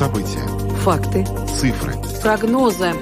События. 0.00 0.40
Факты. 0.78 1.26
Цифры. 1.46 1.92
Прогнозы. 2.22 2.92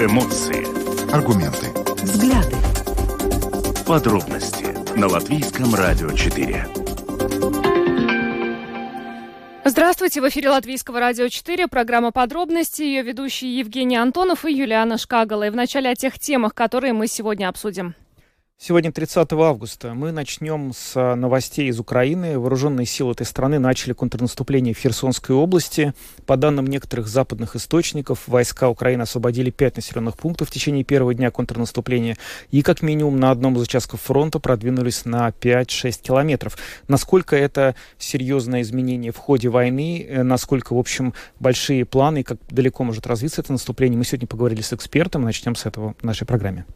Эмоции. 0.00 0.66
Аргументы. 1.14 1.68
Взгляды. 2.02 2.56
Подробности 3.86 4.66
на 4.98 5.06
Латвийском 5.06 5.72
радио 5.76 6.10
4. 6.10 6.66
Здравствуйте, 9.64 10.20
в 10.20 10.28
эфире 10.28 10.50
Латвийского 10.50 10.98
радио 10.98 11.28
4, 11.28 11.68
программа 11.68 12.10
«Подробности», 12.10 12.82
ее 12.82 13.02
ведущие 13.02 13.56
Евгений 13.56 13.94
Антонов 13.94 14.44
и 14.44 14.52
Юлиана 14.52 14.98
Шкагала. 14.98 15.46
И 15.46 15.50
в 15.50 15.54
начале 15.54 15.88
о 15.88 15.94
тех 15.94 16.18
темах, 16.18 16.56
которые 16.56 16.92
мы 16.94 17.06
сегодня 17.06 17.48
обсудим. 17.48 17.94
Сегодня 18.62 18.92
30 18.92 19.32
августа. 19.32 19.94
Мы 19.94 20.12
начнем 20.12 20.74
с 20.74 20.92
а, 20.94 21.14
новостей 21.14 21.70
из 21.70 21.80
Украины. 21.80 22.38
Вооруженные 22.38 22.84
силы 22.84 23.12
этой 23.12 23.24
страны 23.24 23.58
начали 23.58 23.94
контрнаступление 23.94 24.74
в 24.74 24.78
Херсонской 24.78 25.34
области. 25.34 25.94
По 26.26 26.36
данным 26.36 26.66
некоторых 26.66 27.08
западных 27.08 27.56
источников, 27.56 28.28
войска 28.28 28.68
Украины 28.68 29.00
освободили 29.00 29.48
пять 29.48 29.76
населенных 29.76 30.18
пунктов 30.18 30.50
в 30.50 30.50
течение 30.50 30.84
первого 30.84 31.14
дня 31.14 31.30
контрнаступления 31.30 32.18
и 32.50 32.60
как 32.60 32.82
минимум 32.82 33.18
на 33.18 33.30
одном 33.30 33.56
из 33.56 33.62
участков 33.62 34.02
фронта 34.02 34.38
продвинулись 34.40 35.06
на 35.06 35.30
5-6 35.30 36.02
километров. 36.02 36.58
Насколько 36.86 37.36
это 37.36 37.74
серьезное 37.96 38.60
изменение 38.60 39.10
в 39.10 39.16
ходе 39.16 39.48
войны, 39.48 40.06
э, 40.06 40.22
насколько, 40.22 40.74
в 40.74 40.78
общем, 40.78 41.14
большие 41.38 41.86
планы 41.86 42.20
и 42.20 42.22
как 42.24 42.36
далеко 42.50 42.84
может 42.84 43.06
развиться 43.06 43.40
это 43.40 43.52
наступление, 43.52 43.96
мы 43.96 44.04
сегодня 44.04 44.28
поговорили 44.28 44.60
с 44.60 44.74
экспертом. 44.74 45.22
Начнем 45.22 45.56
с 45.56 45.64
этого 45.64 45.94
в 45.98 46.04
нашей 46.04 46.26
программе. 46.26 46.66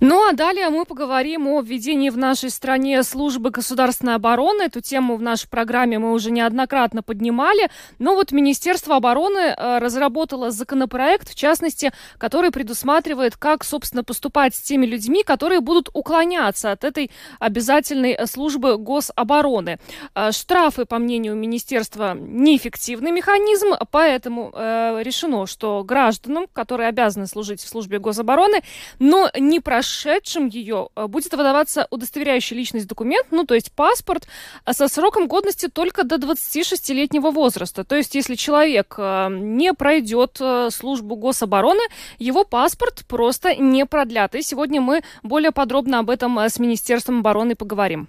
Ну 0.00 0.28
а 0.28 0.34
далее 0.34 0.68
мы 0.68 0.84
поговорим 0.84 1.29
говорим 1.30 1.54
о 1.54 1.60
введении 1.60 2.10
в 2.10 2.16
нашей 2.16 2.50
стране 2.50 3.04
службы 3.04 3.50
государственной 3.50 4.16
обороны. 4.16 4.62
Эту 4.62 4.80
тему 4.80 5.16
в 5.16 5.22
нашей 5.22 5.48
программе 5.48 5.96
мы 5.98 6.12
уже 6.12 6.32
неоднократно 6.32 7.04
поднимали. 7.04 7.70
Но 8.00 8.16
вот 8.16 8.32
Министерство 8.32 8.96
обороны 8.96 9.38
э, 9.38 9.78
разработало 9.78 10.50
законопроект, 10.50 11.28
в 11.28 11.36
частности, 11.36 11.92
который 12.18 12.50
предусматривает, 12.50 13.36
как, 13.36 13.62
собственно, 13.62 14.02
поступать 14.02 14.56
с 14.56 14.60
теми 14.60 14.86
людьми, 14.86 15.22
которые 15.22 15.60
будут 15.60 15.88
уклоняться 15.94 16.72
от 16.72 16.82
этой 16.82 17.12
обязательной 17.38 18.12
э, 18.12 18.26
службы 18.26 18.76
гособороны. 18.76 19.78
Э, 20.16 20.32
штрафы, 20.32 20.84
по 20.84 20.98
мнению 20.98 21.36
Министерства, 21.36 22.16
неэффективный 22.18 23.12
механизм, 23.12 23.74
поэтому 23.92 24.52
решено, 24.52 25.46
что 25.46 25.84
гражданам, 25.84 26.46
которые 26.52 26.88
обязаны 26.88 27.26
служить 27.26 27.60
в 27.60 27.68
службе 27.68 27.98
гособороны, 27.98 28.62
но 28.98 29.30
не 29.38 29.60
прошедшим 29.60 30.48
ее, 30.48 30.88
будет 30.96 31.19
будет 31.20 31.34
выдаваться 31.34 31.86
удостоверяющий 31.90 32.56
личность 32.56 32.86
документ, 32.86 33.26
ну, 33.30 33.44
то 33.44 33.54
есть 33.54 33.72
паспорт, 33.72 34.26
а 34.64 34.72
со 34.72 34.88
сроком 34.88 35.28
годности 35.28 35.68
только 35.68 36.04
до 36.04 36.16
26-летнего 36.16 37.30
возраста. 37.30 37.84
То 37.84 37.96
есть, 37.96 38.14
если 38.14 38.34
человек 38.34 38.94
э, 38.96 39.28
не 39.30 39.74
пройдет 39.74 40.38
э, 40.40 40.70
службу 40.70 41.16
гособороны, 41.16 41.82
его 42.18 42.44
паспорт 42.44 43.04
просто 43.06 43.54
не 43.54 43.84
продлят. 43.84 44.34
И 44.34 44.42
сегодня 44.42 44.80
мы 44.80 45.02
более 45.22 45.52
подробно 45.52 45.98
об 45.98 46.10
этом 46.10 46.38
э, 46.38 46.48
с 46.48 46.58
Министерством 46.58 47.20
обороны 47.20 47.54
поговорим. 47.54 48.08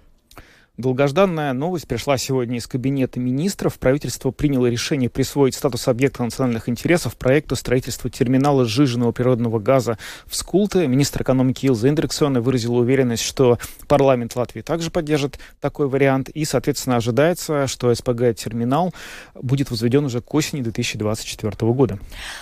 Долгожданная 0.78 1.52
новость 1.52 1.86
пришла 1.86 2.16
сегодня 2.16 2.56
из 2.56 2.66
Кабинета 2.66 3.20
министров. 3.20 3.78
Правительство 3.78 4.30
приняло 4.30 4.68
решение 4.68 5.10
присвоить 5.10 5.54
статус 5.54 5.86
объекта 5.86 6.22
национальных 6.22 6.66
интересов 6.66 7.18
проекту 7.18 7.56
строительства 7.56 8.08
терминала 8.08 8.64
сжиженного 8.64 9.12
природного 9.12 9.58
газа 9.58 9.98
в 10.24 10.34
Скулте. 10.34 10.86
Министр 10.86 11.24
экономики 11.24 11.66
Илза 11.66 11.90
Индриксона 11.90 12.40
выразила 12.40 12.78
уверенность, 12.78 13.22
что 13.22 13.58
парламент 13.86 14.34
Латвии 14.34 14.62
также 14.62 14.90
поддержит 14.90 15.38
такой 15.60 15.88
вариант. 15.88 16.30
И, 16.30 16.46
соответственно, 16.46 16.96
ожидается, 16.96 17.66
что 17.66 17.94
СПГ-терминал 17.94 18.94
будет 19.34 19.70
возведен 19.70 20.06
уже 20.06 20.22
к 20.22 20.32
осени 20.32 20.62
2024 20.62 21.70
года. 21.74 21.98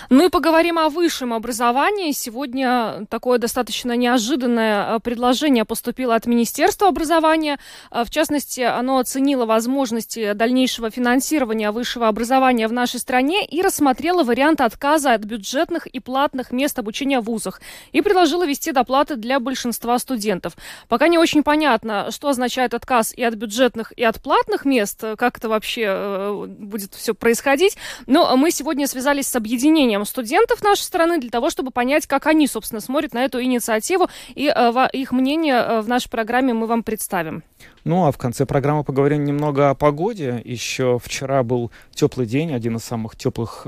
Ну 0.09 0.25
и 0.25 0.29
поговорим 0.29 0.79
о 0.79 0.87
высшем 0.87 1.33
образовании. 1.33 2.13
Сегодня 2.13 3.05
такое 3.09 3.39
достаточно 3.39 3.97
неожиданное 3.97 4.95
э, 4.95 4.99
предложение 5.01 5.65
поступило 5.65 6.15
от 6.15 6.27
Министерства 6.27 6.87
образования. 6.87 7.59
Э, 7.91 8.05
в 8.05 8.09
частности, 8.09 8.20
частности, 8.21 8.61
оно 8.61 8.99
оценило 8.99 9.47
возможности 9.47 10.33
дальнейшего 10.33 10.91
финансирования 10.91 11.71
высшего 11.71 12.07
образования 12.07 12.67
в 12.67 12.71
нашей 12.71 12.99
стране 12.99 13.43
и 13.43 13.63
рассмотрело 13.63 14.23
вариант 14.23 14.61
отказа 14.61 15.13
от 15.13 15.23
бюджетных 15.23 15.87
и 15.87 15.99
платных 15.99 16.51
мест 16.51 16.77
обучения 16.77 17.19
в 17.19 17.23
вузах 17.23 17.61
и 17.93 18.01
предложило 18.01 18.45
ввести 18.45 18.71
доплаты 18.73 19.15
для 19.15 19.39
большинства 19.39 19.97
студентов. 19.97 20.53
Пока 20.87 21.07
не 21.07 21.17
очень 21.17 21.41
понятно, 21.41 22.11
что 22.11 22.27
означает 22.27 22.75
отказ 22.75 23.11
и 23.11 23.23
от 23.23 23.33
бюджетных, 23.33 23.91
и 23.97 24.03
от 24.03 24.21
платных 24.21 24.65
мест, 24.65 25.03
как 25.17 25.39
это 25.39 25.49
вообще 25.49 25.85
э, 25.87 26.45
будет 26.45 26.93
все 26.93 27.15
происходить. 27.15 27.75
Но 28.05 28.37
мы 28.37 28.51
сегодня 28.51 28.85
связались 28.85 29.25
с 29.25 29.35
объединением 29.35 30.05
студентов 30.05 30.61
нашей 30.61 30.83
страны 30.83 31.19
для 31.19 31.31
того, 31.31 31.49
чтобы 31.49 31.71
понять, 31.71 32.05
как 32.05 32.27
они, 32.27 32.45
собственно, 32.45 32.81
смотрят 32.81 33.15
на 33.15 33.25
эту 33.25 33.41
инициативу, 33.41 34.09
и 34.35 34.53
э, 34.55 34.87
их 34.93 35.11
мнение 35.11 35.55
э, 35.55 35.81
в 35.81 35.87
нашей 35.89 36.11
программе 36.11 36.53
мы 36.53 36.67
вам 36.67 36.83
представим. 36.83 37.41
Ну, 37.83 38.05
а 38.05 38.11
в 38.11 38.17
конце 38.17 38.45
программы 38.45 38.83
поговорим 38.83 39.23
немного 39.23 39.71
о 39.71 39.75
погоде. 39.75 40.41
Еще 40.45 40.99
вчера 41.03 41.41
был 41.43 41.71
теплый 41.91 42.27
день, 42.27 42.53
один 42.53 42.75
из 42.75 42.83
самых 42.83 43.15
теплых 43.15 43.65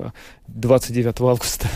29 0.48 1.20
э, 1.20 1.24
августа 1.24 1.68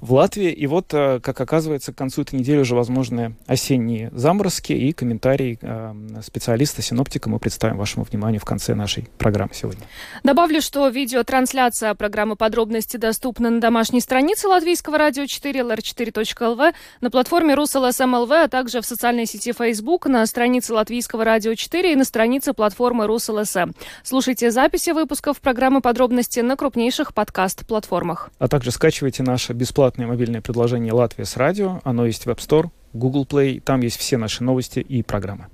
в 0.00 0.12
Латвии. 0.12 0.50
И 0.50 0.66
вот, 0.66 0.92
э, 0.92 1.20
как 1.20 1.40
оказывается, 1.40 1.92
к 1.92 1.96
концу 1.96 2.22
этой 2.22 2.38
недели 2.38 2.58
уже 2.58 2.74
возможны 2.74 3.34
осенние 3.46 4.10
заморозки 4.12 4.72
и 4.72 4.92
комментарий 4.92 5.58
э, 5.60 5.94
специалиста, 6.22 6.82
синоптика 6.82 7.30
мы 7.30 7.38
представим 7.38 7.76
вашему 7.76 8.04
вниманию 8.04 8.40
в 8.40 8.44
конце 8.44 8.74
нашей 8.74 9.08
программы 9.18 9.52
сегодня. 9.54 9.82
Добавлю, 10.24 10.60
что 10.60 10.88
видеотрансляция 10.88 11.94
программы 11.94 12.36
«Подробности» 12.36 12.96
доступна 12.96 13.50
на 13.50 13.60
домашней 13.60 14.00
странице 14.00 14.48
Латвийского 14.48 14.98
радио 14.98 15.26
4, 15.26 15.60
lr4.lv, 15.60 16.74
на 17.00 17.10
платформе 17.10 17.54
RusLSM.lv, 17.54 18.44
а 18.44 18.48
также 18.48 18.80
в 18.80 18.86
социальной 18.86 19.26
сети 19.26 19.52
Facebook, 19.52 20.06
на 20.06 20.26
странице 20.26 20.74
Латвийского 20.74 21.24
радио 21.24 21.54
4 21.54 21.92
и 21.92 21.96
на 21.96 22.04
странице 22.04 22.52
платформы 22.52 23.06
РусЛСМ. 23.06 23.72
Слушайте 24.02 24.50
записи 24.50 24.90
выпусков 24.90 25.40
программы 25.40 25.80
«Подробности» 25.80 26.40
на 26.40 26.56
крупнейших 26.56 27.14
подкаст-платформах. 27.14 28.15
А 28.38 28.48
также 28.48 28.70
скачивайте 28.70 29.22
наше 29.22 29.52
бесплатное 29.52 30.06
мобильное 30.06 30.40
предложение 30.40 30.92
«Латвия 30.92 31.24
с 31.24 31.36
радио». 31.36 31.80
Оно 31.84 32.06
есть 32.06 32.26
в 32.26 32.28
App 32.28 32.38
Store, 32.38 32.70
Google 32.96 33.24
Play. 33.24 33.60
Там 33.60 33.80
есть 33.80 33.98
все 33.98 34.16
наши 34.16 34.42
новости 34.42 34.80
и 34.80 35.02
программы. 35.02 35.46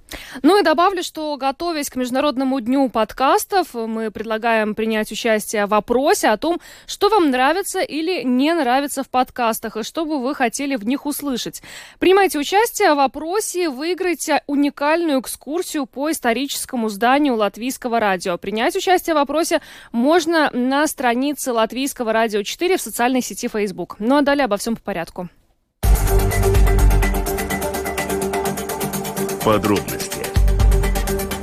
Ну 0.43 0.59
и 0.59 0.63
добавлю, 0.63 1.03
что 1.03 1.37
готовясь 1.37 1.91
к 1.91 1.97
Международному 1.97 2.61
дню 2.61 2.89
подкастов, 2.89 3.75
мы 3.75 4.11
предлагаем 4.11 4.75
принять 4.75 5.11
участие 5.13 5.67
в 5.67 5.75
опросе 5.75 6.29
о 6.29 6.37
том, 6.37 6.61
что 6.87 7.09
вам 7.09 7.31
нравится 7.31 7.81
или 7.81 8.23
не 8.23 8.53
нравится 8.55 9.03
в 9.03 9.11
подкастах, 9.11 9.77
и 9.77 9.83
что 9.83 10.05
бы 10.05 10.23
вы 10.23 10.35
хотели 10.35 10.77
в 10.77 10.87
них 10.87 11.07
услышать. 11.07 11.63
Принимайте 11.99 12.39
участие 12.39 12.95
в 12.95 13.01
опросе, 13.01 13.69
выиграйте 13.71 14.43
уникальную 14.47 15.21
экскурсию 15.21 15.87
по 15.87 16.11
историческому 16.11 16.89
зданию 16.89 17.37
Латвийского 17.37 18.01
радио. 18.01 18.39
Принять 18.39 18.77
участие 18.77 19.15
в 19.15 19.19
опросе 19.19 19.61
можно 19.93 20.51
на 20.53 20.87
странице 20.87 21.53
Латвийского 21.53 22.13
радио 22.13 22.43
4 22.43 22.77
в 22.77 22.81
социальной 22.81 23.23
сети 23.23 23.49
Facebook. 23.49 23.97
Ну 23.99 24.17
а 24.17 24.23
далее 24.23 24.45
обо 24.45 24.57
всем 24.57 24.77
по 24.77 24.83
порядку. 24.83 25.29
Подробности 29.45 30.23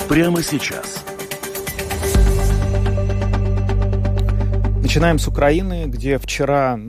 прямо 0.07 0.41
сейчас. 0.41 1.03
Начинаем 4.81 5.19
с 5.19 5.27
Украины, 5.27 5.85
где 5.87 6.17
вчера 6.17 6.79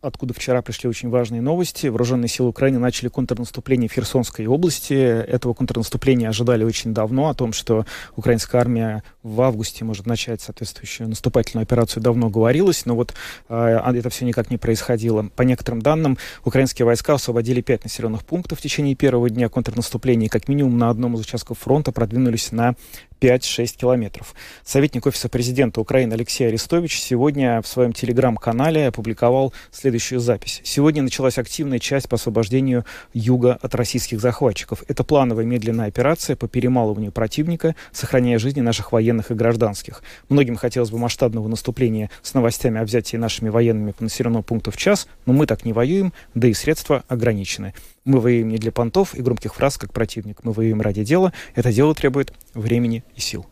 откуда 0.00 0.34
вчера 0.34 0.62
пришли 0.62 0.88
очень 0.88 1.08
важные 1.08 1.40
новости. 1.40 1.86
Вооруженные 1.88 2.28
силы 2.28 2.50
Украины 2.50 2.78
начали 2.78 3.08
контрнаступление 3.08 3.88
в 3.88 3.92
Херсонской 3.92 4.46
области. 4.46 4.94
Этого 4.94 5.54
контрнаступления 5.54 6.28
ожидали 6.28 6.64
очень 6.64 6.94
давно, 6.94 7.28
о 7.28 7.34
том, 7.34 7.52
что 7.52 7.84
украинская 8.16 8.60
армия 8.60 9.02
в 9.22 9.40
августе 9.40 9.84
может 9.84 10.06
начать 10.06 10.40
соответствующую 10.40 11.08
наступательную 11.08 11.64
операцию, 11.64 12.02
давно 12.02 12.30
говорилось, 12.30 12.86
но 12.86 12.94
вот 12.94 13.14
э, 13.48 13.80
это 13.94 14.10
все 14.10 14.24
никак 14.24 14.50
не 14.50 14.58
происходило. 14.58 15.24
По 15.34 15.42
некоторым 15.42 15.82
данным, 15.82 16.18
украинские 16.44 16.86
войска 16.86 17.14
освободили 17.14 17.60
пять 17.60 17.84
населенных 17.84 18.24
пунктов 18.24 18.58
в 18.58 18.62
течение 18.62 18.94
первого 18.94 19.28
дня 19.30 19.48
контрнаступления, 19.48 20.26
и 20.26 20.30
как 20.30 20.48
минимум 20.48 20.78
на 20.78 20.90
одном 20.90 21.14
из 21.14 21.20
участков 21.20 21.58
фронта 21.58 21.92
продвинулись 21.92 22.52
на 22.52 22.74
5-6 23.20 23.76
километров. 23.76 24.34
Советник 24.64 25.06
Офиса 25.06 25.28
президента 25.28 25.80
Украины 25.80 26.14
Алексей 26.14 26.48
Арестович 26.48 27.00
сегодня 27.00 27.62
в 27.62 27.66
своем 27.66 27.92
телеграм-канале 27.92 28.88
опубликовал 28.88 29.52
следующую 29.70 30.20
запись. 30.20 30.60
Сегодня 30.64 31.02
началась 31.02 31.38
активная 31.38 31.78
часть 31.78 32.08
по 32.08 32.16
освобождению 32.16 32.84
юга 33.12 33.58
от 33.60 33.74
российских 33.74 34.20
захватчиков. 34.20 34.82
Это 34.88 35.04
плановая 35.04 35.44
медленная 35.44 35.86
операция 35.86 36.36
по 36.36 36.48
перемалыванию 36.48 37.12
противника, 37.12 37.74
сохраняя 37.92 38.38
жизни 38.38 38.60
наших 38.60 38.92
военных 38.92 39.30
и 39.30 39.34
гражданских. 39.34 40.02
Многим 40.28 40.56
хотелось 40.56 40.90
бы 40.90 40.98
масштабного 40.98 41.48
наступления 41.48 42.10
с 42.22 42.34
новостями 42.34 42.80
о 42.80 42.84
взятии 42.84 43.16
нашими 43.16 43.48
военными 43.48 43.92
по 43.92 44.02
населенному 44.02 44.42
пункту 44.42 44.70
в 44.70 44.76
час, 44.76 45.08
но 45.26 45.32
мы 45.32 45.46
так 45.46 45.64
не 45.64 45.72
воюем, 45.72 46.12
да 46.34 46.48
и 46.48 46.54
средства 46.54 47.04
ограничены. 47.08 47.74
Мы 48.08 48.20
воюем 48.20 48.48
не 48.48 48.56
для 48.56 48.72
понтов 48.72 49.14
и 49.14 49.20
громких 49.20 49.54
фраз, 49.54 49.76
как 49.76 49.92
противник. 49.92 50.38
Мы 50.42 50.52
воюем 50.52 50.80
ради 50.80 51.04
дела. 51.04 51.34
Это 51.54 51.70
дело 51.70 51.94
требует 51.94 52.32
времени 52.54 53.04
и 53.14 53.20
сил. 53.20 53.44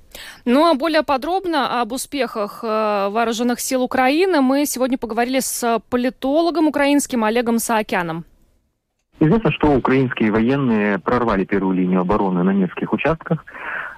Ну 0.47 0.65
а 0.65 0.73
более 0.73 1.03
подробно 1.03 1.83
об 1.83 1.93
успехах 1.93 2.61
э, 2.63 2.67
вооруженных 2.67 3.61
сил 3.61 3.83
Украины 3.83 4.41
мы 4.41 4.65
сегодня 4.65 4.97
поговорили 4.97 5.41
с 5.41 5.79
политологом 5.91 6.69
украинским 6.69 7.23
Олегом 7.25 7.59
Саакяном. 7.59 8.25
Известно, 9.21 9.53
что 9.53 9.75
украинские 9.75 10.33
военные 10.33 10.99
прорвали 11.01 11.45
первую 11.45 11.77
линию 11.77 12.01
обороны 12.01 12.43
на 12.43 12.55
нескольких 12.55 12.95
участках. 12.95 13.45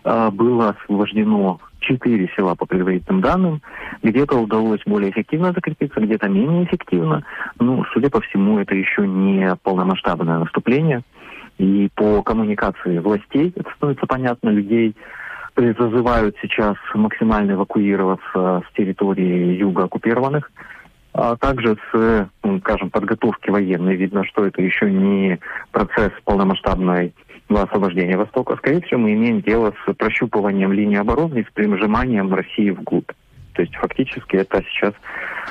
А, 0.02 0.32
было 0.32 0.70
освобождено 0.70 1.60
четыре 1.80 2.30
села 2.36 2.54
по 2.54 2.66
предварительным 2.66 3.20
данным. 3.20 3.62
Где-то 4.02 4.36
удалось 4.36 4.80
более 4.86 5.10
эффективно 5.10 5.52
закрепиться, 5.52 6.00
где-то 6.00 6.28
менее 6.28 6.64
эффективно. 6.64 7.24
Ну, 7.58 7.84
судя 7.92 8.10
по 8.10 8.20
всему, 8.20 8.58
это 8.58 8.74
еще 8.74 9.06
не 9.06 9.54
полномасштабное 9.62 10.38
наступление. 10.38 11.02
И 11.58 11.88
по 11.94 12.22
коммуникации 12.22 12.98
властей, 12.98 13.52
это 13.56 13.70
становится 13.76 14.06
понятно, 14.06 14.50
людей 14.50 14.94
призывают 15.54 16.36
сейчас 16.40 16.76
максимально 16.94 17.52
эвакуироваться 17.52 18.62
с 18.68 18.76
территории 18.76 19.56
юга 19.56 19.84
оккупированных 19.84 20.50
а 21.20 21.36
также 21.36 21.76
с, 21.90 22.28
ну, 22.44 22.60
скажем, 22.60 22.90
подготовки 22.90 23.50
военной. 23.50 23.96
Видно, 23.96 24.24
что 24.24 24.46
это 24.46 24.62
еще 24.62 24.88
не 24.88 25.40
процесс 25.72 26.12
полномасштабной 26.24 27.12
освобождения 27.56 28.16
Востока. 28.16 28.56
Скорее 28.56 28.80
всего, 28.82 29.00
мы 29.00 29.14
имеем 29.14 29.40
дело 29.40 29.72
с 29.84 29.94
прощупыванием 29.94 30.72
линии 30.72 30.96
обороны 30.96 31.40
и 31.40 31.44
с 31.44 31.52
прижиманием 31.52 32.32
России 32.32 32.70
вглубь. 32.70 33.10
То 33.54 33.62
есть 33.62 33.74
фактически 33.74 34.36
это 34.36 34.62
сейчас 34.70 34.94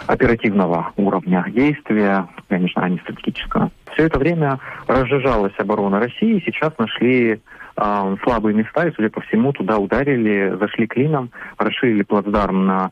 оперативного 0.05 0.93
уровня 0.95 1.43
действия, 1.49 2.27
конечно, 2.47 2.83
а 2.83 2.89
не 2.89 2.99
стратегического. 2.99 3.71
Все 3.93 4.05
это 4.05 4.17
время 4.17 4.59
разжижалась 4.87 5.53
оборона 5.57 5.99
России, 5.99 6.41
сейчас 6.45 6.71
нашли 6.77 7.33
э, 7.75 8.15
слабые 8.23 8.55
места, 8.55 8.87
и, 8.87 8.93
судя 8.95 9.09
по 9.09 9.19
всему, 9.21 9.51
туда 9.51 9.77
ударили, 9.77 10.55
зашли 10.57 10.87
клином, 10.87 11.31
расширили 11.57 12.03
плацдарм 12.03 12.65
на 12.65 12.91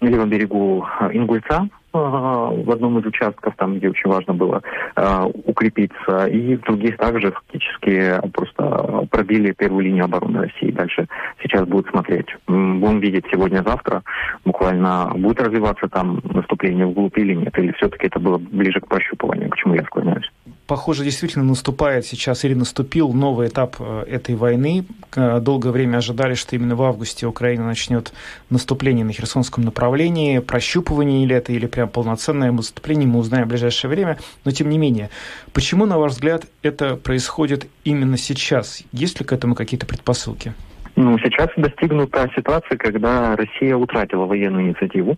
левом 0.00 0.30
берегу 0.30 0.86
Ингульца, 1.12 1.68
в 1.92 2.70
одном 2.70 2.98
из 2.98 3.06
участков, 3.06 3.54
там, 3.56 3.78
где 3.78 3.88
очень 3.90 4.10
важно 4.10 4.34
было 4.34 4.62
э, 4.96 5.24
укрепиться, 5.44 6.26
и 6.26 6.56
в 6.56 6.62
других 6.62 6.96
также 6.96 7.32
фактически 7.32 8.20
просто 8.32 9.06
пробили 9.10 9.52
первую 9.52 9.84
линию 9.84 10.04
обороны 10.04 10.40
России. 10.40 10.70
Дальше 10.70 11.06
сейчас 11.42 11.66
будут 11.66 11.88
смотреть. 11.88 12.28
Будем 12.46 13.00
видеть 13.00 13.24
сегодня-завтра, 13.30 14.02
буквально 14.44 15.12
будет 15.16 15.40
развиваться 15.40 15.88
там 15.88 16.20
наступление 16.24 16.86
вглубь 16.86 17.16
или 17.18 17.34
нет, 17.34 17.58
или 17.58 17.72
все-таки 17.72 18.06
это 18.06 18.20
было 18.20 18.38
ближе 18.38 18.80
к 18.80 18.88
прощупыванию, 18.88 19.50
к 19.50 19.56
чему 19.56 19.74
я 19.74 19.84
склоняюсь 19.84 20.30
похоже, 20.68 21.02
действительно 21.02 21.44
наступает 21.44 22.06
сейчас 22.06 22.44
или 22.44 22.54
наступил 22.54 23.12
новый 23.12 23.48
этап 23.48 23.76
э, 23.80 24.04
этой 24.06 24.36
войны. 24.36 24.84
Долгое 25.16 25.70
время 25.70 25.96
ожидали, 25.96 26.34
что 26.34 26.54
именно 26.54 26.76
в 26.76 26.82
августе 26.82 27.26
Украина 27.26 27.66
начнет 27.66 28.12
наступление 28.50 29.04
на 29.04 29.12
Херсонском 29.12 29.64
направлении. 29.64 30.38
Прощупывание 30.38 31.24
или 31.24 31.34
это, 31.34 31.52
или 31.52 31.66
прям 31.66 31.88
полноценное 31.88 32.52
наступление, 32.52 33.08
мы 33.08 33.18
узнаем 33.18 33.46
в 33.46 33.48
ближайшее 33.48 33.90
время. 33.90 34.18
Но 34.44 34.50
тем 34.52 34.68
не 34.68 34.78
менее, 34.78 35.08
почему, 35.52 35.86
на 35.86 35.98
ваш 35.98 36.12
взгляд, 36.12 36.44
это 36.62 36.96
происходит 36.96 37.66
именно 37.84 38.18
сейчас? 38.18 38.82
Есть 38.92 39.18
ли 39.18 39.26
к 39.26 39.32
этому 39.32 39.54
какие-то 39.54 39.86
предпосылки? 39.86 40.52
Ну, 40.96 41.18
сейчас 41.18 41.48
достигнута 41.56 42.28
ситуация, 42.36 42.76
когда 42.76 43.34
Россия 43.36 43.76
утратила 43.76 44.26
военную 44.26 44.66
инициативу, 44.66 45.16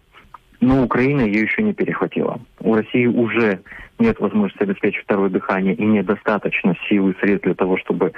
но 0.60 0.84
Украина 0.84 1.22
ее 1.22 1.42
еще 1.42 1.62
не 1.62 1.72
перехватила. 1.72 2.40
У 2.60 2.74
России 2.74 3.06
уже 3.06 3.60
нет 3.98 4.18
возможности 4.18 4.62
обеспечить 4.62 5.02
второе 5.04 5.28
дыхание 5.28 5.74
и 5.74 5.84
недостаточно 5.84 6.74
сил 6.88 7.08
и 7.08 7.18
средств 7.20 7.44
для 7.44 7.54
того, 7.54 7.76
чтобы 7.78 8.12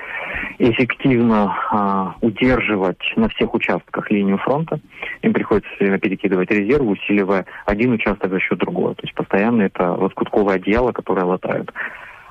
эффективно 0.58 1.56
а, 1.70 2.14
удерживать 2.20 3.02
на 3.16 3.28
всех 3.28 3.54
участках 3.54 4.10
линию 4.10 4.38
фронта. 4.38 4.80
Им 5.22 5.32
приходится 5.32 5.70
все 5.74 5.84
время 5.84 5.98
перекидывать 5.98 6.50
резервы, 6.50 6.92
усиливая 6.92 7.46
один 7.66 7.92
участок 7.92 8.30
за 8.30 8.40
счет 8.40 8.58
другого. 8.58 8.94
То 8.94 9.02
есть 9.02 9.14
постоянно 9.14 9.62
это 9.62 9.92
лоскутковое 9.92 10.56
одеяло, 10.56 10.92
которое 10.92 11.24
латают. 11.24 11.72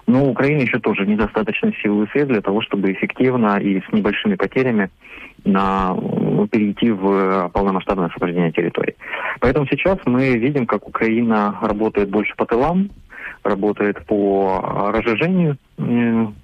Но 0.07 0.25
у 0.25 0.31
Украины 0.31 0.61
еще 0.61 0.79
тоже 0.79 1.05
недостаточно 1.05 1.71
сил 1.81 2.03
и 2.03 2.07
средств 2.09 2.33
для 2.33 2.41
того, 2.41 2.61
чтобы 2.61 2.91
эффективно 2.91 3.57
и 3.59 3.81
с 3.81 3.91
небольшими 3.91 4.35
потерями 4.35 4.89
на, 5.43 5.95
перейти 6.51 6.91
в 6.91 7.49
полномасштабное 7.53 8.07
освобождение 8.07 8.51
территории. 8.51 8.95
Поэтому 9.39 9.67
сейчас 9.67 9.97
мы 10.05 10.37
видим, 10.37 10.65
как 10.65 10.87
Украина 10.87 11.57
работает 11.61 12.09
больше 12.09 12.35
по 12.35 12.45
тылам, 12.45 12.89
работает 13.43 14.05
по 14.05 14.91
разжижению 14.93 15.57
э, 15.77 15.81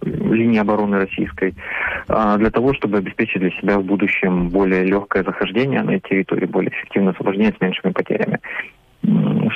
линии 0.01 0.59
обороны 0.59 0.97
российской, 0.97 1.53
э, 2.07 2.35
для 2.37 2.49
того, 2.49 2.73
чтобы 2.73 2.97
обеспечить 2.97 3.39
для 3.39 3.51
себя 3.51 3.77
в 3.77 3.83
будущем 3.83 4.49
более 4.49 4.83
легкое 4.83 5.23
захождение 5.23 5.83
на 5.83 5.99
территории, 5.99 6.45
более 6.45 6.71
эффективное 6.71 7.13
освобождение 7.13 7.53
с 7.55 7.61
меньшими 7.61 7.91
потерями. 7.91 8.39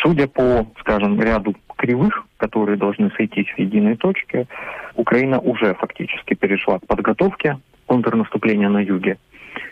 Судя 0.02 0.28
по, 0.28 0.68
скажем, 0.80 1.20
ряду 1.20 1.56
кривых, 1.82 2.26
которые 2.38 2.78
должны 2.78 3.10
сойтись 3.18 3.48
в 3.48 3.60
единой 3.60 3.96
точке, 3.96 4.46
Украина 4.96 5.40
уже 5.40 5.74
фактически 5.74 6.36
перешла 6.36 6.78
к 6.78 6.86
подготовке 6.86 7.58
контрнаступления 7.88 8.70
на 8.70 8.78
юге. 8.78 9.18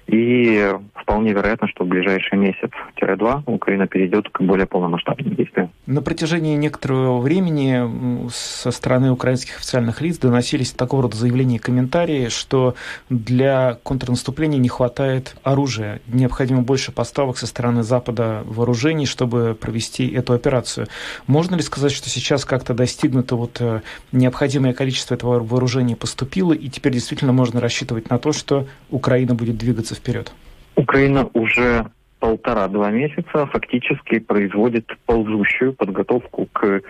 И 0.09 0.73
вполне 0.95 1.33
вероятно, 1.33 1.67
что 1.67 1.85
в 1.85 1.87
ближайший 1.87 2.37
месяц-два 2.37 3.43
Украина 3.45 3.87
перейдет 3.87 4.27
к 4.29 4.41
более 4.41 4.65
полномасштабным 4.65 5.35
действиям. 5.35 5.69
На 5.85 6.01
протяжении 6.01 6.55
некоторого 6.55 7.19
времени 7.19 8.29
со 8.31 8.71
стороны 8.71 9.11
украинских 9.11 9.57
официальных 9.57 10.01
лиц 10.01 10.17
доносились 10.17 10.71
такого 10.71 11.03
рода 11.03 11.15
заявления 11.15 11.57
и 11.57 11.59
комментарии, 11.59 12.29
что 12.29 12.75
для 13.09 13.77
контрнаступления 13.83 14.57
не 14.57 14.69
хватает 14.69 15.35
оружия, 15.43 16.01
необходимо 16.07 16.63
больше 16.63 16.91
поставок 16.91 17.37
со 17.37 17.45
стороны 17.45 17.83
Запада 17.83 18.43
вооружений, 18.45 19.05
чтобы 19.05 19.55
провести 19.59 20.07
эту 20.07 20.33
операцию. 20.33 20.87
Можно 21.27 21.55
ли 21.55 21.61
сказать, 21.61 21.91
что 21.91 22.09
сейчас 22.09 22.45
как-то 22.45 22.73
достигнуто 22.73 23.35
вот 23.35 23.57
э, 23.61 23.81
необходимое 24.11 24.73
количество 24.73 25.13
этого 25.13 25.43
вооружения 25.43 25.95
поступило, 25.95 26.53
и 26.53 26.67
теперь 26.69 26.93
действительно 26.93 27.33
можно 27.33 27.59
рассчитывать 27.61 28.09
на 28.09 28.17
то, 28.17 28.31
что 28.31 28.67
Украина 28.89 29.35
будет 29.35 29.57
двигаться 29.57 29.98
вперед? 29.99 30.31
Украина 30.75 31.29
уже 31.33 31.85
полтора-два 32.19 32.91
месяца 32.91 33.45
фактически 33.47 34.19
производит 34.19 34.85
ползущую 35.05 35.73
подготовку 35.73 36.47
к 36.51 36.81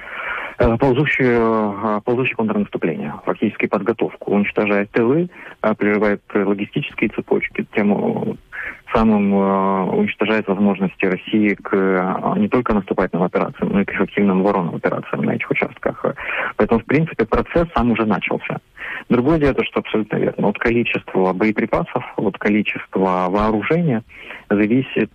э, 0.57 0.77
ползущую, 0.77 1.75
э, 1.97 2.01
ползущее 2.03 2.35
контрнаступление, 2.35 3.13
фактически 3.25 3.67
подготовку, 3.67 4.31
уничтожает 4.31 4.89
тылы, 4.91 5.29
э, 5.61 5.75
прерывает 5.75 6.21
логистические 6.33 7.09
цепочки, 7.09 7.65
тем 7.75 8.37
самым 8.93 9.33
уничтожает 9.33 10.47
возможности 10.47 11.05
России 11.05 11.53
к 11.53 12.33
не 12.37 12.47
только 12.47 12.73
наступательным 12.73 13.25
операциям, 13.25 13.71
но 13.71 13.81
и 13.81 13.85
к 13.85 13.93
эффективным 13.93 14.41
вооруженным 14.41 14.75
операциям 14.75 15.23
на 15.23 15.35
этих 15.35 15.49
участках. 15.51 16.05
Поэтому, 16.55 16.79
в 16.79 16.85
принципе, 16.85 17.25
процесс 17.25 17.67
сам 17.75 17.91
уже 17.91 18.05
начался. 18.05 18.59
Другое 19.09 19.39
дело, 19.39 19.63
что 19.63 19.79
абсолютно 19.79 20.17
верно. 20.17 20.47
От 20.47 20.57
количества 20.57 21.33
боеприпасов, 21.33 22.03
от 22.15 22.37
количества 22.37 23.27
вооружения 23.29 24.03
зависит 24.49 25.11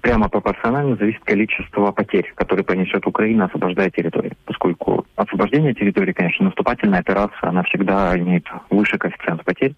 прямо 0.00 0.28
пропорционально 0.30 0.96
зависит 0.96 1.22
количество 1.24 1.92
потерь, 1.92 2.32
которые 2.34 2.64
понесет 2.64 3.06
Украина, 3.06 3.46
освобождая 3.46 3.90
территорию. 3.90 4.32
Поскольку 4.46 5.04
освобождение 5.16 5.74
территории, 5.74 6.12
конечно, 6.12 6.46
наступательная 6.46 7.00
операция, 7.00 7.50
она 7.50 7.62
всегда 7.64 8.16
имеет 8.18 8.46
выше 8.70 8.96
коэффициент 8.96 9.44
потерь, 9.44 9.74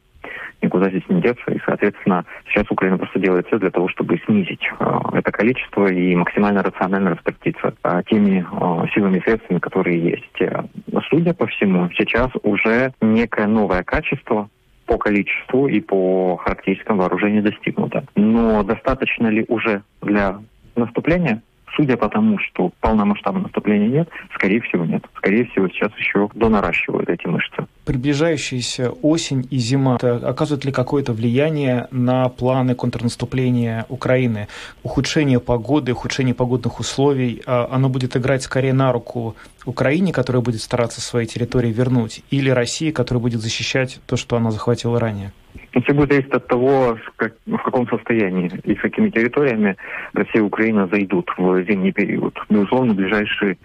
никуда 0.63 0.89
здесь 0.89 1.03
не 1.09 1.21
деться. 1.21 1.51
И, 1.51 1.59
соответственно, 1.65 2.25
сейчас 2.49 2.67
Украина 2.71 2.99
просто 2.99 3.19
делает 3.19 3.47
все 3.47 3.59
для 3.59 3.71
того, 3.71 3.89
чтобы 3.89 4.21
снизить 4.27 4.63
э, 4.79 4.99
это 5.13 5.31
количество 5.33 5.87
и 5.87 6.15
максимально 6.15 6.63
рационально 6.63 7.11
распорядиться 7.11 7.75
теми 8.09 8.45
э, 8.51 8.87
силами 8.95 9.19
и 9.19 9.23
средствами, 9.23 9.59
которые 9.59 10.01
есть. 10.01 10.41
Э, 10.41 10.63
судя 11.11 11.35
по 11.35 11.47
всему, 11.47 11.91
сейчас 11.97 12.31
уже 12.43 12.93
некое 13.01 13.47
новое 13.47 13.83
качество 13.83 14.49
по 14.87 14.99
количеству 14.99 15.69
и 15.69 15.81
по 15.81 16.37
характеристикам 16.37 16.99
вооружения 16.99 17.43
достигнуто. 17.43 18.05
Но 18.15 18.63
достаточно 18.63 19.29
ли 19.29 19.45
уже 19.49 19.83
для 20.01 20.41
наступления? 20.77 21.43
Судя 21.77 21.97
по 21.97 22.09
тому, 22.09 22.39
что 22.39 22.71
полномасштабного 22.81 23.45
наступления 23.45 23.89
нет, 23.89 24.09
скорее 24.35 24.61
всего 24.61 24.85
нет. 24.85 25.05
Скорее 25.17 25.47
всего 25.47 25.69
сейчас 25.69 25.91
еще 25.97 26.29
донаращивают 26.35 27.09
эти 27.09 27.27
мышцы. 27.27 27.67
Приближающаяся 27.87 28.91
осень 28.91 29.47
и 29.51 29.57
зима 29.57 29.97
оказывают 29.97 30.65
ли 30.65 30.73
какое-то 30.73 31.13
влияние 31.13 31.89
на 31.91 32.29
планы 32.29 32.75
контрнаступления 32.75 33.87
Украины? 33.89 34.49
Ухудшение 34.83 35.41
погоды, 35.41 35.93
ухудшение 35.93 36.35
погодных 36.35 36.79
условий, 36.79 37.43
а 37.47 37.69
оно 37.71 37.89
будет 37.89 38.17
играть 38.17 38.43
скорее 38.43 38.75
на 38.75 38.93
руку 38.93 39.35
Украине, 39.65 40.13
которая 40.13 40.43
будет 40.43 40.61
стараться 40.61 41.01
свои 41.01 41.27
территории 41.27 41.73
вернуть, 41.73 42.23
или 42.31 42.51
России, 42.51 42.91
которая 42.91 43.23
будет 43.23 43.41
защищать 43.41 44.01
то, 44.07 44.17
что 44.17 44.37
она 44.37 44.51
захватила 44.51 45.01
ранее? 45.01 45.33
Все 45.81 45.95
будет 45.95 46.13
зависеть 46.13 46.35
от 46.35 46.47
того, 46.49 46.99
как, 47.17 47.35
в 47.47 47.59
каком 47.59 47.89
состоянии 47.89 48.51
и 48.65 48.75
с 48.75 48.81
какими 48.81 49.09
территориями 49.09 49.77
Россия 50.13 50.43
и 50.43 50.45
Украина 50.45 50.87
зайдут 50.87 51.31
в 51.37 51.63
зимний 51.65 51.93
период. 51.93 52.39
Безусловно, 52.51 52.95
ближайшие 52.95 53.57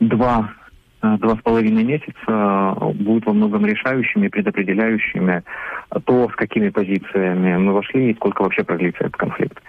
два 0.00 0.52
два 1.02 1.36
с 1.36 1.40
половиной 1.42 1.82
месяца 1.82 2.76
будут 2.94 3.26
во 3.26 3.32
многом 3.32 3.66
решающими, 3.66 4.28
предопределяющими 4.28 5.42
то, 6.04 6.28
с 6.28 6.36
какими 6.36 6.68
позициями 6.68 7.56
мы 7.56 7.72
вошли 7.72 8.10
и 8.10 8.14
сколько 8.14 8.42
вообще 8.42 8.62
продлится 8.62 9.04
этот 9.04 9.16
конфликт. 9.16 9.60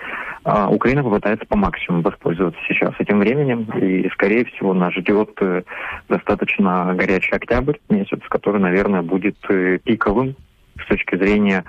А 0.43 0.69
Украина 0.69 1.03
попытается 1.03 1.45
по 1.48 1.57
максимуму 1.57 2.03
воспользоваться 2.03 2.60
сейчас 2.67 2.93
этим 3.00 3.19
временем, 3.19 3.63
и, 3.81 4.10
скорее 4.10 4.45
всего, 4.45 4.74
нас 4.74 4.93
ждет 4.93 5.31
э, 5.39 5.63
достаточно 6.10 6.93
горячий 6.95 7.31
октябрь 7.31 7.77
месяц, 7.89 8.19
который, 8.29 8.60
наверное, 8.60 9.01
будет 9.01 9.38
э, 9.50 9.79
пиковым 9.83 10.36
с 10.80 10.88
точки 10.88 11.15
зрения 11.15 11.63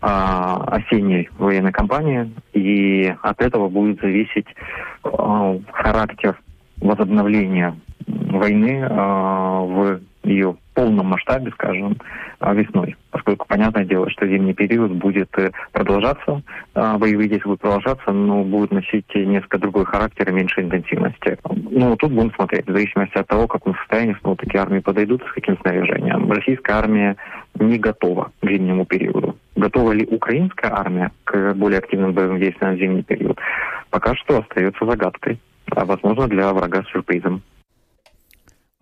а, 0.00 0.64
осенней 0.66 1.28
военной 1.38 1.72
кампании, 1.72 2.30
и 2.52 3.14
от 3.22 3.40
этого 3.40 3.68
будет 3.68 4.00
зависеть 4.00 4.46
а, 5.04 5.58
характер 5.72 6.38
возобновления 6.80 7.78
войны 8.06 8.86
а, 8.88 9.60
в 9.60 10.00
ее 10.26 10.56
полном 10.74 11.06
масштабе, 11.06 11.50
скажем, 11.52 11.96
а, 12.38 12.54
весной. 12.54 12.96
Поскольку 13.10 13.46
понятное 13.48 13.84
дело, 13.84 14.10
что 14.10 14.26
зимний 14.26 14.52
период 14.52 14.92
будет 14.92 15.30
э, 15.38 15.50
продолжаться, 15.72 16.42
а, 16.74 16.98
боевые 16.98 17.30
действия 17.30 17.48
будут 17.48 17.62
продолжаться, 17.62 18.12
но 18.12 18.44
будут 18.44 18.72
носить 18.72 19.06
несколько 19.14 19.58
другой 19.58 19.86
характер 19.86 20.28
и 20.28 20.32
меньшей 20.32 20.64
интенсивности. 20.64 21.38
Ну, 21.70 21.96
тут 21.96 22.12
будем 22.12 22.32
смотреть, 22.34 22.66
в 22.66 22.72
зависимости 22.72 23.16
от 23.16 23.26
того, 23.26 23.44
в 23.44 23.50
каком 23.50 23.74
состоянии 23.76 24.16
снова 24.20 24.36
такие 24.36 24.60
армии 24.60 24.80
подойдут, 24.80 25.22
с 25.22 25.32
каким 25.32 25.58
снаряжением. 25.58 26.30
Российская 26.30 26.74
армия 26.74 27.16
не 27.58 27.78
готова 27.78 28.32
к 28.40 28.46
зимнему 28.46 28.84
периоду. 28.84 29.36
Готова 29.56 29.92
ли 29.92 30.06
украинская 30.06 30.72
армия 30.72 31.10
к 31.24 31.54
более 31.54 31.78
активным 31.78 32.12
боевым 32.12 32.38
действиям 32.38 32.74
в 32.74 32.78
зимний 32.78 33.02
период? 33.02 33.38
Пока 33.88 34.14
что 34.14 34.40
остается 34.40 34.84
загадкой, 34.84 35.40
а 35.70 35.86
возможно 35.86 36.28
для 36.28 36.52
врага 36.52 36.84
сюрпризом. 36.92 37.42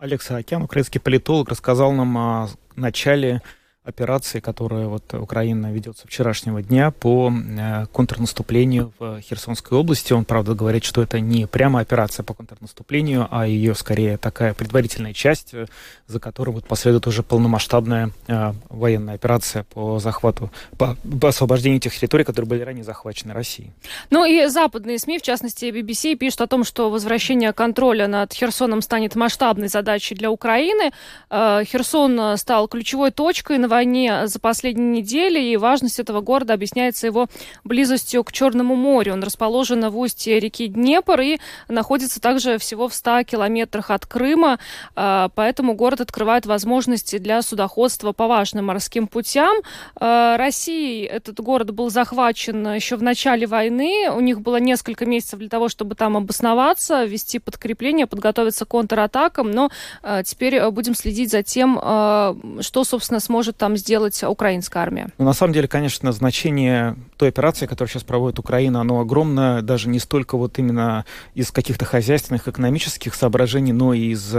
Олег 0.05 0.21
Саакян, 0.21 0.61
украинский 0.63 1.01
политолог, 1.01 1.49
рассказал 1.49 1.91
нам 1.93 2.19
о 2.19 2.49
начале 2.77 3.41
операции, 3.85 4.41
которая 4.41 4.87
вот 4.87 5.13
Украина 5.13 5.71
ведет 5.71 5.99
со 5.99 6.07
вчерашнего 6.07 6.63
дня 6.63 6.91
по 6.91 7.31
э, 7.31 7.85
контрнаступлению 7.93 8.95
в 8.99 9.21
Херсонской 9.21 9.77
области. 9.77 10.15
Он, 10.15 10.25
правда, 10.25 10.55
говорит, 10.55 10.85
что 10.85 11.03
это 11.03 11.21
не 11.21 11.47
прямо 11.47 11.81
операция 11.81 12.25
по 12.25 12.33
контрнаступлению, 12.33 13.29
а 13.31 13.47
ее 13.47 13.75
скорее 13.75 14.17
такая 14.17 14.55
предварительная 14.55 15.13
часть, 15.13 15.53
э, 15.53 15.67
за 16.07 16.19
которой 16.19 16.51
вот 16.51 16.67
последует 16.67 17.07
уже 17.07 17.23
полномасштабная 17.23 18.11
э, 18.27 18.53
военная 18.71 19.17
операция 19.17 19.65
по 19.65 19.99
захвату, 19.99 20.51
по, 20.79 20.97
по 21.21 21.29
освобождению 21.29 21.79
тех 21.79 21.95
территорий, 21.95 22.25
которые 22.25 22.49
были 22.49 22.63
ранее 22.63 22.85
захвачены 22.85 23.35
Россией. 23.35 23.71
Ну 24.09 24.25
и 24.25 24.47
западные 24.47 24.99
СМИ, 24.99 25.19
в 25.19 25.23
частности 25.23 25.67
BBC, 25.67 26.17
пишут 26.17 26.41
о 26.41 26.47
том, 26.47 26.65
что 26.65 26.89
возвращение 26.89 27.53
контроля 27.53 28.09
над 28.09 28.33
Херсоном 28.33 28.81
станет 28.81 29.15
масштабной 29.15 29.69
задачей 29.69 30.15
для 30.15 30.31
Украины. 30.31 30.93
Херсон 31.31 32.39
стал 32.39 32.67
ключевой 32.69 33.11
точкой 33.11 33.59
на 33.59 33.69
войне 33.75 34.29
за 34.29 34.39
последние 34.39 35.03
недели, 35.03 35.41
и 35.41 35.57
важность 35.57 35.99
этого 35.99 36.21
города 36.21 36.55
объясняется 36.55 37.09
его 37.09 37.27
близостью 37.65 38.23
к 38.23 38.31
Черному 38.31 38.77
морю. 38.77 39.15
Он 39.15 39.23
расположен 39.25 39.89
в 39.91 39.99
устье 39.99 40.39
реки 40.39 40.69
Днепр 40.69 41.21
и 41.21 41.39
находится 41.69 42.21
также 42.21 42.59
всего 42.59 42.89
в 42.89 42.95
100 42.95 43.25
километрах 43.25 43.91
от 43.91 44.07
Крыма, 44.07 44.61
а, 44.95 45.29
поэтому 45.35 45.75
город 45.75 46.01
открывает 46.01 46.47
возможности 46.47 47.19
для 47.19 47.43
судоходства 47.43 48.13
по 48.13 48.29
важным 48.29 48.67
морским 48.67 49.09
путям. 49.09 49.57
А, 49.97 50.37
Россией 50.37 51.05
этот 51.05 51.41
город 51.41 51.73
был 51.73 51.91
захвачен 51.91 52.75
еще 52.75 52.95
в 52.95 53.03
начале 53.03 53.49
войны. 53.49 54.09
У 54.15 54.21
них 54.21 54.41
было 54.41 54.61
несколько 54.61 55.05
месяцев 55.05 55.41
для 55.41 55.49
того, 55.49 55.69
чтобы 55.69 55.97
там 55.97 56.17
обосноваться, 56.17 57.05
вести 57.05 57.41
подкрепление, 57.41 58.07
подготовиться 58.07 58.67
к 58.67 58.69
контратакам, 58.69 59.51
но 59.51 59.71
а, 60.03 60.23
теперь 60.23 60.63
будем 60.71 60.95
следить 60.95 61.33
за 61.33 61.43
тем, 61.43 61.75
что, 61.75 62.85
собственно, 62.85 63.19
сможет 63.19 63.64
там 63.65 63.79
сделать 63.79 64.23
украинская 64.23 64.83
армия? 64.83 65.09
Ну, 65.17 65.25
на 65.25 65.33
самом 65.33 65.55
деле, 65.55 65.69
конечно, 65.69 66.13
значение 66.13 66.97
той 67.17 67.31
операции, 67.31 67.65
которую 67.65 67.89
сейчас 67.89 68.03
проводит 68.03 68.39
Украина, 68.39 68.83
оно 68.83 69.01
огромное, 69.01 69.63
даже 69.63 69.89
не 69.89 69.99
столько 69.99 70.37
вот 70.37 70.59
именно 70.59 71.07
из 71.35 71.51
каких-то 71.51 71.87
хозяйственных, 71.87 72.47
экономических 72.47 73.15
соображений, 73.15 73.73
но 73.73 73.95
и 73.95 74.11
из 74.11 74.35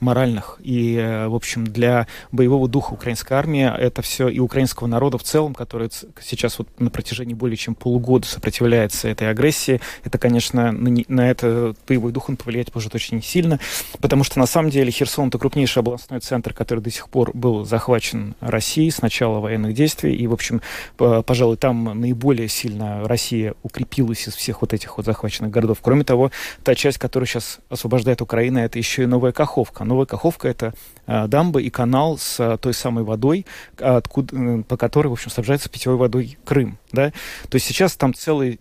моральных. 0.00 0.58
И, 0.62 0.96
э, 0.96 1.28
в 1.28 1.34
общем, 1.34 1.66
для 1.66 2.06
боевого 2.32 2.68
духа 2.68 2.92
украинской 2.92 3.34
армии 3.34 3.70
это 3.70 4.02
все 4.02 4.28
и 4.28 4.38
украинского 4.38 4.86
народа 4.86 5.18
в 5.18 5.22
целом, 5.22 5.54
который 5.54 5.90
сейчас 6.22 6.58
вот 6.58 6.68
на 6.80 6.90
протяжении 6.90 7.34
более 7.34 7.56
чем 7.56 7.74
полугода 7.74 8.26
сопротивляется 8.26 9.08
этой 9.08 9.30
агрессии, 9.30 9.80
это, 10.04 10.18
конечно, 10.18 10.72
на, 10.72 11.04
на 11.08 11.30
это 11.30 11.74
боевой 11.86 12.12
дух 12.12 12.28
он 12.28 12.36
повлиять 12.36 12.74
может 12.74 12.94
очень 12.94 13.22
сильно, 13.22 13.60
потому 14.00 14.24
что 14.24 14.38
на 14.38 14.46
самом 14.46 14.70
деле 14.70 14.90
Херсон 14.90 15.28
это 15.28 15.38
крупнейший 15.38 15.80
областной 15.80 16.20
центр, 16.20 16.54
который 16.54 16.80
до 16.80 16.90
сих 16.90 17.08
пор 17.08 17.30
был 17.34 17.64
захвачен 17.64 18.34
Россией 18.40 18.69
с 18.78 19.02
начала 19.02 19.40
военных 19.40 19.74
действий, 19.74 20.14
и, 20.14 20.26
в 20.26 20.32
общем, 20.32 20.60
пожалуй, 20.96 21.56
там 21.56 22.00
наиболее 22.00 22.48
сильно 22.48 23.06
Россия 23.06 23.54
укрепилась 23.62 24.28
из 24.28 24.34
всех 24.34 24.60
вот 24.60 24.72
этих 24.72 24.96
вот 24.96 25.06
захваченных 25.06 25.50
городов. 25.50 25.78
Кроме 25.82 26.04
того, 26.04 26.30
та 26.62 26.74
часть, 26.74 26.98
которую 26.98 27.26
сейчас 27.26 27.58
освобождает 27.68 28.20
Украина, 28.20 28.58
это 28.58 28.78
еще 28.78 29.02
и 29.02 29.06
Новая 29.06 29.32
Каховка. 29.32 29.84
Новая 29.84 30.06
Каховка— 30.06 30.48
это 30.50 30.74
э, 31.06 31.26
дамба 31.26 31.60
и 31.60 31.70
канал 31.70 32.18
с 32.18 32.38
э, 32.38 32.58
той 32.58 32.74
самой 32.74 33.04
водой, 33.04 33.46
откуда, 33.78 34.36
э, 34.36 34.62
по 34.62 34.76
которой, 34.76 35.08
в 35.08 35.12
общем, 35.12 35.30
снабжается 35.30 35.68
питьевой 35.68 35.98
водой 35.98 36.38
Крым. 36.44 36.78
Да? 36.92 37.10
То 37.48 37.56
есть 37.56 37.66
сейчас 37.66 37.96
там 37.96 38.14
целый 38.14 38.60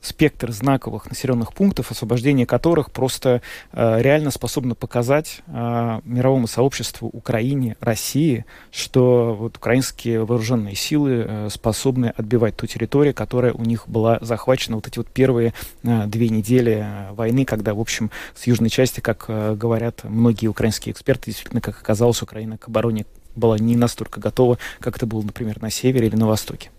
спектр 0.00 0.52
знаковых 0.52 1.08
населенных 1.08 1.52
пунктов, 1.52 1.90
освобождение 1.90 2.46
которых 2.46 2.90
просто 2.90 3.42
э, 3.72 4.00
реально 4.00 4.30
способно 4.30 4.74
показать 4.74 5.40
э, 5.46 6.00
мировому 6.04 6.46
сообществу 6.46 7.08
Украине, 7.08 7.76
России, 7.80 8.44
что 8.70 9.36
вот 9.38 9.56
украинские 9.58 10.24
вооруженные 10.24 10.74
силы 10.74 11.24
э, 11.26 11.48
способны 11.50 12.12
отбивать 12.16 12.56
ту 12.56 12.66
территорию, 12.66 13.14
которая 13.14 13.52
у 13.52 13.62
них 13.62 13.88
была 13.88 14.18
захвачена 14.20 14.76
вот 14.76 14.86
эти 14.88 14.98
вот 14.98 15.08
первые 15.08 15.52
э, 15.82 16.06
две 16.06 16.28
недели 16.28 16.84
э, 16.84 17.12
войны, 17.12 17.44
когда, 17.44 17.74
в 17.74 17.80
общем, 17.80 18.10
с 18.34 18.46
южной 18.46 18.70
части, 18.70 19.00
как 19.00 19.26
э, 19.28 19.54
говорят 19.54 20.04
многие 20.04 20.46
украинские 20.46 20.92
эксперты, 20.92 21.26
действительно, 21.26 21.60
как 21.60 21.78
оказалось, 21.78 22.22
Украина 22.22 22.56
к 22.58 22.68
обороне 22.68 23.04
была 23.36 23.58
не 23.58 23.76
настолько 23.76 24.20
готова, 24.20 24.58
как 24.80 24.96
это 24.96 25.06
было, 25.06 25.22
например, 25.22 25.60
на 25.60 25.70
севере 25.70 26.08
или 26.08 26.16
на 26.16 26.26
востоке. 26.26 26.70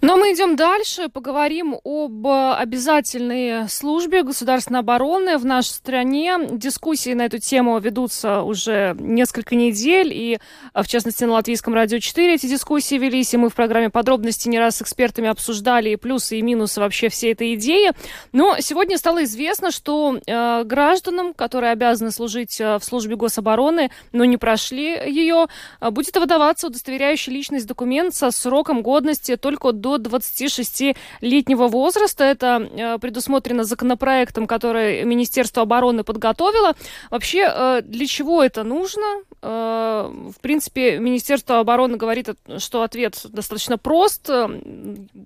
Но 0.00 0.16
мы 0.16 0.32
идем 0.32 0.56
дальше, 0.56 1.08
поговорим 1.08 1.76
об 1.84 2.26
обязательной 2.26 3.68
службе 3.68 4.22
государственной 4.22 4.80
обороны 4.80 5.38
в 5.38 5.44
нашей 5.44 5.70
стране. 5.70 6.36
Дискуссии 6.50 7.14
на 7.14 7.22
эту 7.22 7.38
тему 7.38 7.78
ведутся 7.78 8.42
уже 8.42 8.94
несколько 8.98 9.54
недель, 9.54 10.12
и 10.12 10.38
в 10.74 10.86
частности 10.86 11.24
на 11.24 11.32
Латвийском 11.32 11.74
радио 11.74 11.98
4 11.98 12.34
эти 12.34 12.46
дискуссии 12.46 12.96
велись, 12.96 13.34
и 13.34 13.36
мы 13.36 13.48
в 13.48 13.54
программе 13.54 13.90
подробности 13.90 14.48
не 14.48 14.58
раз 14.58 14.76
с 14.76 14.82
экспертами 14.82 15.28
обсуждали 15.28 15.90
и 15.90 15.96
плюсы, 15.96 16.38
и 16.38 16.42
минусы 16.42 16.80
вообще 16.80 17.08
всей 17.08 17.32
этой 17.32 17.54
идеи. 17.54 17.92
Но 18.32 18.56
сегодня 18.60 18.98
стало 18.98 19.24
известно, 19.24 19.70
что 19.70 20.18
э, 20.26 20.64
гражданам, 20.64 21.34
которые 21.34 21.72
обязаны 21.72 22.10
служить 22.10 22.60
э, 22.60 22.78
в 22.78 22.84
службе 22.84 23.16
гособороны, 23.16 23.90
но 24.12 24.24
не 24.24 24.36
прошли 24.36 24.88
ее, 25.06 25.46
э, 25.80 25.90
будет 25.90 26.16
выдаваться 26.16 26.66
удостоверяющий 26.66 27.32
личность 27.32 27.66
документ 27.66 28.14
со 28.14 28.30
сроком 28.30 28.82
годности 28.82 29.36
только 29.44 29.72
до 29.72 29.96
26-летнего 29.96 31.68
возраста. 31.68 32.24
Это 32.24 32.66
э, 32.72 32.98
предусмотрено 32.98 33.64
законопроектом, 33.64 34.46
который 34.46 35.04
Министерство 35.04 35.64
обороны 35.64 36.02
подготовило. 36.02 36.72
Вообще, 37.10 37.46
э, 37.46 37.82
для 37.84 38.06
чего 38.06 38.42
это 38.42 38.64
нужно? 38.64 39.02
Э, 39.42 40.10
в 40.34 40.40
принципе, 40.40 40.98
Министерство 40.98 41.60
обороны 41.60 41.98
говорит, 41.98 42.30
что 42.56 42.82
ответ 42.82 43.20
достаточно 43.28 43.76
прост. 43.76 44.30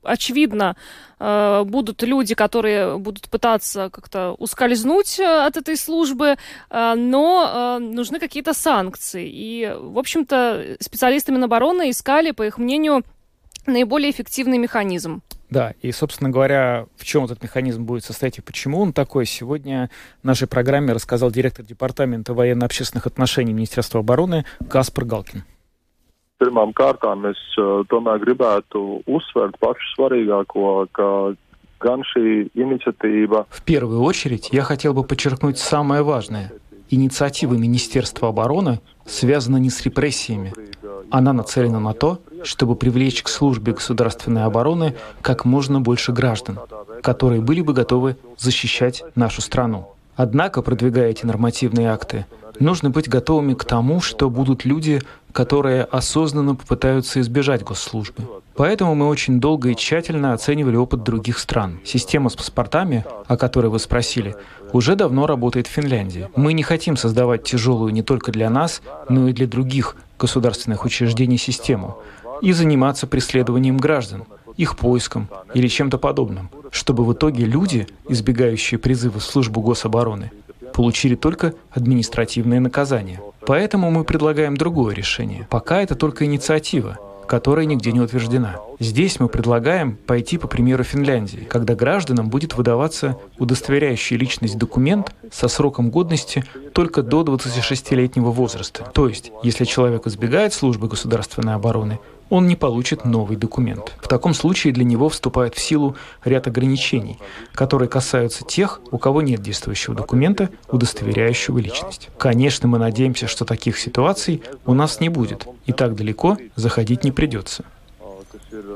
Очевидно, 0.02 0.76
будут 1.20 2.02
люди, 2.02 2.34
которые 2.34 2.98
будут 2.98 3.28
пытаться 3.28 3.90
как-то 3.90 4.34
ускользнуть 4.38 5.20
от 5.20 5.56
этой 5.56 5.76
службы, 5.76 6.37
но 6.70 7.78
нужны 7.80 8.20
какие-то 8.20 8.54
санкции. 8.54 9.28
И, 9.28 9.75
в 9.76 9.98
общем-то, 9.98 10.76
специалисты 10.80 11.32
Минобороны 11.32 11.90
искали, 11.90 12.30
по 12.30 12.46
их 12.46 12.58
мнению, 12.58 13.02
наиболее 13.68 14.10
эффективный 14.10 14.58
механизм. 14.58 15.22
Да, 15.50 15.72
и, 15.80 15.92
собственно 15.92 16.30
говоря, 16.30 16.87
в 16.96 17.04
чем 17.04 17.25
этот 17.25 17.42
механизм 17.42 17.84
будет 17.84 18.04
состоять 18.04 18.38
и 18.38 18.42
почему 18.42 18.80
он 18.80 18.92
такой, 18.92 19.25
сегодня 19.25 19.88
в 20.22 20.26
нашей 20.26 20.46
программе 20.46 20.92
рассказал 20.92 21.30
директор 21.30 21.64
Департамента 21.64 22.34
военно-общественных 22.34 23.06
отношений 23.06 23.52
Министерства 23.52 24.00
обороны 24.00 24.44
Каспар 24.68 25.04
Галкин. 25.04 25.44
Pirmām 26.38 26.70
kārtām 26.70 27.25
es 27.26 27.38
uh, 27.58 27.82
tomēr 27.90 28.20
gribētu 28.22 29.02
uzsvērt 29.10 29.56
pašu 29.58 29.88
svarīgāko, 29.96 30.87
ka 30.94 31.34
gan 31.82 32.04
šī 32.06 32.50
инициатива... 32.54 33.46
В 33.50 33.62
первую 33.62 34.02
очередь 34.02 34.50
я 34.52 34.62
хотел 34.62 34.94
бы 34.94 35.02
подчеркнуть 35.02 35.58
самое 35.58 36.02
важное. 36.02 36.52
Инициатива 36.90 37.54
Министерства 37.54 38.28
обороны 38.28 38.80
связана 39.08 39.56
не 39.56 39.70
с 39.70 39.82
репрессиями. 39.82 40.52
Она 41.10 41.32
нацелена 41.32 41.80
на 41.80 41.94
то, 41.94 42.20
чтобы 42.42 42.76
привлечь 42.76 43.22
к 43.22 43.28
службе 43.28 43.72
государственной 43.72 44.44
обороны 44.44 44.94
как 45.22 45.44
можно 45.44 45.80
больше 45.80 46.12
граждан, 46.12 46.58
которые 47.02 47.40
были 47.40 47.60
бы 47.62 47.72
готовы 47.72 48.16
защищать 48.36 49.02
нашу 49.14 49.40
страну. 49.40 49.88
Однако, 50.16 50.62
продвигая 50.62 51.10
эти 51.10 51.24
нормативные 51.24 51.90
акты, 51.90 52.26
нужно 52.58 52.90
быть 52.90 53.08
готовыми 53.08 53.54
к 53.54 53.64
тому, 53.64 54.00
что 54.00 54.28
будут 54.28 54.64
люди, 54.64 55.00
которые 55.32 55.84
осознанно 55.84 56.56
попытаются 56.56 57.20
избежать 57.20 57.62
госслужбы. 57.62 58.24
Поэтому 58.56 58.96
мы 58.96 59.06
очень 59.06 59.38
долго 59.38 59.68
и 59.68 59.76
тщательно 59.76 60.32
оценивали 60.32 60.74
опыт 60.74 61.04
других 61.04 61.38
стран. 61.38 61.78
Система 61.84 62.28
с 62.28 62.34
паспортами, 62.34 63.04
о 63.28 63.36
которой 63.36 63.68
вы 63.68 63.78
спросили, 63.78 64.34
уже 64.72 64.94
давно 64.94 65.26
работает 65.26 65.66
в 65.66 65.70
Финляндии. 65.70 66.28
Мы 66.37 66.52
не 66.52 66.62
хотим 66.62 66.96
создавать 66.96 67.44
тяжелую 67.44 67.92
не 67.92 68.02
только 68.02 68.32
для 68.32 68.50
нас, 68.50 68.82
но 69.08 69.28
и 69.28 69.32
для 69.32 69.46
других 69.46 69.96
государственных 70.18 70.84
учреждений 70.84 71.38
систему 71.38 71.98
и 72.42 72.52
заниматься 72.52 73.06
преследованием 73.06 73.76
граждан, 73.78 74.25
их 74.56 74.76
поиском 74.76 75.28
или 75.54 75.68
чем-то 75.68 75.98
подобным, 75.98 76.50
чтобы 76.70 77.04
в 77.04 77.12
итоге 77.12 77.44
люди, 77.44 77.87
избегающие 78.08 78.78
призыва 78.78 79.18
в 79.20 79.25
службу 79.25 79.60
гособороны, 79.60 80.30
получили 80.75 81.14
только 81.14 81.54
административное 81.70 82.60
наказание. 82.60 83.20
Поэтому 83.46 83.90
мы 83.90 84.04
предлагаем 84.04 84.56
другое 84.56 84.94
решение. 84.94 85.46
Пока 85.48 85.80
это 85.80 85.94
только 85.94 86.25
инициатива, 86.25 86.98
которая 87.28 87.66
нигде 87.66 87.92
не 87.92 88.00
утверждена. 88.00 88.56
Здесь 88.80 89.20
мы 89.20 89.28
предлагаем 89.28 89.97
пойти 89.97 90.38
по 90.38 90.49
примеру 90.49 90.82
Финляндии, 90.82 91.47
когда 91.49 91.75
гражданам 91.75 92.30
будет 92.30 92.56
выдаваться 92.56 93.16
удостоверяющий 93.38 94.16
личность 94.16 94.56
документ 94.56 95.14
со 95.30 95.47
сроком 95.47 95.90
годности 95.90 96.44
только 96.73 97.02
до 97.02 97.23
26-летнего 97.23 98.30
возраста. 98.30 98.90
То 98.94 99.08
есть, 99.08 99.30
если 99.42 99.64
человек 99.64 100.06
избегает 100.06 100.54
службы 100.54 100.88
государственной 100.88 101.54
обороны, 101.54 101.99
он 102.30 102.47
не 102.47 102.56
получит 102.56 103.04
новый 103.04 103.37
документ. 103.37 103.94
В 104.00 104.08
таком 104.08 104.35
случае 104.35 104.73
для 104.73 104.85
него 104.85 105.08
вступает 105.08 105.54
в 105.54 105.61
силу 105.61 105.97
ряд 106.25 106.47
ограничений, 106.47 107.18
которые 107.52 107.88
касаются 107.88 108.44
тех, 108.44 108.80
у 108.90 108.99
кого 108.99 109.23
нет 109.23 109.40
действующего 109.40 109.94
документа, 109.94 110.50
удостоверяющего 110.70 111.58
личность. 111.58 112.11
Конечно, 112.18 112.68
мы 112.68 112.78
надеемся, 112.78 113.26
что 113.26 113.44
таких 113.44 113.78
ситуаций 113.78 114.42
у 114.66 114.75
нас 114.75 115.00
не 115.00 115.08
будет, 115.08 115.47
и 115.66 115.73
так 115.73 115.94
далеко 115.94 116.37
заходить 116.56 117.04
не 117.04 117.12
придется. 117.12 117.64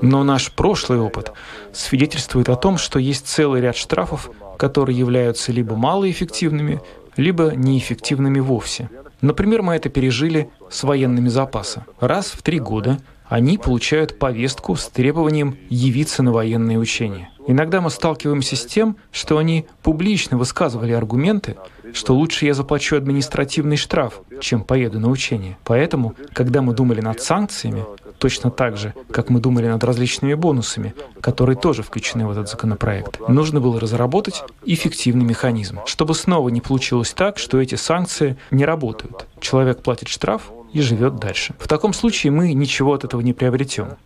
Но 0.00 0.24
наш 0.24 0.52
прошлый 0.52 0.98
опыт 0.98 1.32
свидетельствует 1.72 2.48
о 2.48 2.56
том, 2.56 2.78
что 2.78 2.98
есть 2.98 3.26
целый 3.26 3.60
ряд 3.60 3.76
штрафов, 3.76 4.30
которые 4.58 4.98
являются 4.98 5.52
либо 5.52 5.76
малоэффективными, 5.76 6.80
либо 7.16 7.52
неэффективными 7.54 8.40
вовсе. 8.40 8.88
Например, 9.20 9.62
мы 9.62 9.74
это 9.74 9.88
пережили 9.88 10.50
с 10.70 10.82
военными 10.82 11.28
запаса. 11.28 11.86
Раз 12.00 12.26
в 12.26 12.42
три 12.42 12.58
года 12.58 12.98
они 13.32 13.56
получают 13.56 14.18
повестку 14.18 14.76
с 14.76 14.88
требованием 14.88 15.56
явиться 15.70 16.22
на 16.22 16.32
военные 16.32 16.78
учения. 16.78 17.30
Иногда 17.46 17.80
мы 17.80 17.88
сталкиваемся 17.88 18.56
с 18.56 18.66
тем, 18.66 18.98
что 19.10 19.38
они 19.38 19.64
публично 19.82 20.36
высказывали 20.36 20.92
аргументы, 20.92 21.56
что 21.94 22.14
лучше 22.14 22.44
я 22.44 22.52
заплачу 22.52 22.94
административный 22.94 23.78
штраф, 23.78 24.20
чем 24.42 24.64
поеду 24.64 25.00
на 25.00 25.08
учение. 25.08 25.56
Поэтому, 25.64 26.14
когда 26.34 26.60
мы 26.60 26.74
думали 26.74 27.00
над 27.00 27.22
санкциями, 27.22 27.86
точно 28.18 28.50
так 28.50 28.76
же, 28.76 28.92
как 29.10 29.30
мы 29.30 29.40
думали 29.40 29.66
над 29.66 29.82
различными 29.82 30.34
бонусами, 30.34 30.94
которые 31.22 31.56
тоже 31.56 31.82
включены 31.82 32.26
в 32.26 32.32
этот 32.32 32.50
законопроект, 32.50 33.18
нужно 33.28 33.62
было 33.62 33.80
разработать 33.80 34.44
эффективный 34.66 35.24
механизм, 35.24 35.78
чтобы 35.86 36.14
снова 36.14 36.50
не 36.50 36.60
получилось 36.60 37.14
так, 37.14 37.38
что 37.38 37.62
эти 37.62 37.76
санкции 37.76 38.36
не 38.50 38.66
работают. 38.66 39.26
Человек 39.40 39.80
платит 39.80 40.08
штраф, 40.08 40.52
и 40.72 40.80
живет 40.80 41.16
дальше. 41.16 41.54
В 41.58 41.68
таком 41.68 41.92
случае 41.92 42.32
мы 42.32 42.52
ничего 42.54 42.94
от 42.94 43.04
этого 43.04 43.20
не 43.20 43.32
приобретем. 43.32 43.96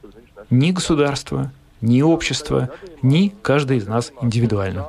Ни 0.50 0.70
государство, 0.70 1.50
ни 1.80 2.02
общество, 2.02 2.70
ни 3.02 3.32
каждый 3.42 3.78
из 3.78 3.86
нас 3.86 4.12
индивидуально. 4.22 4.86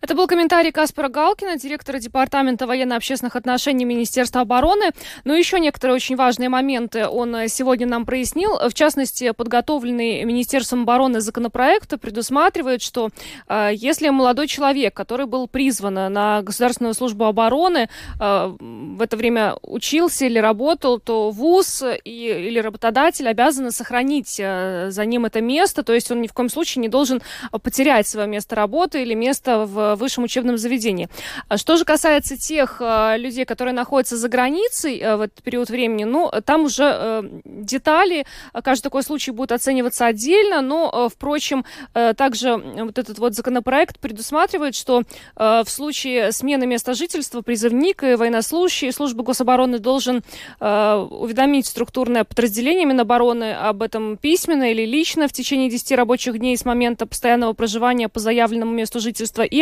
Это 0.00 0.14
был 0.14 0.26
комментарий 0.26 0.72
Каспара 0.72 1.08
Галкина, 1.08 1.56
директора 1.56 1.98
Департамента 1.98 2.66
военно-общественных 2.66 3.36
отношений 3.36 3.84
Министерства 3.84 4.42
обороны. 4.42 4.90
Но 5.24 5.34
еще 5.34 5.60
некоторые 5.60 5.96
очень 5.96 6.16
важные 6.16 6.48
моменты 6.48 7.06
он 7.06 7.34
э, 7.34 7.48
сегодня 7.48 7.86
нам 7.86 8.06
прояснил. 8.06 8.58
В 8.68 8.74
частности, 8.74 9.32
подготовленный 9.32 10.24
Министерством 10.24 10.82
обороны 10.82 11.20
законопроект 11.20 11.98
предусматривает, 12.00 12.82
что 12.82 13.10
э, 13.48 13.70
если 13.74 14.08
молодой 14.08 14.46
человек, 14.46 14.94
который 14.94 15.26
был 15.26 15.48
призван 15.48 15.94
на 15.94 16.42
Государственную 16.42 16.94
службу 16.94 17.24
обороны, 17.24 17.88
э, 18.20 18.56
в 18.60 19.02
это 19.02 19.16
время 19.16 19.56
учился 19.62 20.26
или 20.26 20.38
работал, 20.38 20.98
то 21.00 21.30
ВУЗ 21.30 21.84
и, 22.04 22.10
или 22.10 22.58
работодатель 22.58 23.28
обязаны 23.28 23.70
сохранить 23.70 24.36
э, 24.38 24.90
за 24.90 25.04
ним 25.04 25.26
это 25.26 25.40
место, 25.40 25.82
то 25.82 25.92
есть 25.92 26.10
он 26.10 26.22
ни 26.22 26.26
в 26.26 26.32
коем 26.32 26.48
случае 26.48 26.82
не 26.82 26.88
должен 26.88 27.22
потерять 27.62 28.06
свое 28.06 28.26
место 28.26 28.56
работы 28.56 29.02
или 29.02 29.14
место 29.14 29.64
в 29.68 29.96
высшем 29.96 30.24
учебном 30.24 30.58
заведении. 30.58 31.08
А 31.48 31.56
что 31.56 31.76
же 31.76 31.84
касается 31.84 32.36
тех 32.36 32.78
э, 32.80 33.16
людей, 33.18 33.44
которые 33.44 33.74
находятся 33.74 34.16
за 34.16 34.28
границей 34.28 34.98
э, 34.98 35.16
в 35.16 35.20
этот 35.22 35.42
период 35.42 35.70
времени, 35.70 36.04
ну, 36.04 36.30
там 36.44 36.64
уже 36.64 36.84
э, 36.84 37.22
детали, 37.44 38.26
каждый 38.64 38.84
такой 38.84 39.02
случай 39.02 39.30
будет 39.30 39.52
оцениваться 39.52 40.06
отдельно, 40.06 40.62
но, 40.62 41.08
впрочем, 41.08 41.64
также 41.92 42.56
вот 42.56 42.98
этот 42.98 43.18
вот 43.18 43.34
законопроект 43.34 43.98
предусматривает, 43.98 44.74
что 44.74 45.02
в 45.36 45.66
случае 45.66 46.32
смены 46.32 46.66
места 46.66 46.94
жительства 46.94 47.42
призывник 47.42 48.02
и 48.02 48.14
военнослужащий 48.14 48.92
службы 48.92 49.22
гособороны 49.22 49.78
должен 49.78 50.22
уведомить 50.60 51.66
структурное 51.66 52.24
подразделение 52.24 52.86
Минобороны 52.86 53.52
об 53.52 53.82
этом 53.82 54.16
письменно 54.16 54.70
или 54.70 54.84
лично 54.84 55.28
в 55.28 55.32
течение 55.32 55.70
10 55.70 55.92
рабочих 55.92 56.38
дней 56.38 56.56
с 56.56 56.64
момента 56.64 57.06
постоянного 57.06 57.52
проживания 57.52 58.08
по 58.08 58.20
заявленному 58.20 58.72
месту 58.72 59.00
жительства 59.00 59.42
и 59.42 59.57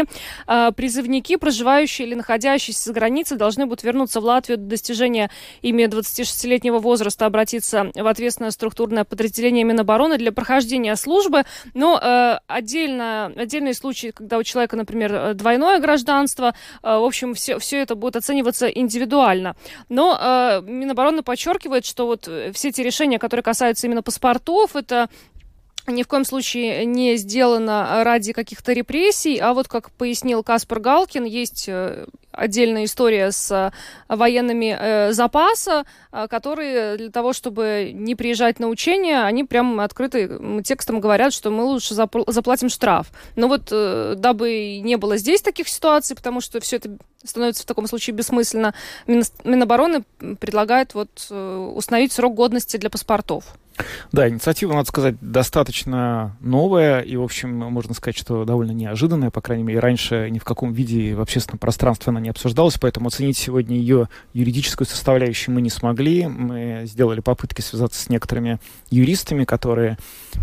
э, 0.46 0.72
призывники, 0.76 1.36
проживающие 1.36 2.06
или 2.06 2.14
находящиеся 2.14 2.84
за 2.84 2.92
границей, 2.92 3.36
должны 3.36 3.66
будут 3.66 3.82
вернуться 3.82 4.20
в 4.20 4.24
Латвию 4.24 4.58
до 4.58 4.64
достижения 4.64 5.30
ими 5.62 5.84
26-летнего 5.84 6.78
возраста, 6.78 7.26
обратиться 7.26 7.90
в 7.94 8.06
ответственное 8.06 8.50
структурное 8.50 9.04
подразделение 9.04 9.64
Минобороны 9.64 10.18
для 10.18 10.32
прохождения 10.32 10.96
службы. 10.96 11.44
Но 11.74 11.98
э, 12.02 12.38
отдельно, 12.46 13.32
отдельные 13.36 13.74
случаи, 13.74 14.12
когда 14.14 14.38
у 14.38 14.42
человека, 14.42 14.76
например, 14.76 15.34
двойное 15.34 15.78
гражданство, 15.78 16.54
э, 16.82 16.98
в 16.98 17.04
общем, 17.04 17.34
все, 17.34 17.58
все 17.58 17.80
это 17.80 17.94
будет 17.94 18.16
оцениваться 18.16 18.66
индивидуально. 18.66 19.56
Но 19.88 20.18
э, 20.20 20.62
Минобороны 20.62 21.22
подчеркивает, 21.22 21.84
что 21.84 22.06
вот 22.06 22.28
все 22.52 22.68
эти 22.68 22.80
решения, 22.80 23.18
которые 23.18 23.42
касаются 23.42 23.86
именно 23.86 24.02
паспортов, 24.02 24.76
это 24.76 25.08
ни 25.88 26.02
в 26.02 26.08
коем 26.08 26.24
случае 26.24 26.84
не 26.84 27.16
сделано 27.16 28.02
ради 28.04 28.32
каких-то 28.32 28.72
репрессий, 28.72 29.38
а 29.38 29.54
вот, 29.54 29.68
как 29.68 29.90
пояснил 29.90 30.42
Каспар 30.42 30.80
Галкин, 30.80 31.24
есть 31.24 31.66
э, 31.68 32.06
отдельная 32.32 32.84
история 32.84 33.32
с 33.32 33.50
э, 33.50 33.70
военными 34.14 34.76
э, 34.78 35.12
запаса, 35.12 35.84
э, 36.12 36.26
которые 36.28 36.96
для 36.96 37.10
того, 37.10 37.32
чтобы 37.32 37.90
не 37.92 38.14
приезжать 38.14 38.60
на 38.60 38.68
учения, 38.68 39.22
они 39.22 39.44
прям 39.44 39.80
открытым 39.80 40.62
текстом 40.62 41.00
говорят, 41.00 41.32
что 41.32 41.50
мы 41.50 41.64
лучше 41.64 41.94
запл- 41.94 42.30
заплатим 42.30 42.68
штраф. 42.68 43.08
Но 43.34 43.48
вот 43.48 43.68
э, 43.70 44.14
дабы 44.16 44.80
не 44.80 44.96
было 44.96 45.16
здесь 45.16 45.40
таких 45.40 45.68
ситуаций, 45.68 46.14
потому 46.16 46.40
что 46.40 46.60
все 46.60 46.76
это 46.76 46.96
становится 47.24 47.62
в 47.62 47.66
таком 47.66 47.86
случае 47.86 48.14
бессмысленно, 48.14 48.74
Минобороны 49.06 50.04
предлагает 50.38 50.94
вот 50.94 51.26
э, 51.30 51.70
установить 51.74 52.12
срок 52.12 52.34
годности 52.34 52.76
для 52.76 52.90
паспортов. 52.90 53.44
Да, 54.12 54.28
инициатива, 54.28 54.72
надо 54.72 54.88
сказать, 54.88 55.16
достаточно 55.20 56.36
новая 56.40 57.00
и, 57.00 57.16
в 57.16 57.22
общем, 57.22 57.56
можно 57.56 57.94
сказать, 57.94 58.16
что 58.16 58.44
довольно 58.44 58.72
неожиданная, 58.72 59.30
по 59.30 59.40
крайней 59.40 59.64
мере, 59.64 59.80
раньше 59.80 60.28
ни 60.30 60.38
в 60.38 60.44
каком 60.44 60.72
виде 60.72 61.14
в 61.14 61.20
общественном 61.20 61.58
пространстве 61.58 62.10
она 62.10 62.20
не 62.20 62.28
обсуждалась, 62.28 62.78
поэтому 62.78 63.08
оценить 63.08 63.36
сегодня 63.36 63.76
ее 63.76 64.08
юридическую 64.32 64.86
составляющую 64.86 65.54
мы 65.54 65.60
не 65.60 65.70
смогли. 65.70 66.26
Мы 66.26 66.82
сделали 66.84 67.20
попытки 67.20 67.60
связаться 67.60 68.00
с 68.00 68.08
некоторыми 68.08 68.58
юристами, 68.90 69.44
которые 69.44 69.98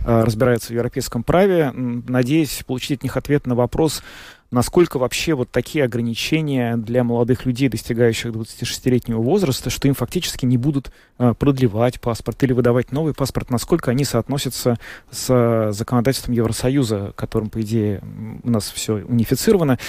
э, 0.06 0.24
разбираются 0.24 0.70
в 0.70 0.76
европейском 0.76 1.24
праве, 1.24 1.72
надеясь 1.74 2.64
получить 2.66 3.00
от 3.00 3.04
них 3.04 3.18
ответ 3.18 3.48
на 3.48 3.56
вопрос, 3.56 4.04
насколько 4.54 5.00
вообще 5.00 5.34
вот 5.34 5.50
такие 5.50 5.84
ограничения 5.84 6.78
для 6.78 7.04
молодых 7.04 7.46
людей, 7.46 7.70
достигающих 7.70 8.32
26-летнего 8.32 9.20
возраста, 9.20 9.70
что 9.70 9.88
им 9.88 9.96
фактически 9.96 10.46
не 10.46 10.58
будут 10.58 10.92
э, 11.18 11.34
продлевать 11.34 12.00
паспорт 12.00 12.42
или 12.44 12.54
выдавать 12.54 12.92
новый 12.92 13.14
паспорт, 13.14 13.50
насколько 13.50 13.90
они 13.92 14.06
соотносятся 14.06 14.78
с 15.10 15.28
э, 15.30 15.72
законодательством 15.72 16.36
Евросоюза, 16.36 17.14
которым, 17.16 17.50
по 17.50 17.62
идее, 17.62 18.02
у 18.44 18.50
нас 18.50 18.70
все 18.70 19.04
унифицировано. 19.04 19.80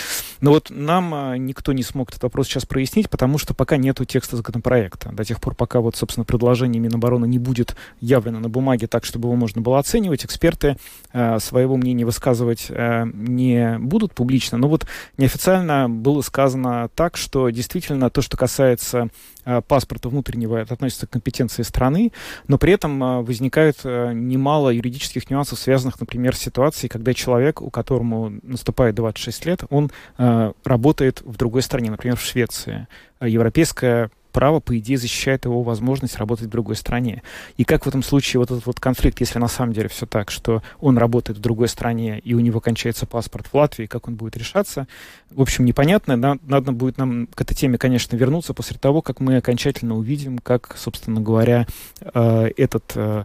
Но 0.40 0.50
вот 0.52 0.70
нам 0.70 1.14
э, 1.14 1.36
никто 1.36 1.72
не 1.74 1.82
смог 1.82 2.10
этот 2.10 2.22
вопрос 2.22 2.48
сейчас 2.48 2.64
прояснить, 2.64 3.10
потому 3.10 3.36
что 3.36 3.52
пока 3.52 3.76
нету 3.76 4.06
текста 4.06 4.36
законопроекта. 4.36 5.10
До 5.12 5.24
тех 5.24 5.40
пор, 5.42 5.54
пока 5.54 5.80
вот, 5.80 5.94
собственно, 5.94 6.24
предложение 6.24 6.80
Минобороны 6.80 7.26
не 7.26 7.38
будет 7.38 7.76
явлено 8.00 8.40
на 8.40 8.48
бумаге 8.48 8.86
так, 8.86 9.04
чтобы 9.04 9.28
его 9.28 9.36
можно 9.36 9.60
было 9.60 9.78
оценивать, 9.78 10.24
эксперты 10.24 10.76
своего 11.12 11.76
мнения 11.76 12.04
высказывать 12.04 12.70
не 12.70 13.78
будут 13.78 14.14
публично, 14.14 14.53
однозначно. 14.54 14.58
Но 14.58 14.68
вот 14.68 14.86
неофициально 15.18 15.88
было 15.88 16.22
сказано 16.22 16.88
так, 16.94 17.16
что 17.16 17.50
действительно 17.50 18.10
то, 18.10 18.22
что 18.22 18.36
касается 18.36 19.08
э, 19.44 19.60
паспорта 19.66 20.08
внутреннего, 20.08 20.56
это 20.56 20.74
относится 20.74 21.06
к 21.06 21.10
компетенции 21.10 21.62
страны, 21.62 22.12
но 22.48 22.58
при 22.58 22.72
этом 22.72 23.02
э, 23.02 23.20
возникает 23.22 23.80
э, 23.84 24.12
немало 24.12 24.70
юридических 24.70 25.30
нюансов, 25.30 25.58
связанных, 25.58 26.00
например, 26.00 26.34
с 26.34 26.40
ситуацией, 26.40 26.88
когда 26.88 27.14
человек, 27.14 27.60
у 27.60 27.70
которому 27.70 28.32
наступает 28.42 28.94
26 28.94 29.46
лет, 29.46 29.60
он 29.70 29.90
работает 30.64 31.22
в 31.24 31.36
другой 31.36 31.62
стране, 31.62 31.90
например, 31.90 32.16
в 32.16 32.22
Швеции. 32.22 32.86
Европейская 33.20 34.10
право, 34.34 34.58
по 34.58 34.76
идее, 34.76 34.98
защищает 34.98 35.44
его 35.44 35.62
возможность 35.62 36.16
работать 36.16 36.46
в 36.46 36.50
другой 36.50 36.74
стране. 36.74 37.22
И 37.56 37.64
как 37.64 37.84
в 37.84 37.88
этом 37.88 38.02
случае 38.02 38.40
вот 38.40 38.50
этот 38.50 38.66
вот 38.66 38.80
конфликт, 38.80 39.20
если 39.20 39.38
на 39.38 39.46
самом 39.46 39.72
деле 39.72 39.88
все 39.88 40.06
так, 40.06 40.32
что 40.32 40.62
он 40.80 40.98
работает 40.98 41.38
в 41.38 41.40
другой 41.40 41.68
стране, 41.68 42.18
и 42.18 42.34
у 42.34 42.40
него 42.40 42.60
кончается 42.60 43.06
паспорт 43.06 43.46
в 43.46 43.54
Латвии, 43.54 43.86
как 43.86 44.08
он 44.08 44.16
будет 44.16 44.36
решаться, 44.36 44.88
в 45.30 45.40
общем, 45.40 45.64
непонятно. 45.64 46.16
Надо 46.16 46.72
будет 46.72 46.98
нам 46.98 47.28
к 47.28 47.40
этой 47.40 47.54
теме, 47.54 47.78
конечно, 47.78 48.16
вернуться 48.16 48.54
после 48.54 48.76
того, 48.76 49.02
как 49.02 49.20
мы 49.20 49.36
окончательно 49.36 49.96
увидим, 49.96 50.38
как, 50.38 50.76
собственно 50.76 51.20
говоря, 51.20 51.66
э, 52.00 52.50
этот, 52.56 52.92
э, 52.96 53.24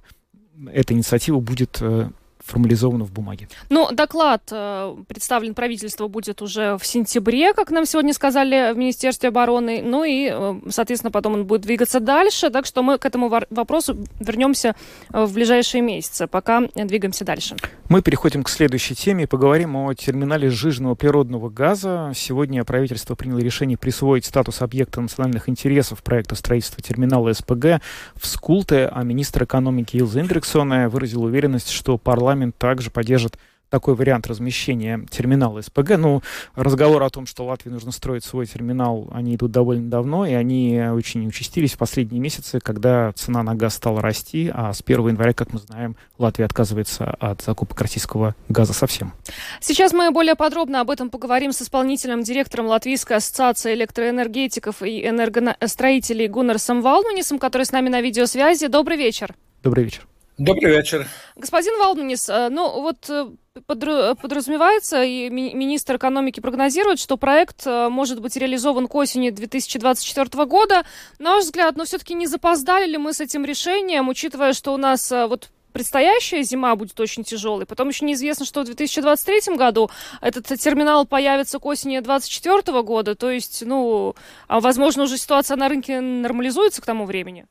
эта 0.72 0.94
инициатива 0.94 1.40
будет 1.40 1.80
э, 1.82 2.12
формализовано 2.50 3.06
в 3.06 3.12
бумаге. 3.12 3.48
Ну, 3.70 3.90
доклад 3.92 4.42
э, 4.52 4.96
представлен 5.08 5.54
правительству 5.54 6.10
будет 6.10 6.42
уже 6.42 6.78
в 6.78 6.86
сентябре, 6.86 7.54
как 7.54 7.72
нам 7.72 7.86
сегодня 7.86 8.14
сказали 8.14 8.74
в 8.74 8.78
Министерстве 8.78 9.30
обороны. 9.30 9.82
Ну 9.84 10.04
и, 10.04 10.30
э, 10.32 10.60
соответственно, 10.70 11.12
потом 11.12 11.34
он 11.34 11.46
будет 11.46 11.62
двигаться 11.62 12.00
дальше. 12.00 12.50
Так 12.50 12.66
что 12.66 12.82
мы 12.84 12.98
к 12.98 13.06
этому 13.06 13.30
вопросу 13.50 13.98
вернемся 14.20 14.76
э, 15.14 15.24
в 15.24 15.34
ближайшие 15.34 15.82
месяцы, 15.82 16.28
пока 16.28 16.62
двигаемся 16.76 17.24
дальше. 17.24 17.56
Мы 17.90 18.04
переходим 18.04 18.44
к 18.44 18.50
следующей 18.50 18.94
теме 18.94 19.24
и 19.24 19.26
поговорим 19.26 19.76
о 19.76 19.96
терминале 19.96 20.52
сжиженного 20.52 20.94
природного 20.94 21.50
газа. 21.50 22.12
Сегодня 22.14 22.64
правительство 22.64 23.16
приняло 23.16 23.40
решение 23.40 23.80
присвоить 23.80 24.26
статус 24.26 24.62
объекта 24.62 25.02
национальных 25.02 25.50
интересов 25.50 26.04
проекта 26.04 26.36
строительства 26.36 26.84
терминала 26.84 27.34
СПГ 27.34 27.82
в 28.14 28.28
Скулте, 28.28 28.92
а 28.94 29.02
министр 29.02 29.46
экономики 29.46 29.98
Илза 29.98 30.22
Индриксона 30.22 30.88
выразил 30.88 31.24
уверенность, 31.24 31.72
что 31.72 31.98
парламент 31.98 32.56
также 32.60 32.92
поддержит 32.92 33.40
такой 33.70 33.96
вариант 33.96 34.28
размещения 34.28 35.06
терминала 35.10 35.62
СПГ. 35.62 35.98
Ну, 35.98 36.22
разговоры 36.56 37.06
о 37.06 37.10
том, 37.10 37.26
что 37.26 37.46
Латвии 37.46 37.70
нужно 37.70 37.92
строить 37.92 38.24
свой 38.24 38.46
терминал, 38.46 39.08
они 39.12 39.36
идут 39.36 39.52
довольно 39.52 39.90
давно, 39.90 40.26
и 40.26 40.34
они 40.34 40.82
очень 40.92 41.28
участились 41.28 41.74
в 41.74 41.78
последние 41.78 42.20
месяцы, 42.20 42.60
когда 42.60 43.12
цена 43.14 43.44
на 43.44 43.56
газ 43.56 43.76
стала 43.76 44.02
расти, 44.02 44.52
а 44.54 44.74
с 44.74 44.82
1 44.86 45.10
января, 45.10 45.34
как 45.34 45.54
мы 45.54 45.60
знаем, 45.60 45.96
Латвия 46.18 46.46
отказывается 46.46 47.06
от 47.20 47.42
закупок 47.42 47.80
российского 47.82 48.36
газа 48.50 48.74
совсем. 48.74 49.14
Сейчас 49.60 49.94
мы 49.94 50.12
более 50.12 50.36
подробно 50.36 50.82
об 50.82 50.90
этом 50.90 51.10
поговорим 51.10 51.54
с 51.54 51.62
исполнительным 51.62 52.24
директором 52.24 52.68
Латвийской 52.68 53.18
ассоциации 53.18 53.74
электроэнергетиков 53.74 54.82
и 54.82 55.08
энергостроителей 55.08 56.28
Гуннерсом 56.28 56.82
Валманисом, 56.82 57.40
который 57.40 57.64
с 57.64 57.72
нами 57.72 57.90
на 57.90 58.02
видеосвязи. 58.02 58.68
Добрый 58.68 58.98
вечер. 58.98 59.36
Добрый 59.64 59.84
вечер. 59.84 60.08
Добрый 60.38 60.72
вечер. 60.72 61.06
Господин 61.36 61.78
Валманис, 61.80 62.30
э, 62.30 62.48
ну 62.50 62.82
вот 62.82 63.10
э, 63.10 63.28
подразумевается, 63.66 65.04
и 65.04 65.30
министр 65.30 65.98
экономики 65.98 66.40
прогнозирует, 66.40 67.00
что 67.00 67.18
проект 67.18 67.66
э, 67.66 67.90
может 67.90 68.22
быть 68.22 68.36
реализован 68.36 68.88
к 68.88 68.96
осени 68.96 69.30
2024 69.30 70.46
года. 70.46 70.84
На 71.20 71.36
ваш 71.36 71.46
взгляд, 71.46 71.76
но 71.78 71.86
все-таки 71.86 72.14
не 72.14 72.28
запоздали 72.28 72.88
ли 72.88 72.98
мы 72.98 73.14
с 73.14 73.22
этим 73.22 73.46
решением, 73.46 74.10
учитывая, 74.10 74.54
что 74.54 74.74
у 74.74 74.78
нас 74.78 75.12
вот 75.12 75.50
предстоящая 75.74 76.44
зима 76.44 76.76
будет 76.76 77.00
очень 77.00 77.24
тяжелой. 77.24 77.66
Потом 77.66 77.90
еще 77.90 78.06
неизвестно, 78.06 78.46
что 78.46 78.62
в 78.62 78.66
2023 78.66 79.56
году 79.56 79.90
этот 80.22 80.46
терминал 80.46 81.06
появится 81.06 81.60
к 81.60 81.66
осени 81.66 82.00
2024 82.00 82.82
года. 82.82 83.16
То 83.16 83.30
есть, 83.32 83.64
ну, 83.66 84.16
а 84.48 84.60
возможно, 84.60 85.04
уже 85.04 85.18
ситуация 85.18 85.58
на 85.58 85.70
рынке 85.70 86.00
нормализуется 86.02 86.82
к 86.82 86.86
тому 86.86 87.06
времени. 87.06 87.46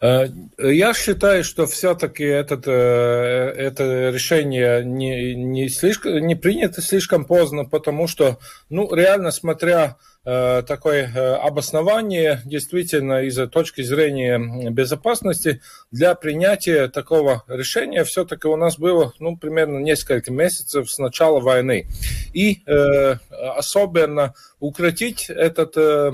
Э, 0.00 0.26
я 0.58 0.94
считаю, 0.94 1.44
что 1.44 1.66
все-таки 1.66 2.24
этот, 2.24 2.66
э, 2.66 2.70
это 2.70 4.10
решение 4.10 4.84
не, 4.84 5.34
не, 5.34 5.68
слишком, 5.68 6.18
не 6.26 6.34
принято 6.34 6.82
слишком 6.82 7.24
поздно, 7.24 7.64
потому 7.64 8.06
что, 8.06 8.38
ну, 8.70 8.92
реально, 8.94 9.30
смотря 9.30 9.96
э, 10.24 10.62
такое 10.66 11.36
обоснование, 11.36 12.40
действительно, 12.44 13.22
из-за 13.24 13.46
точки 13.46 13.82
зрения 13.82 14.38
безопасности, 14.70 15.60
для 15.90 16.14
принятия 16.14 16.88
такого 16.88 17.44
решения 17.48 18.04
все-таки 18.04 18.46
у 18.48 18.56
нас 18.56 18.78
было, 18.78 19.12
ну, 19.18 19.36
примерно 19.36 19.78
несколько 19.78 20.32
месяцев 20.32 20.90
с 20.90 20.98
начала 20.98 21.40
войны. 21.40 21.86
И 22.32 22.62
э, 22.66 23.16
особенно 23.56 24.34
укротить 24.60 25.28
этот 25.28 25.76
э, 25.76 26.12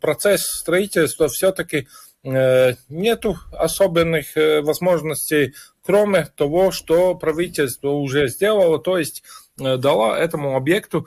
процесс 0.00 0.42
строительства 0.46 1.28
все-таки 1.28 1.88
нету 2.24 3.36
особенных 3.50 4.36
э, 4.36 4.60
возможностей, 4.62 5.54
кроме 5.84 6.26
того, 6.36 6.70
что 6.70 7.14
правительство 7.16 7.88
уже 7.88 8.28
сделало, 8.28 8.78
то 8.78 8.96
есть 8.98 9.22
э, 9.60 9.76
дала 9.76 10.18
этому 10.18 10.56
объекту 10.56 11.06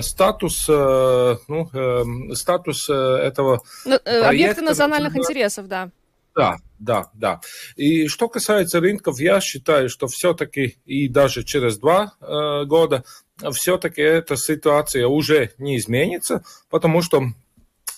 статус, 0.00 0.68
ну, 0.68 2.34
статус 2.34 2.88
этого 2.88 3.62
ну, 3.84 3.98
проекта. 3.98 4.28
Объекты 4.28 4.62
национальных 4.62 5.16
интересов, 5.16 5.68
да. 5.68 5.90
Да, 6.36 6.58
да, 6.78 7.06
да. 7.14 7.40
И 7.76 8.08
что 8.08 8.28
касается 8.28 8.80
рынков, 8.80 9.18
я 9.18 9.40
считаю, 9.40 9.88
что 9.88 10.06
все-таки 10.06 10.76
и 10.84 11.08
даже 11.08 11.42
через 11.44 11.78
два 11.78 12.12
э, 12.20 12.64
года 12.66 13.04
все-таки 13.52 14.02
эта 14.02 14.36
ситуация 14.36 15.06
уже 15.06 15.52
не 15.56 15.78
изменится, 15.78 16.44
потому 16.68 17.00
что 17.00 17.22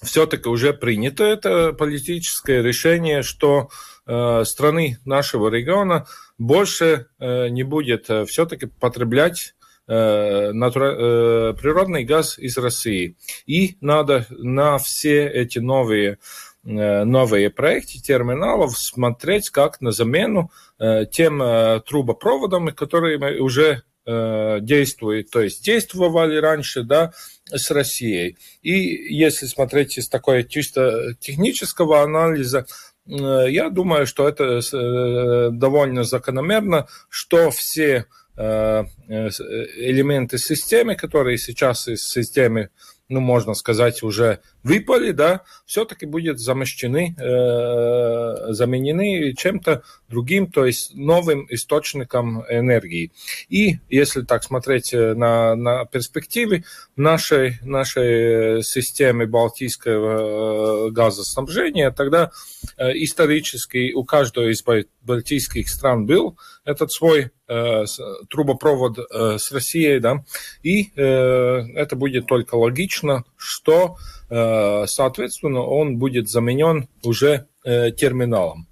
все-таки 0.02 0.48
уже 0.48 0.72
принято 0.72 1.24
это 1.24 1.72
политическое 1.72 2.62
решение, 2.62 3.22
что 3.22 3.68
э, 4.06 4.44
страны 4.44 4.98
нашего 5.04 5.48
региона 5.48 6.06
больше 6.38 7.06
э, 7.18 7.48
не 7.48 7.64
будет 7.64 8.08
э, 8.08 8.24
все-таки 8.26 8.66
потреблять 8.66 9.54
э, 9.88 10.52
натура, 10.52 10.94
э, 10.94 11.54
природный 11.60 12.04
газ 12.04 12.38
из 12.38 12.56
России. 12.58 13.16
И 13.46 13.76
надо 13.80 14.26
на 14.30 14.78
все 14.78 15.26
эти 15.26 15.58
новые 15.58 16.18
э, 16.64 17.04
новые 17.04 17.50
проекты 17.50 17.98
терминалов 18.00 18.78
смотреть 18.78 19.50
как 19.50 19.80
на 19.80 19.92
замену 19.92 20.50
тем 21.10 21.42
трубопроводам, 21.88 22.68
которые 22.68 23.40
уже 23.40 23.82
действуют, 24.06 25.30
то 25.30 25.40
есть 25.40 25.64
действовали 25.64 26.36
раньше, 26.36 26.84
да, 26.84 27.12
с 27.50 27.70
Россией. 27.70 28.36
И 28.62 28.72
если 28.72 29.46
смотреть 29.46 29.98
из 29.98 30.08
такой 30.08 30.44
чисто 30.44 31.14
технического 31.20 32.02
анализа, 32.02 32.66
э, 33.06 33.46
я 33.48 33.70
думаю, 33.70 34.06
что 34.06 34.28
это 34.28 34.60
э, 34.60 35.50
довольно 35.52 36.04
закономерно, 36.04 36.86
что 37.08 37.50
все 37.50 38.06
э, 38.36 38.84
элементы 39.08 40.38
системы, 40.38 40.94
которые 40.94 41.38
сейчас 41.38 41.88
из 41.88 42.06
системы 42.06 42.70
ну, 43.08 43.20
можно 43.20 43.54
сказать, 43.54 44.02
уже 44.02 44.40
выпали, 44.62 45.12
да, 45.12 45.42
все-таки 45.66 46.06
будет 46.06 46.38
замещены, 46.38 47.14
э, 47.18 48.52
заменены 48.52 49.34
чем-то 49.34 49.82
другим, 50.08 50.46
то 50.50 50.66
есть 50.66 50.94
новым 50.94 51.46
источником 51.50 52.44
энергии. 52.48 53.12
И 53.48 53.78
если 53.88 54.22
так 54.22 54.42
смотреть 54.42 54.92
э, 54.92 55.14
на, 55.14 55.54
на 55.54 55.84
перспективы 55.84 56.64
нашей, 56.96 57.58
нашей 57.62 58.62
системы 58.62 59.26
балтийского 59.26 60.88
э, 60.88 60.90
газоснабжения, 60.90 61.90
тогда 61.90 62.30
э, 62.76 62.92
исторически 62.94 63.92
у 63.92 64.04
каждой 64.04 64.52
из 64.52 64.62
балтийских 65.02 65.68
стран 65.68 66.06
был 66.06 66.36
этот 66.64 66.92
свой 66.92 67.30
э, 67.46 67.84
трубопровод 68.28 68.98
с 69.10 69.52
Россией, 69.52 70.00
да, 70.00 70.24
и 70.62 70.90
э, 70.96 71.02
это 71.02 71.96
будет 71.96 72.26
только 72.26 72.56
логично, 72.56 73.24
что, 73.38 73.96
э, 74.28 74.84
соответственно, 74.86 75.60
он 75.60 75.96
будет 75.96 76.28
заменен 76.28 76.88
уже 77.02 77.46
э, 77.64 77.90
терминалом. 77.92 78.66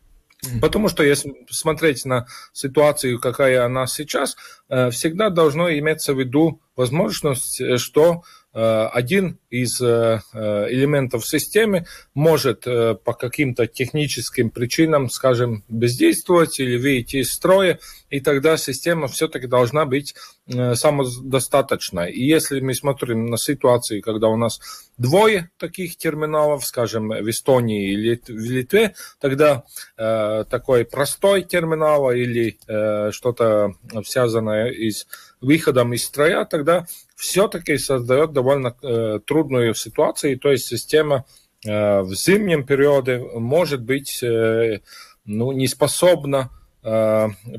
Потому 0.61 0.89
что 0.89 1.03
если 1.03 1.35
смотреть 1.51 2.05
на 2.05 2.27
ситуацию, 2.53 3.19
какая 3.19 3.65
она 3.65 3.87
сейчас, 3.87 4.37
э, 4.69 4.91
всегда 4.91 5.31
должно 5.31 5.71
иметься 5.71 6.15
в 6.15 6.21
виду 6.21 6.61
возможность, 6.77 7.79
что 7.79 8.23
один 8.59 9.39
из 9.51 9.81
э, 9.81 10.21
э, 10.33 10.67
элементов 10.71 11.27
системы 11.27 11.87
может 12.15 12.65
по 12.65 13.13
каким-то 13.13 13.67
техническим 13.67 14.51
причинам, 14.51 15.11
скажем, 15.11 15.65
бездействовать 15.69 16.59
или 16.59 16.79
выйти 16.79 17.17
из 17.17 17.33
строя, 17.33 17.79
и 18.09 18.21
тогда 18.21 18.57
система 18.57 19.09
все-таки 19.09 19.47
должна 19.47 19.85
быть 19.85 20.15
самодостаточной. 20.47 22.13
И 22.13 22.25
если 22.25 22.61
мы 22.61 22.75
смотрим 22.75 23.27
на 23.27 23.37
ситуацию, 23.37 24.01
когда 24.01 24.29
у 24.29 24.37
нас 24.37 24.61
двое 24.97 25.51
таких 25.59 25.97
терминалов, 25.97 26.65
скажем, 26.65 27.09
в 27.09 27.31
Эстонии 27.31 27.93
или 27.93 28.21
в 28.27 28.51
Литве, 28.51 28.95
тогда 29.21 29.65
э, 29.97 30.45
такой 30.49 30.85
простой 30.85 31.43
терминал 31.43 32.11
или 32.11 32.59
э, 32.67 33.11
что-то 33.13 33.75
связанное 34.05 34.71
с 34.91 35.07
выходом 35.41 35.93
из 35.93 36.05
строя, 36.05 36.45
тогда 36.45 36.87
все-таки 37.15 37.79
создает 37.79 38.33
довольно 38.33 38.73
трудную 39.21 39.75
ситуацию, 39.75 40.39
то 40.39 40.51
есть 40.51 40.67
система 40.67 41.25
в 41.65 42.15
зимнем 42.15 42.65
периоде 42.65 43.19
может 43.19 43.83
быть 43.83 44.21
ну, 44.23 45.53
не 45.53 45.67
способна 45.67 46.51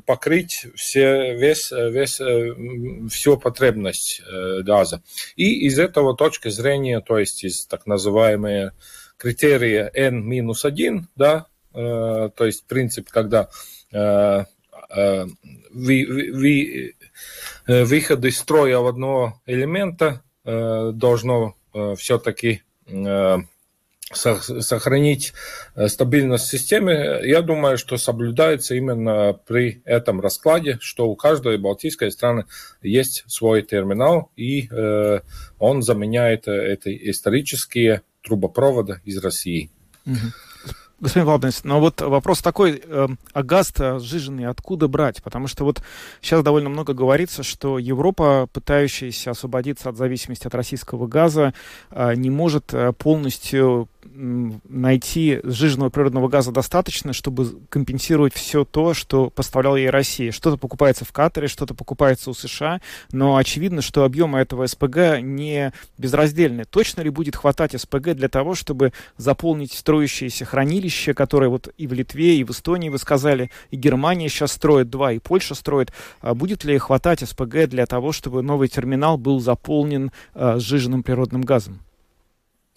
покрыть 0.06 0.68
все, 0.76 1.36
весь, 1.36 1.72
весь, 1.72 2.22
всю 3.12 3.38
потребность 3.38 4.22
газа. 4.64 5.02
И 5.36 5.66
из 5.68 5.78
этого 5.80 6.16
точки 6.16 6.48
зрения, 6.48 7.02
то 7.02 7.18
есть 7.18 7.44
из 7.44 7.66
так 7.66 7.86
называемые 7.86 8.72
критерия 9.18 9.92
N-1, 9.94 11.04
да, 11.18 11.48
то 11.74 12.32
есть 12.40 12.66
принцип, 12.68 13.10
когда 13.10 13.50
выход 17.68 18.26
из 18.26 18.38
строя 18.38 18.80
одного 18.88 19.42
элемента 19.46 20.22
должно 20.44 21.56
все-таки 21.98 22.62
сохранить 24.14 25.34
стабильность 25.88 26.48
системы, 26.48 27.20
я 27.24 27.42
думаю, 27.42 27.78
что 27.78 27.98
соблюдается 27.98 28.74
именно 28.76 29.34
при 29.34 29.82
этом 29.84 30.22
раскладе, 30.22 30.78
что 30.80 31.10
у 31.10 31.18
каждой 31.18 31.58
балтийской 31.58 32.10
страны 32.10 32.46
есть 32.82 33.26
свой 33.28 33.64
терминал, 33.64 34.32
и 34.38 34.70
он 35.60 35.82
заменяет 35.82 36.48
эти 36.48 36.98
исторические 37.12 38.04
трубопровода 38.24 39.02
из 39.04 39.18
России. 39.18 39.72
Угу. 40.06 40.16
Господин 41.00 41.26
Владимирович, 41.26 41.64
но 41.64 41.80
вот 41.80 42.02
вопрос 42.02 42.42
такой, 42.42 42.82
э, 42.84 43.08
а 43.32 43.44
газ 43.44 43.72
сжиженный 44.00 44.48
откуда 44.48 44.88
брать? 44.88 45.22
Потому 45.22 45.48
что 45.48 45.64
вот 45.64 45.84
сейчас 46.22 46.44
довольно 46.44 46.70
много 46.70 46.94
говорится, 46.94 47.44
что 47.44 47.78
Европа, 47.78 48.48
пытающаяся 48.52 49.32
освободиться 49.32 49.90
от 49.90 49.98
зависимости 49.98 50.48
от 50.48 50.56
российского 50.56 51.06
газа, 51.06 51.54
э, 51.92 52.16
не 52.16 52.32
может 52.32 52.74
э, 52.74 52.94
полностью 52.94 53.90
найти 54.18 55.40
сжиженного 55.44 55.90
природного 55.90 56.28
газа 56.28 56.52
достаточно, 56.52 57.14
чтобы 57.14 57.60
компенсировать 57.70 58.34
все 58.34 58.66
то, 58.66 58.94
что 58.94 59.30
поставляла 59.30 59.76
ей 59.76 59.90
Россия. 59.90 60.32
Что-то 60.32 60.58
покупается 60.58 61.06
в 61.06 61.12
Катаре, 61.12 61.48
что-то 61.48 61.76
покупается 61.76 62.32
у 62.32 62.34
США, 62.34 62.82
но 63.12 63.36
очевидно, 63.36 63.82
что 63.82 64.04
объемы 64.04 64.40
этого 64.40 64.66
СПГ 64.66 65.22
не 65.22 65.72
безраздельны. 65.98 66.66
Точно 66.66 67.02
ли 67.02 67.10
будет 67.10 67.36
хватать 67.36 67.80
СПГ 67.80 68.14
для 68.14 68.28
того, 68.28 68.56
чтобы 68.56 68.92
заполнить 69.18 69.74
строящиеся 69.74 70.46
хранилища, 70.46 70.87
которые 71.14 71.50
вот 71.50 71.74
и 71.78 71.88
в 71.88 71.94
Литве, 71.94 72.38
и 72.38 72.44
в 72.44 72.52
Эстонии 72.52 72.90
вы 72.90 72.98
сказали, 72.98 73.52
и 73.72 73.76
Германия 73.76 74.30
сейчас 74.30 74.54
строит 74.54 74.90
два, 74.90 75.12
и 75.12 75.20
Польша 75.20 75.56
строит. 75.56 75.92
А 76.22 76.34
будет 76.34 76.64
ли 76.64 76.78
хватать 76.78 77.22
СПГ 77.22 77.68
для 77.68 77.86
того, 77.86 78.12
чтобы 78.12 78.42
новый 78.42 78.68
терминал 78.68 79.18
был 79.18 79.40
заполнен 79.40 80.12
а, 80.34 80.58
сжиженным 80.60 81.04
природным 81.04 81.42
газом? 81.42 81.82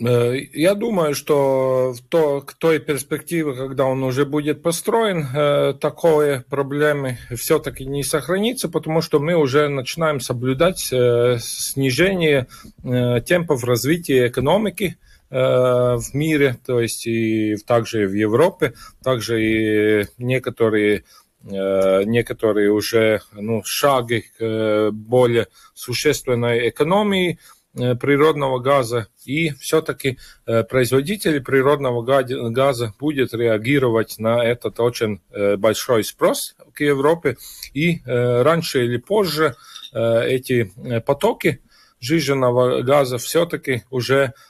Э, 0.00 0.34
я 0.54 0.74
думаю, 0.74 1.14
что 1.14 1.92
в 1.92 2.00
то, 2.08 2.40
к 2.40 2.54
той 2.54 2.78
перспективе, 2.78 3.54
когда 3.54 3.84
он 3.84 4.02
уже 4.02 4.24
будет 4.24 4.62
построен, 4.62 5.26
э, 5.34 5.74
такой 5.74 6.40
проблемы 6.40 7.18
все-таки 7.36 7.84
не 7.84 8.02
сохранится, 8.02 8.68
потому 8.68 9.02
что 9.02 9.20
мы 9.20 9.34
уже 9.34 9.68
начинаем 9.68 10.20
соблюдать 10.20 10.88
э, 10.92 11.38
снижение 11.40 12.46
темпов 12.82 13.64
развития 13.64 14.28
экономики 14.28 14.96
в 15.30 16.02
мире, 16.12 16.58
то 16.66 16.80
есть 16.80 17.06
и 17.06 17.56
также 17.66 18.06
в 18.06 18.14
Европе, 18.14 18.74
также 19.02 19.42
и 19.42 20.06
некоторые 20.18 21.04
некоторые 21.42 22.70
уже 22.70 23.22
ну, 23.32 23.62
шаги 23.64 24.24
к 24.36 24.90
более 24.90 25.46
существенной 25.72 26.68
экономии, 26.68 27.38
Э, 27.72 27.94
природного 27.94 28.58
газа, 28.58 29.06
и 29.24 29.50
все-таки 29.50 30.18
э, 30.44 30.64
производитель 30.64 31.40
природного 31.40 32.02
газа 32.02 32.92
будет 32.98 33.32
реагировать 33.32 34.16
на 34.18 34.44
этот 34.44 34.80
очень 34.80 35.20
э, 35.30 35.56
большой 35.56 36.02
спрос 36.02 36.56
к 36.74 36.80
Европе, 36.80 37.36
и 37.72 38.00
раньше 38.04 38.84
или 38.84 38.96
позже 38.96 39.54
эти 39.92 40.72
потоки 41.06 41.60
сжиженного 42.00 42.82
газа 42.82 43.18
все-таки 43.18 43.84
уже 43.90 44.34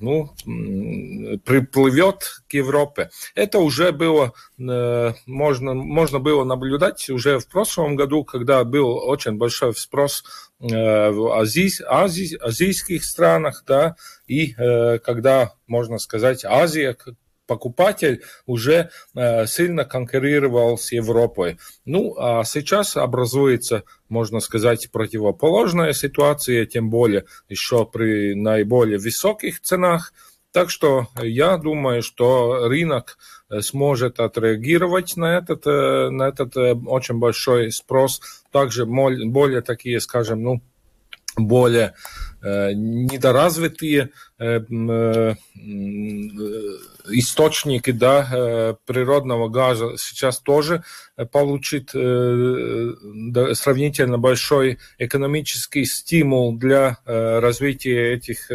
ну, 0.00 0.34
приплывет 1.44 2.42
к 2.48 2.54
Европе. 2.54 3.10
Это 3.34 3.58
уже 3.58 3.92
было, 3.92 4.32
э, 4.58 5.12
можно, 5.26 5.74
можно 5.74 6.18
было 6.18 6.44
наблюдать 6.44 7.08
уже 7.10 7.38
в 7.38 7.48
прошлом 7.48 7.96
году, 7.96 8.24
когда 8.24 8.64
был 8.64 8.96
очень 8.96 9.36
большой 9.38 9.74
спрос 9.74 10.24
э, 10.60 11.10
в 11.10 11.32
Азии, 11.32 11.70
Азии, 11.88 12.36
азийских 12.36 13.04
странах, 13.04 13.64
да, 13.66 13.96
и 14.26 14.52
когда, 14.52 15.52
можно 15.66 15.98
сказать, 15.98 16.44
Азия 16.44 16.96
покупатель 17.46 18.22
уже 18.46 18.90
э, 19.14 19.46
сильно 19.46 19.84
конкурировал 19.84 20.78
с 20.78 20.92
Европой. 20.92 21.58
Ну, 21.84 22.14
а 22.18 22.44
сейчас 22.44 22.96
образуется, 22.96 23.84
можно 24.08 24.40
сказать, 24.40 24.90
противоположная 24.90 25.92
ситуация, 25.92 26.66
тем 26.66 26.90
более 26.90 27.24
еще 27.48 27.86
при 27.86 28.34
наиболее 28.34 28.98
высоких 28.98 29.60
ценах. 29.60 30.12
Так 30.52 30.70
что 30.70 31.08
я 31.20 31.58
думаю, 31.58 32.02
что 32.02 32.68
рынок 32.68 33.18
э, 33.50 33.60
сможет 33.60 34.20
отреагировать 34.20 35.16
на 35.16 35.38
этот, 35.38 35.66
э, 35.66 36.10
на 36.10 36.28
этот 36.28 36.56
очень 36.56 37.18
большой 37.18 37.72
спрос. 37.72 38.20
Также 38.50 38.86
более 38.86 39.60
такие, 39.60 40.00
скажем, 40.00 40.42
ну, 40.42 40.62
более 41.36 41.94
э, 42.42 42.72
недоразвитые 42.72 44.10
э, 44.38 44.60
э, 44.60 45.34
источники 47.08 47.92
да, 47.92 48.76
природного 48.84 49.48
газа 49.48 49.96
сейчас 49.96 50.40
тоже 50.40 50.82
получит 51.30 51.90
сравнительно 51.90 54.18
большой 54.18 54.80
экономический 54.98 55.84
стимул 55.84 56.56
для 56.56 56.98
развития 57.04 58.14
этих, 58.14 58.50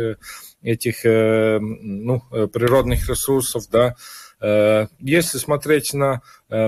этих 0.62 1.06
ну, 1.06 2.22
природных 2.30 3.08
ресурсов. 3.10 3.70
Да. 3.72 3.96
Если 5.00 5.38
смотреть 5.38 5.94
на 5.94 6.22
э, 6.50 6.67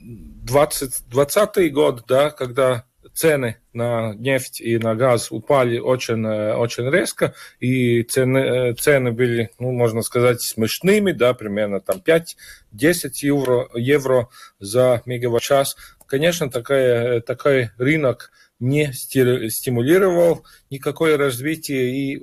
20, 0.00 1.08
20 1.08 1.72
год, 1.72 2.02
да, 2.08 2.30
когда 2.30 2.84
цены 3.14 3.56
на 3.72 4.14
нефть 4.14 4.60
и 4.60 4.78
на 4.78 4.94
газ 4.94 5.30
упали 5.30 5.78
очень, 5.78 6.24
э, 6.26 6.54
очень 6.54 6.90
резко, 6.90 7.34
и 7.60 8.02
цены, 8.02 8.38
э, 8.38 8.74
цены 8.74 9.12
были, 9.12 9.50
ну, 9.58 9.72
можно 9.72 10.02
сказать, 10.02 10.40
смешными, 10.42 11.12
да, 11.12 11.34
примерно 11.34 11.80
там 11.80 12.00
5-10 12.00 13.22
евро, 13.22 13.68
евро 13.74 14.28
за 14.58 15.02
мегаватт-час. 15.06 15.76
Конечно, 16.06 16.50
такая, 16.50 17.20
такой 17.20 17.70
рынок 17.78 18.30
не 18.60 18.92
стимулировал 18.92 20.44
никакое 20.70 21.16
развитие 21.16 21.90
и 21.90 22.16
э, 22.16 22.20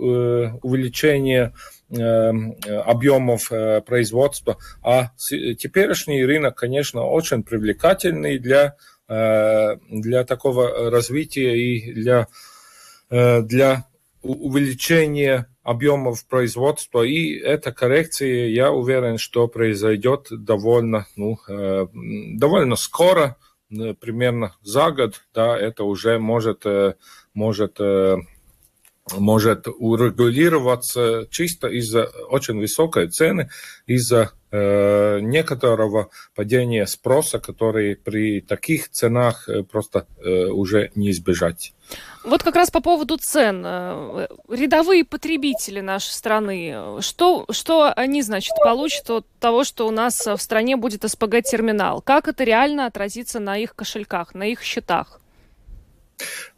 увеличение 0.62 1.54
э, 1.90 2.30
объемов 2.86 3.52
э, 3.52 3.82
производства. 3.82 4.58
А 4.82 5.10
теперешний 5.18 6.24
рынок, 6.24 6.56
конечно, 6.56 7.04
очень 7.04 7.44
привлекательный 7.44 8.38
для 8.38 8.76
Э, 8.76 8.99
для 9.10 10.24
такого 10.24 10.92
развития 10.92 11.58
и 11.58 11.94
для, 11.94 12.28
э, 13.10 13.42
для 13.42 13.86
увеличения 14.22 15.48
объемов 15.64 16.26
производства. 16.28 17.02
И 17.02 17.34
эта 17.34 17.72
коррекция, 17.72 18.48
я 18.48 18.72
уверен, 18.72 19.18
что 19.18 19.48
произойдет 19.48 20.28
довольно, 20.30 21.08
ну, 21.16 21.40
э, 21.48 21.88
довольно 22.36 22.76
скоро, 22.76 23.36
примерно 23.70 24.56
за 24.62 24.92
год, 24.92 25.22
да, 25.34 25.58
это 25.58 25.84
уже 25.84 26.18
может, 26.18 26.64
может 27.34 27.80
может 29.18 29.68
урегулироваться 29.68 31.28
чисто 31.30 31.68
из-за 31.68 32.06
очень 32.30 32.58
высокой 32.60 33.08
цены, 33.08 33.50
из-за 33.88 34.32
э, 34.52 35.20
некоторого 35.22 36.10
падения 36.36 36.86
спроса, 36.88 37.40
который 37.40 37.96
при 37.96 38.42
таких 38.42 38.90
ценах 38.90 39.48
э, 39.48 39.64
просто 39.64 40.08
э, 40.24 40.46
уже 40.48 40.92
не 40.96 41.12
избежать. 41.12 41.74
Вот 42.24 42.44
как 42.44 42.56
раз 42.56 42.70
по 42.70 42.82
поводу 42.82 43.18
цен. 43.18 43.64
Э, 43.66 44.28
рядовые 44.50 45.06
потребители 45.06 45.80
нашей 45.80 46.12
страны, 46.12 47.02
что, 47.02 47.46
что 47.52 47.92
они, 47.96 48.22
значит, 48.22 48.54
получат 48.64 49.10
от 49.10 49.26
того, 49.40 49.64
что 49.64 49.88
у 49.88 49.92
нас 49.92 50.26
в 50.26 50.38
стране 50.38 50.76
будет 50.78 51.10
СПГ-терминал? 51.10 52.02
Как 52.02 52.28
это 52.28 52.44
реально 52.44 52.86
отразится 52.86 53.40
на 53.40 53.58
их 53.58 53.76
кошельках, 53.76 54.34
на 54.34 54.44
их 54.44 54.62
счетах? 54.62 55.20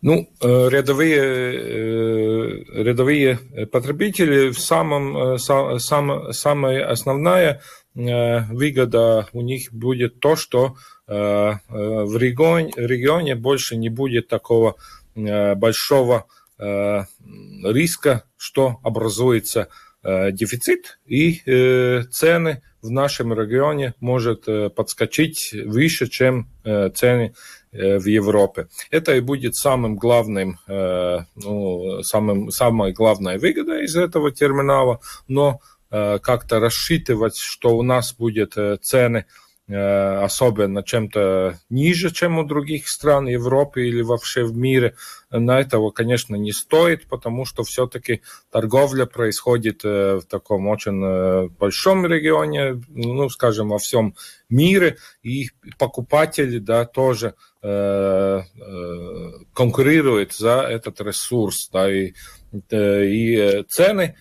Ну, 0.01 0.27
э, 0.41 0.69
рядовые, 0.69 1.21
э, 1.21 2.63
рядовые 2.83 3.37
потребители 3.71 4.49
в 4.49 4.59
самом, 4.59 5.35
э, 5.35 5.37
сам, 5.37 6.33
самая 6.33 6.89
основная 6.89 7.61
выгода 7.93 9.27
у 9.33 9.41
них 9.41 9.73
будет 9.73 10.21
то, 10.21 10.37
что 10.37 10.75
в 11.07 12.17
регионе, 12.17 12.71
регионе 12.77 13.35
больше 13.35 13.75
не 13.75 13.89
будет 13.89 14.29
такого 14.29 14.77
большого 15.13 16.25
риска, 16.57 18.23
что 18.37 18.79
образуется 18.81 19.67
дефицит. 20.05 20.99
И 21.05 21.41
цены 22.11 22.61
в 22.81 22.89
нашем 22.89 23.33
регионе 23.33 23.93
может 23.99 24.45
подскочить 24.73 25.53
выше, 25.65 26.07
чем 26.07 26.47
цены 26.63 27.33
в 27.71 28.05
Европе. 28.05 28.67
Это 28.89 29.15
и 29.15 29.21
будет 29.21 29.55
самым 29.55 29.95
главным, 29.95 30.59
ну, 30.67 32.03
самым, 32.03 32.51
самой 32.51 32.91
главной 32.91 33.37
выгодой 33.37 33.85
из 33.85 33.95
этого 33.95 34.31
терминала, 34.31 34.99
но 35.27 35.61
как-то 35.89 36.59
рассчитывать, 36.59 37.37
что 37.37 37.77
у 37.77 37.81
нас 37.81 38.13
будет 38.13 38.57
цены 38.81 39.19
Э, 39.19 39.50
особенно 39.73 40.83
чем-то 40.83 41.59
ниже, 41.69 42.11
чем 42.11 42.37
у 42.37 42.43
других 42.43 42.87
стран 42.87 43.27
Европы 43.27 43.87
или 43.87 44.01
вообще 44.01 44.43
в 44.43 44.55
мире, 44.55 44.95
на 45.29 45.59
этого, 45.59 45.91
конечно, 45.91 46.35
не 46.35 46.51
стоит, 46.51 47.07
потому 47.07 47.45
что 47.45 47.63
все-таки 47.63 48.21
торговля 48.51 49.05
происходит 49.05 49.81
э, 49.85 50.19
в 50.21 50.25
таком 50.25 50.67
очень 50.67 51.01
э, 51.03 51.47
большом 51.57 52.05
регионе, 52.05 52.81
ну, 52.89 53.29
скажем, 53.29 53.69
во 53.69 53.77
всем 53.77 54.15
мире, 54.49 54.97
и 55.23 55.49
покупатели, 55.77 56.59
да, 56.59 56.85
тоже 56.85 57.35
конкурируют 59.53 60.33
за 60.33 60.61
этот 60.61 60.99
ресурс, 60.99 61.69
да, 61.71 61.91
и, 61.91 62.13
и 62.71 63.63
цены 63.69 64.15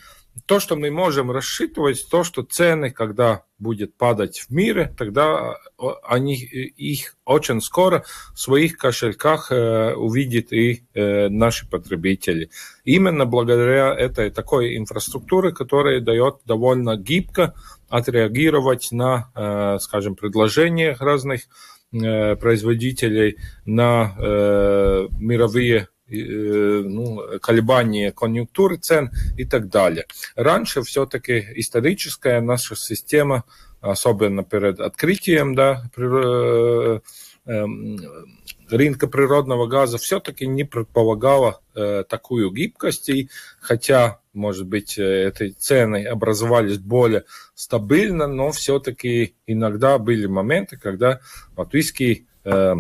то, 0.47 0.61
что 0.61 0.77
мы 0.77 0.91
можем 0.91 1.31
рассчитывать, 1.31 2.07
то, 2.11 2.25
что 2.25 2.43
цены, 2.43 2.91
когда 2.91 3.45
будет 3.59 3.97
падать 3.97 4.41
в 4.41 4.51
мире, 4.51 4.95
тогда 4.97 5.57
они 6.03 6.35
их 6.35 7.17
очень 7.25 7.61
скоро 7.61 8.05
в 8.35 8.41
своих 8.41 8.77
кошельках 8.77 9.53
э, 9.53 9.95
увидят 9.95 10.53
и 10.53 10.85
э, 10.95 11.29
наши 11.29 11.69
потребители. 11.69 12.51
Именно 12.85 13.27
благодаря 13.27 13.95
этой 13.95 14.31
такой 14.31 14.77
инфраструктуре, 14.77 15.53
которая 15.53 16.01
дает 16.01 16.37
довольно 16.47 16.97
гибко 16.97 17.55
отреагировать 17.89 18.89
на, 18.93 19.31
э, 19.35 19.79
скажем, 19.81 20.17
предложения 20.17 20.97
разных 20.99 21.43
э, 21.93 22.37
производителей 22.37 23.37
на 23.67 24.15
э, 24.19 25.09
мировые 25.19 25.81
Э, 25.81 25.90
ну, 26.11 27.39
колебания 27.41 28.13
конъюнктуры 28.13 28.77
цен 28.77 29.11
и 29.37 29.45
так 29.45 29.69
далее. 29.69 30.07
Раньше 30.37 30.83
все-таки 30.83 31.47
историческая 31.57 32.41
наша 32.41 32.77
система, 32.77 33.45
особенно 33.81 34.45
перед 34.45 34.81
открытием 34.81 35.55
да, 35.55 35.85
э, 35.97 37.01
эм, 37.47 37.99
рынка 38.69 39.07
природного 39.07 39.67
газа, 39.67 39.99
все-таки 39.99 40.47
не 40.47 40.65
предполагала 40.65 41.61
э, 41.75 42.05
такую 42.09 42.51
гибкость, 42.51 43.09
и 43.09 43.31
хотя, 43.61 44.21
может 44.33 44.67
быть, 44.67 44.99
эти 44.99 45.51
цены 45.51 46.07
образовались 46.07 46.79
более 46.79 47.25
стабильно, 47.55 48.27
но 48.27 48.53
все-таки 48.53 49.35
иногда 49.47 49.99
были 49.99 50.27
моменты, 50.27 50.77
когда 50.77 51.21
латвийский 51.57 52.27
э, 52.45 52.75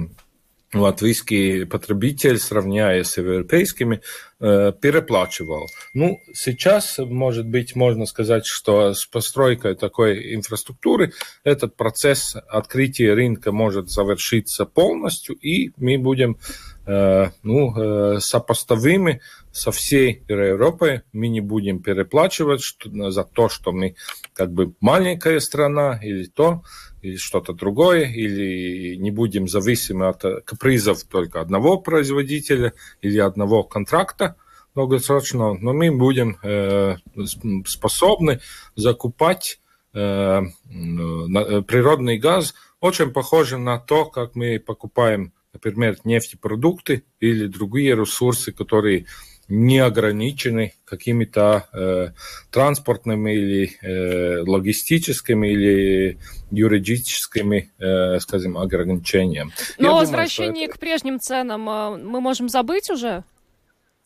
латвийский 0.72 1.66
потребитель, 1.66 2.38
сравняя 2.38 3.02
с 3.02 3.16
европейскими, 3.16 4.02
переплачивал. 4.40 5.68
Ну, 5.92 6.18
сейчас, 6.32 6.96
может 6.98 7.46
быть, 7.46 7.76
можно 7.76 8.06
сказать, 8.06 8.46
что 8.46 8.94
с 8.94 9.04
постройкой 9.04 9.74
такой 9.76 10.34
инфраструктуры 10.34 11.12
этот 11.44 11.76
процесс 11.76 12.36
открытия 12.48 13.12
рынка 13.12 13.52
может 13.52 13.90
завершиться 13.90 14.64
полностью, 14.64 15.36
и 15.36 15.72
мы 15.76 15.98
будем 15.98 16.38
э, 16.86 17.30
ну, 17.42 17.76
э, 17.76 18.20
сопоставимы 18.20 19.20
со 19.52 19.70
всей 19.72 20.22
Европой. 20.28 21.02
Мы 21.12 21.28
не 21.28 21.40
будем 21.40 21.82
переплачивать 21.82 22.62
за 22.84 23.24
то, 23.24 23.48
что 23.48 23.72
мы 23.72 23.94
как 24.32 24.52
бы 24.52 24.74
маленькая 24.80 25.40
страна 25.40 25.98
или 26.02 26.24
то, 26.24 26.62
или 27.02 27.16
что-то 27.16 27.52
другое, 27.52 28.04
или 28.04 28.96
не 28.96 29.10
будем 29.10 29.48
зависимы 29.48 30.08
от 30.08 30.24
э, 30.24 30.40
капризов 30.42 31.04
только 31.04 31.40
одного 31.40 31.78
производителя 31.78 32.72
или 33.00 33.18
одного 33.18 33.62
контракта 33.62 34.29
долгосрочного, 34.80 35.58
но 35.60 35.72
мы 35.72 35.90
будем 35.90 36.38
э, 36.42 36.96
способны 37.66 38.40
закупать 38.76 39.60
э, 39.92 40.00
э, 40.00 40.42
природный 41.62 42.18
газ 42.18 42.54
очень 42.80 43.12
похоже 43.12 43.58
на 43.58 43.78
то, 43.78 44.06
как 44.06 44.34
мы 44.34 44.58
покупаем, 44.58 45.32
например, 45.52 45.98
нефтепродукты 46.04 47.04
или 47.20 47.46
другие 47.46 47.94
ресурсы, 47.94 48.52
которые 48.52 49.06
не 49.48 49.80
ограничены 49.80 50.74
какими-то 50.84 51.68
э, 51.72 52.08
транспортными 52.52 53.32
или 53.32 53.76
э, 53.82 54.42
логистическими 54.46 55.48
или 55.48 56.18
юридическими, 56.52 57.70
э, 57.78 58.20
скажем, 58.20 58.56
ограничениями. 58.56 59.50
Но 59.76 59.88
Я 59.88 59.94
возвращение 59.94 60.52
думаю, 60.52 60.68
это... 60.68 60.76
к 60.76 60.80
прежним 60.80 61.20
ценам 61.20 61.62
мы 61.62 62.20
можем 62.20 62.48
забыть 62.48 62.90
уже? 62.90 63.24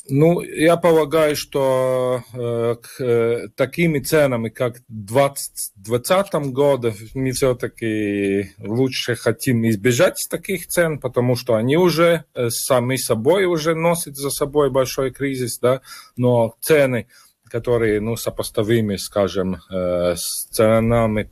Ну, 0.07 0.43
я 0.43 0.77
полагаю, 0.77 1.35
что 1.35 2.23
э, 2.35 2.77
к 2.83 3.03
э, 3.03 3.49
такими 3.57 4.01
ценами, 4.01 4.51
как 4.51 4.81
в 4.81 4.83
2020 4.89 6.35
году, 6.53 6.93
мы 7.15 7.33
все-таки 7.33 8.53
лучше 8.59 9.15
хотим 9.15 9.67
избежать 9.67 10.27
таких 10.29 10.67
цен, 10.67 10.99
потому 10.99 11.37
что 11.37 11.55
они 11.55 11.79
уже 11.79 12.25
э, 12.35 12.51
сами 12.51 12.97
собой 12.97 13.47
уже 13.47 13.75
носят 13.75 14.17
за 14.17 14.29
собой 14.29 14.71
большой 14.71 15.11
кризис, 15.11 15.59
да, 15.59 15.81
но 16.19 16.55
цены, 16.61 17.07
которые, 17.49 18.01
ну, 18.03 18.17
сопоставимы, 18.17 18.99
скажем, 18.99 19.57
э, 19.71 20.17
с 20.17 20.49
ценами 20.51 21.31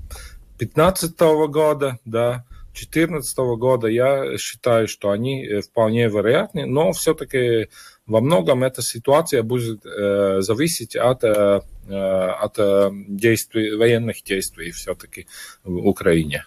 2015 0.57 1.21
года, 1.51 1.99
да, 2.07 2.47
2014 2.73 3.39
года, 3.59 3.87
я 3.89 4.39
считаю, 4.39 4.89
что 4.89 5.11
они 5.11 5.45
э, 5.45 5.61
вполне 5.61 6.09
вероятны, 6.09 6.65
но 6.65 6.93
все-таки 6.93 7.69
во 8.07 8.21
многом 8.21 8.65
эта 8.65 8.83
ситуация 8.83 9.43
будет 9.43 9.85
э, 9.87 10.41
зависеть 10.41 10.97
от, 10.97 11.23
э, 11.25 11.61
э 11.89 11.95
от 11.95 12.59
э, 12.59 12.91
действий, 13.09 13.77
военных 13.77 14.23
действий 14.25 14.71
все-таки 14.73 15.27
в 15.65 15.87
Украине. 15.87 16.45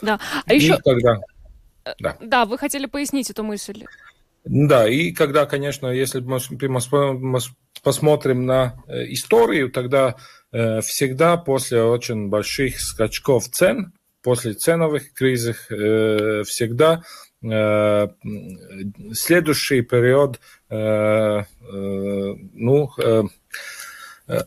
Да, 0.00 0.18
а 0.46 0.54
еще... 0.54 0.74
И 0.74 0.82
когда... 0.82 1.20
да. 1.98 2.16
да, 2.20 2.44
вы 2.46 2.56
хотели 2.56 2.86
пояснить 2.86 3.30
эту 3.30 3.42
мысль. 3.42 3.84
Да, 4.44 4.88
и 4.88 5.12
когда, 5.12 5.44
конечно, 5.46 5.88
если 5.88 6.20
мы 6.20 6.38
посмотрим 7.82 8.46
на 8.46 8.82
историю, 8.88 9.70
тогда 9.70 10.16
всегда 10.50 11.36
после 11.36 11.82
очень 11.82 12.28
больших 12.28 12.80
скачков 12.80 13.48
цен, 13.50 13.92
после 14.22 14.54
ценовых 14.54 15.12
кризисов, 15.12 15.66
всегда 16.46 17.02
Э, 17.02 17.27
следующий 19.12 19.82
период 19.82 20.40
э, 20.70 20.76
э, 20.76 21.44
ну, 22.54 22.90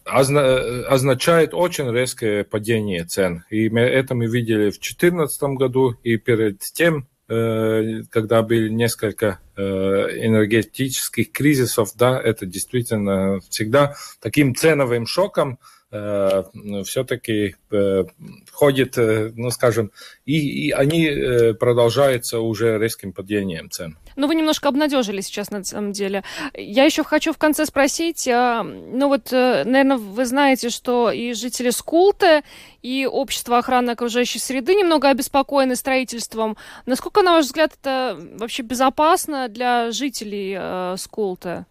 означает 0.05 1.53
очень 1.53 1.91
резкое 1.91 2.43
падение 2.43 3.05
цен. 3.05 3.45
И 3.49 3.69
мы 3.69 3.81
это 3.81 4.13
мы 4.13 4.27
видели 4.27 4.69
в 4.69 4.77
2014 4.79 5.41
году 5.57 5.95
и 6.03 6.17
перед 6.17 6.59
тем, 6.59 7.07
когда 7.27 8.41
были 8.43 8.69
несколько 8.69 9.39
энергетических 9.55 11.31
кризисов, 11.31 11.93
да, 11.95 12.21
это 12.21 12.45
действительно 12.45 13.39
всегда 13.49 13.95
таким 14.19 14.53
ценовым 14.53 15.07
шоком 15.07 15.57
Э, 15.57 15.80
все-таки 15.91 17.55
э, 17.69 18.03
ходит, 18.49 18.97
э, 18.97 19.31
ну 19.35 19.51
скажем, 19.51 19.91
и, 20.25 20.67
и 20.67 20.71
они 20.71 21.53
продолжаются 21.59 22.39
уже 22.39 22.77
резким 22.77 23.11
падением 23.11 23.69
цен. 23.69 23.97
Ну, 24.15 24.27
вы 24.27 24.35
немножко 24.35 24.69
обнадежили 24.69 25.19
сейчас, 25.19 25.51
на 25.51 25.63
самом 25.63 25.91
деле. 25.91 26.23
Я 26.53 26.85
еще 26.85 27.03
хочу 27.03 27.33
в 27.33 27.37
конце 27.37 27.65
спросить, 27.65 28.25
а, 28.27 28.63
ну 28.63 29.09
вот, 29.09 29.31
наверное, 29.31 29.97
вы 29.97 30.25
знаете, 30.25 30.69
что 30.69 31.11
и 31.11 31.33
жители 31.33 31.71
Скулта, 31.71 32.43
и 32.81 33.05
общество 33.05 33.57
охраны 33.57 33.91
окружающей 33.91 34.39
среды 34.39 34.75
немного 34.75 35.09
обеспокоены 35.09 35.75
строительством. 35.75 36.55
Насколько, 36.85 37.21
на 37.21 37.33
ваш 37.33 37.45
взгляд, 37.45 37.73
это 37.79 38.17
вообще 38.35 38.63
безопасно 38.63 39.49
для 39.49 39.91
жителей 39.91 40.97
Скулта? 40.97 41.65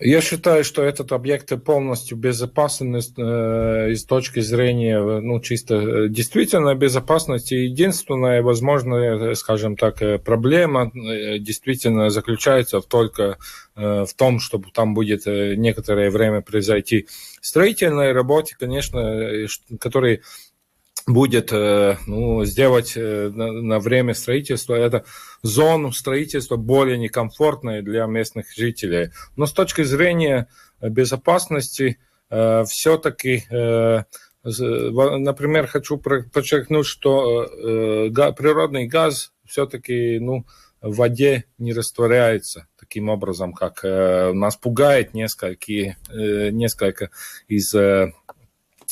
Я 0.00 0.20
считаю, 0.20 0.62
что 0.64 0.82
этот 0.82 1.12
объект 1.12 1.52
полностью 1.64 2.18
безопасен 2.18 2.96
э, 2.96 3.90
из 3.92 4.04
точки 4.04 4.40
зрения, 4.40 5.00
ну, 5.00 5.40
чисто 5.40 5.74
э, 5.74 6.08
действительно 6.08 6.74
безопасности. 6.74 7.54
Единственная 7.54 8.42
возможная, 8.42 9.34
скажем 9.34 9.76
так, 9.76 10.02
э, 10.02 10.18
проблема 10.18 10.90
э, 10.94 11.38
действительно 11.38 12.10
заключается 12.10 12.80
только 12.80 13.38
э, 13.74 14.04
в 14.04 14.14
том, 14.14 14.38
чтобы 14.38 14.70
там 14.70 14.92
будет 14.92 15.26
некоторое 15.26 16.10
время 16.10 16.42
произойти 16.42 17.06
строительные 17.40 18.12
работы, 18.12 18.54
конечно, 18.58 19.46
которые 19.80 20.22
будет 21.06 21.52
ну, 21.52 22.44
сделать 22.44 22.94
на 22.96 23.78
время 23.78 24.14
строительства 24.14 24.74
это 24.74 25.04
зону 25.42 25.92
строительства 25.92 26.56
более 26.56 26.98
некомфортной 26.98 27.82
для 27.82 28.06
местных 28.06 28.52
жителей. 28.54 29.10
Но 29.36 29.46
с 29.46 29.52
точки 29.52 29.82
зрения 29.82 30.48
безопасности 30.80 31.98
все-таки 32.28 33.44
Например, 34.46 35.66
хочу 35.66 35.98
подчеркнуть, 35.98 36.86
что 36.86 37.48
природный 38.08 38.86
газ 38.86 39.32
все-таки 39.44 40.20
ну, 40.20 40.46
в 40.80 40.94
воде 40.94 41.46
не 41.58 41.72
растворяется 41.72 42.68
таким 42.78 43.08
образом, 43.08 43.52
как 43.52 43.82
нас 43.82 44.56
пугает 44.56 45.14
несколько, 45.14 45.96
несколько 46.12 47.10
из 47.48 47.74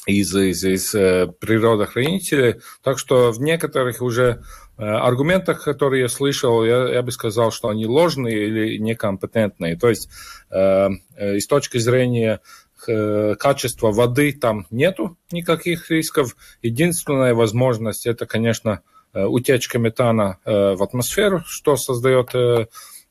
из, 0.07 0.34
из, 0.34 0.64
из 0.64 0.90
природохранителей. 0.90 2.61
Так 2.82 2.98
что 2.98 3.32
в 3.32 3.40
некоторых 3.40 4.02
уже 4.02 4.42
аргументах, 4.76 5.62
которые 5.62 6.02
я 6.02 6.09
слышал, 6.09 6.64
я, 6.64 6.88
я 6.88 7.02
бы 7.02 7.12
сказал, 7.12 7.52
что 7.52 7.68
они 7.68 7.86
ложные 7.86 8.48
или 8.48 8.78
некомпетентные. 8.78 9.76
То 9.76 9.88
есть 9.88 10.09
э, 10.50 10.88
с 11.16 11.46
точки 11.46 11.78
зрения 11.78 12.40
Э, 12.86 13.34
качества 13.38 13.92
воды 13.92 14.32
там 14.32 14.66
нету 14.70 15.16
никаких 15.30 15.90
рисков. 15.90 16.36
Единственная 16.62 17.34
возможность 17.34 18.07
это, 18.07 18.26
конечно, 18.26 18.82
э, 19.12 19.24
утечка 19.24 19.78
метана 19.78 20.38
э, 20.44 20.74
в 20.74 20.82
атмосферу, 20.82 21.42
что 21.46 21.76
создает 21.76 22.30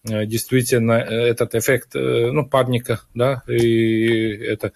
действительно 0.06 0.92
этот 0.92 1.56
эффект 1.56 1.92
ну, 1.94 2.46
парника, 2.46 3.00
да, 3.14 3.42
и 3.48 4.36
это 4.36 4.74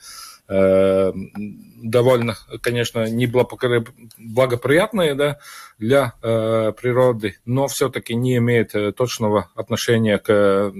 довольно, 0.48 2.38
конечно, 2.62 3.10
неблагоприятное 3.10 5.14
да, 5.14 5.40
для 5.78 6.14
природы, 6.22 7.36
но 7.46 7.68
все-таки 7.68 8.16
не 8.16 8.38
имеет 8.38 8.72
точного 8.96 9.52
отношения 9.56 10.20
к 10.20 10.72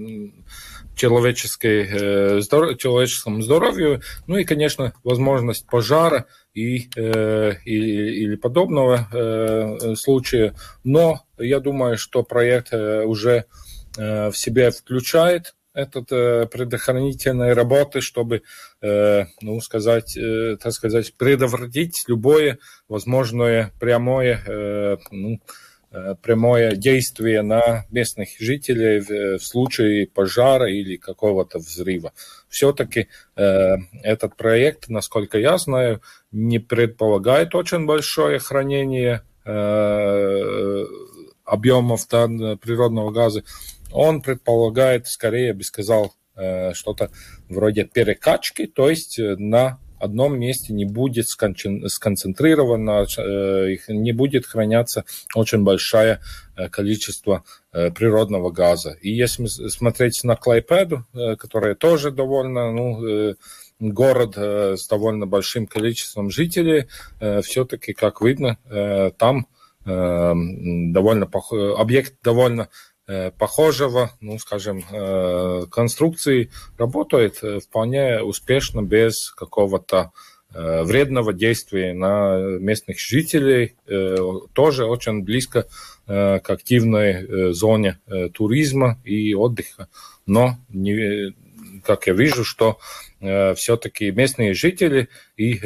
человеческой, 0.98 1.88
э, 1.90 2.42
здоров, 2.42 2.78
человеческому 2.78 3.42
здоровью, 3.42 4.02
ну 4.26 4.38
и, 4.38 4.44
конечно, 4.44 4.94
возможность 5.04 5.66
пожара 5.68 6.26
и, 6.54 6.90
э, 6.96 7.54
или, 7.64 8.36
подобного 8.36 9.08
э, 9.12 9.96
случая. 9.96 10.56
Но 10.84 11.22
я 11.38 11.60
думаю, 11.60 11.98
что 11.98 12.24
проект 12.24 12.74
уже 12.74 13.46
в 13.96 14.34
себя 14.34 14.70
включает 14.70 15.56
этот 15.78 16.10
предохранительные 16.52 17.54
работы, 17.54 18.02
чтобы, 18.02 18.42
ну, 18.82 19.62
сказать, 19.62 20.18
так 20.62 20.74
сказать, 20.74 21.14
предотвратить 21.18 22.04
любое 22.08 22.58
возможное 22.88 23.72
прямое, 23.80 24.98
ну, 25.12 25.40
Э, 25.90 26.16
прямое 26.22 26.76
действие 26.76 27.42
на 27.44 27.86
местных 27.90 28.30
жителей 28.40 29.00
в, 29.00 29.40
в 29.40 29.44
случае 29.44 30.08
пожара 30.08 30.70
или 30.70 30.98
какого-то 30.98 31.60
взрыва. 31.60 32.12
Все-таки 32.50 33.08
э, 33.38 33.76
этот 34.04 34.36
проект, 34.36 34.90
насколько 34.90 35.38
я 35.38 35.58
знаю, 35.58 36.02
не 36.32 36.60
предполагает 36.60 37.56
очень 37.56 37.86
большое 37.86 38.40
хранение 38.40 39.22
э, 39.46 40.86
объемов 41.48 42.08
да, 42.10 42.28
природного 42.58 43.12
газа. 43.12 43.44
Он 43.92 44.22
предполагает, 44.22 45.08
скорее, 45.08 45.48
я 45.48 45.54
бы 45.54 45.64
сказал, 45.64 46.14
э, 46.36 46.74
что-то 46.74 47.10
вроде 47.50 47.86
перекачки, 47.86 48.68
то 48.68 48.90
есть 48.90 49.18
э, 49.18 49.36
на 49.38 49.80
одном 50.00 50.38
месте 50.40 50.74
не 50.74 50.86
будет 50.86 51.28
сконцентрировано, 51.28 53.08
э, 53.18 53.78
не 53.88 54.12
будет 54.12 54.46
храняться 54.46 55.06
очень 55.34 55.64
большое 55.64 56.20
количество 56.72 57.44
природного 57.72 58.52
газа. 58.52 58.96
И 59.02 59.12
если 59.12 59.48
смотреть 59.48 60.24
на 60.24 60.36
Клайпеду, 60.36 61.06
которая 61.38 61.74
тоже 61.76 62.12
довольно, 62.12 62.72
ну, 62.72 63.36
город 63.80 64.38
с 64.38 64.88
довольно 64.88 65.28
большим 65.28 65.68
количеством 65.68 66.32
жителей, 66.32 66.88
все-таки, 67.44 67.94
как 67.94 68.22
видно, 68.22 68.58
там 69.18 69.48
довольно 69.88 71.30
объект 71.78 72.16
довольно 72.22 72.70
Э, 73.10 73.32
похожего, 73.32 74.12
ну, 74.20 74.38
скажем, 74.38 74.84
э, 74.92 75.66
конструкции 75.72 76.50
работает 76.78 77.42
э, 77.42 77.62
вполне 77.62 78.22
успешно 78.22 78.82
без 78.82 79.32
какого-то 79.32 80.12
вредного 80.50 81.34
действия 81.34 81.94
на 81.94 82.40
местных 82.40 83.00
жителей, 83.00 83.76
тоже 84.54 84.86
очень 84.86 85.22
близко 85.22 85.68
к 86.06 86.42
активной 86.48 87.54
зоне 87.54 88.00
туризма 88.34 88.98
и 89.04 89.36
отдыха. 89.36 89.90
Но, 90.26 90.56
не, 90.70 91.36
как 91.84 92.08
я 92.08 92.14
вижу, 92.14 92.46
что 92.46 92.80
все-таки 93.20 94.12
местные 94.12 94.54
жители 94.54 95.10
и 95.38 95.60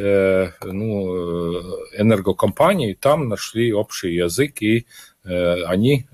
ну, 0.63 1.59
энергокомпании 1.97 2.93
там 2.93 3.27
нашли 3.27 3.73
общий 3.73 4.13
язык, 4.13 4.61
и 4.61 4.85
они 5.23 6.07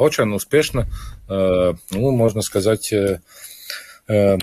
очень 0.00 0.32
успешно, 0.32 0.88
э, 1.28 1.74
ну, 1.90 2.10
можно 2.10 2.40
сказать, 2.40 2.90
э, 2.90 3.20
э, 4.08 4.38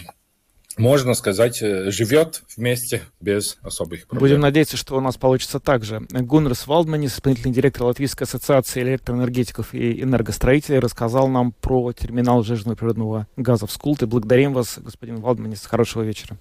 можно 0.78 1.14
сказать, 1.14 1.58
живет 1.58 2.44
вместе 2.56 3.02
без 3.20 3.58
особых 3.62 4.08
проблем. 4.08 4.20
Будем 4.20 4.40
надеяться, 4.40 4.78
что 4.78 4.96
у 4.96 5.02
нас 5.02 5.18
получится 5.18 5.60
так 5.60 5.84
же. 5.84 6.02
Гуннерс 6.10 6.68
Валдманис, 6.68 7.16
исполнительный 7.16 7.54
директор 7.54 7.84
Латвийской 7.84 8.24
ассоциации 8.24 8.82
электроэнергетиков 8.82 9.74
и 9.74 10.02
энергостроителей, 10.02 10.80
рассказал 10.80 11.28
нам 11.28 11.52
про 11.52 11.92
терминал 11.94 12.44
жиженного 12.44 12.76
природного 12.76 13.28
газа 13.36 13.68
в 13.68 13.72
Скулте. 13.72 14.04
Благодарим 14.04 14.54
вас, 14.54 14.78
господин 14.78 15.18
Валдманис. 15.18 15.66
Хорошего 15.66 16.04
вечера. 16.04 16.38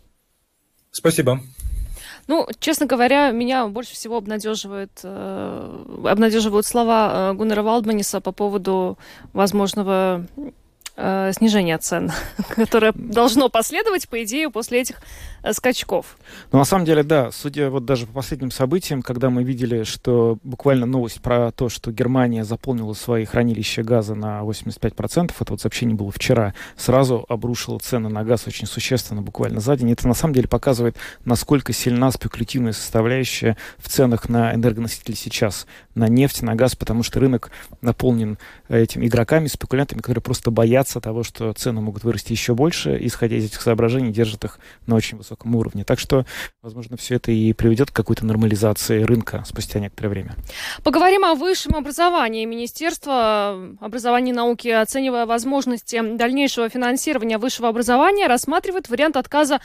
Спасибо. 0.91 1.41
Ну, 2.29 2.49
честно 2.59 2.87
говоря, 2.87 3.31
меня 3.31 3.67
больше 3.69 3.95
всего 3.95 4.17
обнадеживает, 4.17 4.91
э, 5.05 5.85
обнадеживают 6.05 6.67
слова 6.67 7.31
э, 7.31 7.35
Гуннера 7.35 7.63
Валдманиса 7.63 8.21
по 8.21 8.33
поводу 8.33 8.99
возможного 9.33 10.27
э, 10.97 11.33
снижения 11.35 11.79
цен, 11.79 12.11
которое 12.55 12.93
должно 12.93 13.49
последовать, 13.49 14.09
по 14.09 14.23
идее, 14.23 14.51
после 14.51 14.81
этих 14.81 15.01
Э, 15.47 15.53
скачков. 15.53 16.19
Ну, 16.51 16.59
на 16.59 16.65
самом 16.65 16.85
деле, 16.85 17.05
да. 17.05 17.31
Судя 17.31 17.71
вот 17.71 17.85
даже 17.85 18.07
по 18.07 18.15
последним 18.15 18.51
событиям, 18.51 19.01
когда 19.01 19.31
мы 19.31 19.45
видели, 19.45 19.85
что 19.85 20.39
буквально 20.43 20.87
новость 20.87 21.21
про 21.21 21.53
то, 21.53 21.69
что 21.69 21.93
Германия 21.93 22.45
заполнила 22.45 22.95
свои 22.95 23.25
хранилища 23.25 23.85
газа 23.85 24.17
на 24.17 24.41
85%, 24.41 25.33
это 25.39 25.53
вот 25.53 25.61
сообщение 25.61 25.95
было 25.95 26.11
вчера, 26.11 26.53
сразу 26.77 27.25
обрушило 27.29 27.79
цены 27.79 28.09
на 28.09 28.25
газ 28.25 28.49
очень 28.49 28.67
существенно, 28.67 29.23
буквально 29.23 29.61
за 29.61 29.77
день. 29.77 29.93
Это 29.93 30.09
на 30.09 30.15
самом 30.15 30.35
деле 30.35 30.49
показывает, 30.49 30.97
насколько 31.25 31.73
сильна 31.73 32.11
спекулятивная 32.11 32.73
составляющая 32.73 33.57
в 33.79 33.89
ценах 33.89 34.29
на 34.29 34.53
энергоносители 34.53 35.15
сейчас, 35.15 35.67
на 35.95 36.09
нефть, 36.09 36.43
на 36.43 36.57
газ, 36.57 36.75
потому 36.75 37.05
что 37.05 37.21
рынок 37.21 37.53
наполнен 37.83 38.37
этими 38.69 39.07
игроками, 39.07 39.47
спекулянтами, 39.47 40.01
которые 40.01 40.23
просто 40.23 40.51
боятся 40.51 40.86
того, 41.01 41.23
что 41.23 41.53
цены 41.53 41.81
могут 41.81 42.05
вырасти 42.05 42.33
еще 42.33 42.55
больше, 42.55 42.99
исходя 43.01 43.37
из 43.37 43.45
этих 43.45 43.61
соображений, 43.61 44.13
держат 44.13 44.45
их 44.45 44.59
на 44.87 44.97
очень 44.97 45.19
высоком 45.19 45.37
высоком 45.37 45.55
уровне. 45.57 45.85
Так 45.85 45.99
что, 45.99 46.25
возможно, 46.63 46.97
все 46.97 47.17
это 47.17 47.33
и 47.33 47.53
приведет 47.53 47.91
к 47.91 47.95
какой-то 47.95 48.25
нормализации 48.25 49.03
рынка 49.03 49.45
спустя 49.47 49.81
некоторое 49.81 50.09
время. 50.09 50.35
Поговорим 50.83 51.25
о 51.25 51.35
высшем 51.35 51.75
образовании. 51.75 52.45
Министерство 52.45 53.77
образования 53.81 54.31
и 54.31 54.35
науки, 54.35 54.69
оценивая 54.69 55.27
возможности 55.27 56.01
дальнейшего 56.17 56.69
финансирования 56.69 57.39
высшего 57.39 57.69
образования, 57.69 58.27
рассматривает 58.27 58.89
вариант 58.89 59.17
отказа 59.17 59.61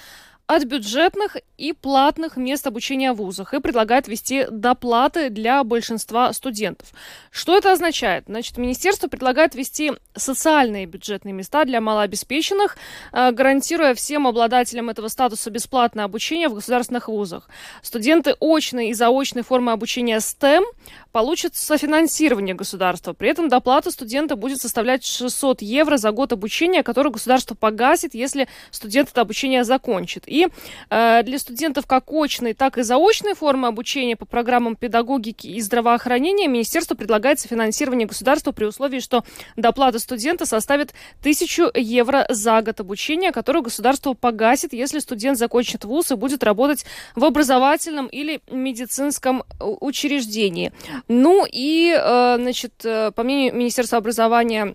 от 0.47 0.65
бюджетных 0.65 1.37
и 1.57 1.73
платных 1.73 2.37
мест 2.37 2.67
обучения 2.67 3.13
в 3.13 3.17
вузах 3.17 3.53
и 3.53 3.59
предлагает 3.59 4.07
ввести 4.07 4.45
доплаты 4.49 5.29
для 5.29 5.63
большинства 5.63 6.33
студентов. 6.33 6.89
Что 7.29 7.57
это 7.57 7.71
означает? 7.71 8.25
Значит, 8.27 8.57
министерство 8.57 9.07
предлагает 9.07 9.55
ввести 9.55 9.93
социальные 10.15 10.87
бюджетные 10.87 11.33
места 11.33 11.65
для 11.65 11.79
малообеспеченных, 11.79 12.77
э, 13.13 13.31
гарантируя 13.31 13.93
всем 13.93 14.27
обладателям 14.27 14.89
этого 14.89 15.07
статуса 15.07 15.49
бесплатное 15.51 16.05
обучение 16.05 16.49
в 16.49 16.55
государственных 16.55 17.07
вузах. 17.07 17.49
Студенты 17.81 18.35
очной 18.39 18.89
и 18.89 18.93
заочной 18.93 19.43
формы 19.43 19.71
обучения 19.71 20.17
STEM 20.17 20.63
получат 21.11 21.55
софинансирование 21.55 22.55
государства. 22.55 23.13
При 23.13 23.29
этом 23.29 23.49
доплата 23.49 23.91
студента 23.91 24.35
будет 24.35 24.61
составлять 24.61 25.05
600 25.05 25.61
евро 25.61 25.97
за 25.97 26.11
год 26.11 26.33
обучения, 26.33 26.83
которое 26.83 27.09
государство 27.09 27.55
погасит, 27.55 28.13
если 28.13 28.47
студент 28.71 29.09
это 29.09 29.21
обучение 29.21 29.63
закончит. 29.63 30.23
И 30.27 30.47
э, 30.89 31.23
для 31.23 31.39
студентов 31.39 31.85
как 31.85 32.11
очной, 32.11 32.53
так 32.53 32.77
и 32.77 32.83
заочной 32.83 33.33
формы 33.33 33.67
обучения 33.67 34.15
по 34.15 34.25
программам 34.25 34.75
педагогики 34.75 35.47
и 35.47 35.61
здравоохранения 35.61 36.47
министерство 36.47 36.95
предлагается 36.95 37.47
финансирование 37.47 38.07
государства 38.07 38.51
при 38.51 38.65
условии, 38.65 38.99
что 38.99 39.23
доплата 39.55 39.99
студента 39.99 40.45
составит 40.45 40.93
1000 41.19 41.71
евро 41.75 42.25
за 42.29 42.61
год 42.61 42.79
обучения, 42.79 43.31
которое 43.31 43.61
государство 43.61 44.13
погасит, 44.13 44.73
если 44.73 44.99
студент 44.99 45.37
закончит 45.37 45.85
вуз 45.85 46.11
и 46.11 46.15
будет 46.15 46.43
работать 46.43 46.85
в 47.15 47.25
образовательном 47.25 48.07
или 48.07 48.41
медицинском 48.49 49.43
учреждении. 49.59 50.71
Ну 51.07 51.45
и, 51.51 51.95
э, 51.97 52.35
значит, 52.39 52.85
э, 52.85 53.11
по 53.11 53.23
мнению 53.23 53.55
Министерства 53.55 53.97
образования, 53.97 54.73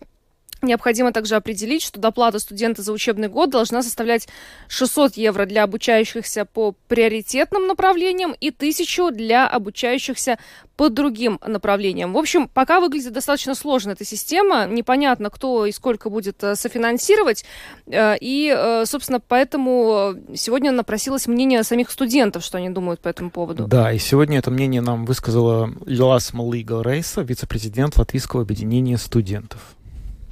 Необходимо 0.66 1.12
также 1.12 1.36
определить, 1.36 1.82
что 1.82 2.00
доплата 2.00 2.40
студента 2.40 2.82
за 2.82 2.92
учебный 2.92 3.28
год 3.28 3.50
должна 3.50 3.82
составлять 3.82 4.28
600 4.66 5.16
евро 5.16 5.46
для 5.46 5.62
обучающихся 5.62 6.44
по 6.44 6.74
приоритетным 6.88 7.68
направлениям 7.68 8.34
и 8.40 8.48
1000 8.48 9.12
для 9.12 9.46
обучающихся 9.46 10.38
по 10.76 10.88
другим 10.88 11.38
направлениям. 11.46 12.12
В 12.12 12.18
общем, 12.18 12.48
пока 12.48 12.80
выглядит 12.80 13.12
достаточно 13.12 13.54
сложно 13.54 13.92
эта 13.92 14.04
система. 14.04 14.66
Непонятно, 14.66 15.30
кто 15.30 15.66
и 15.66 15.72
сколько 15.72 16.10
будет 16.10 16.42
э, 16.42 16.54
софинансировать. 16.54 17.44
Э, 17.86 18.16
и, 18.20 18.52
э, 18.54 18.84
собственно, 18.86 19.20
поэтому 19.20 20.14
сегодня 20.34 20.72
напросилось 20.72 21.28
мнение 21.28 21.62
самих 21.62 21.90
студентов, 21.90 22.44
что 22.44 22.58
они 22.58 22.70
думают 22.70 23.00
по 23.00 23.08
этому 23.08 23.30
поводу. 23.30 23.66
Да, 23.66 23.92
и 23.92 23.98
сегодня 23.98 24.38
это 24.38 24.50
мнение 24.50 24.82
нам 24.82 25.06
высказала 25.06 25.70
Лиласма 25.86 26.52
Лига 26.52 26.82
Рейса, 26.82 27.22
вице-президент 27.22 27.96
Латвийского 27.96 28.42
объединения 28.42 28.98
студентов. 28.98 29.75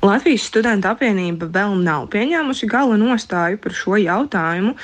Latvijas 0.05 0.45
studentu 0.45 0.91
apvienība 0.91 1.47
vēl 1.49 1.79
nav 1.81 2.11
pieņēmusi 2.13 2.67
gala 2.69 2.99
nostāju 3.01 3.57
par 3.63 3.73
šo 3.73 3.97
jautājumu, 3.97 4.75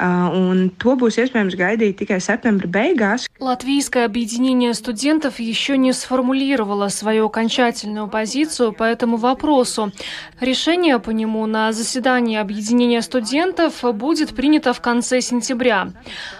un 0.00 0.62
to 0.80 0.94
būs 0.96 1.18
iespējams 1.20 1.56
gaidīt 1.58 1.98
tikai 2.00 2.16
septembra 2.24 2.64
beigās. 2.64 3.26
Латвийское 3.40 4.06
объединение 4.06 4.72
студентов 4.72 5.38
еще 5.38 5.76
не 5.76 5.92
сформулировало 5.92 6.88
свою 6.88 7.26
окончательную 7.26 8.08
позицию 8.08 8.72
по 8.72 8.84
этому 8.84 9.18
вопросу. 9.18 9.92
Решение 10.40 10.98
по 10.98 11.10
нему 11.10 11.44
на 11.44 11.72
заседании 11.72 12.38
объединения 12.38 13.02
студентов 13.02 13.84
будет 13.94 14.34
принято 14.34 14.72
в 14.72 14.80
конце 14.80 15.20
сентября. 15.20 15.88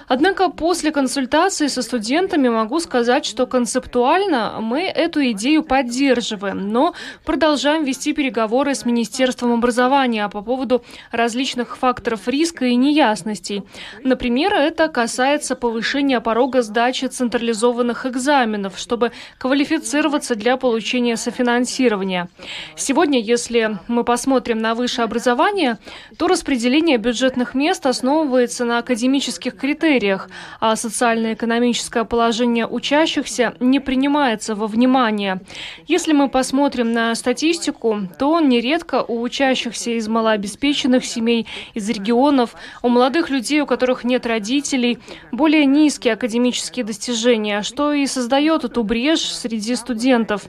Однако 0.09 0.49
после 0.49 0.93
консультации 0.93 1.67
со 1.67 1.83
студентами 1.83 2.49
могу 2.49 2.81
сказать, 2.81 3.27
что 3.27 3.47
концептуально 3.47 4.61
мы 4.61 4.85
эту 4.85 5.21
идею 5.33 5.63
поддерживаем, 5.63 6.73
но 6.73 6.95
продолжаем 7.27 7.85
вести 7.85 8.15
переговоры 8.15 8.30
переговоры 8.31 8.77
с 8.77 8.85
Министерством 8.85 9.53
образования 9.55 10.29
по 10.29 10.41
поводу 10.41 10.85
различных 11.11 11.77
факторов 11.77 12.29
риска 12.29 12.67
и 12.67 12.77
неясностей. 12.77 13.65
Например, 14.05 14.55
это 14.55 14.87
касается 14.87 15.57
повышения 15.57 16.21
порога 16.21 16.63
сдачи 16.63 17.07
централизованных 17.07 18.07
экзаменов, 18.07 18.79
чтобы 18.79 19.11
квалифицироваться 19.39 20.37
для 20.37 20.57
получения 20.57 21.17
софинансирования. 21.17 22.29
Сегодня, 22.77 23.21
если 23.21 23.79
мы 23.89 24.05
посмотрим 24.05 24.61
на 24.61 24.77
высшее 24.77 25.07
образование, 25.07 25.79
то 26.17 26.29
распределение 26.29 26.99
бюджетных 26.99 27.57
мест 27.57 27.85
основывается 27.85 28.65
на 28.65 28.79
академических 28.79 29.57
критериях, 29.57 30.29
а 30.61 30.77
социально-экономическое 30.77 32.05
положение 32.05 32.69
учащихся 32.69 33.55
не 33.59 33.81
принимается 33.81 34.55
во 34.55 34.69
внимание. 34.69 35.41
Если 35.89 36.13
мы 36.13 36.29
посмотрим 36.29 36.93
на 36.93 37.13
статистику, 37.17 38.03
то 38.21 38.39
нередко 38.39 39.03
у 39.03 39.23
учащихся 39.23 39.93
из 39.93 40.07
малообеспеченных 40.07 41.07
семей, 41.07 41.47
из 41.73 41.89
регионов, 41.89 42.55
у 42.83 42.91
молодых 42.91 43.31
людей, 43.31 43.63
у 43.63 43.67
которых 43.67 44.05
нет 44.05 44.27
родителей, 44.27 44.99
более 45.33 45.65
низкие 45.65 46.13
академические 46.13 46.85
достижения, 46.85 47.63
что 47.63 47.95
и 47.95 48.05
создает 48.07 48.65
эту 48.65 48.85
брешь 48.85 49.35
среди 49.35 49.75
студентов. 49.75 50.43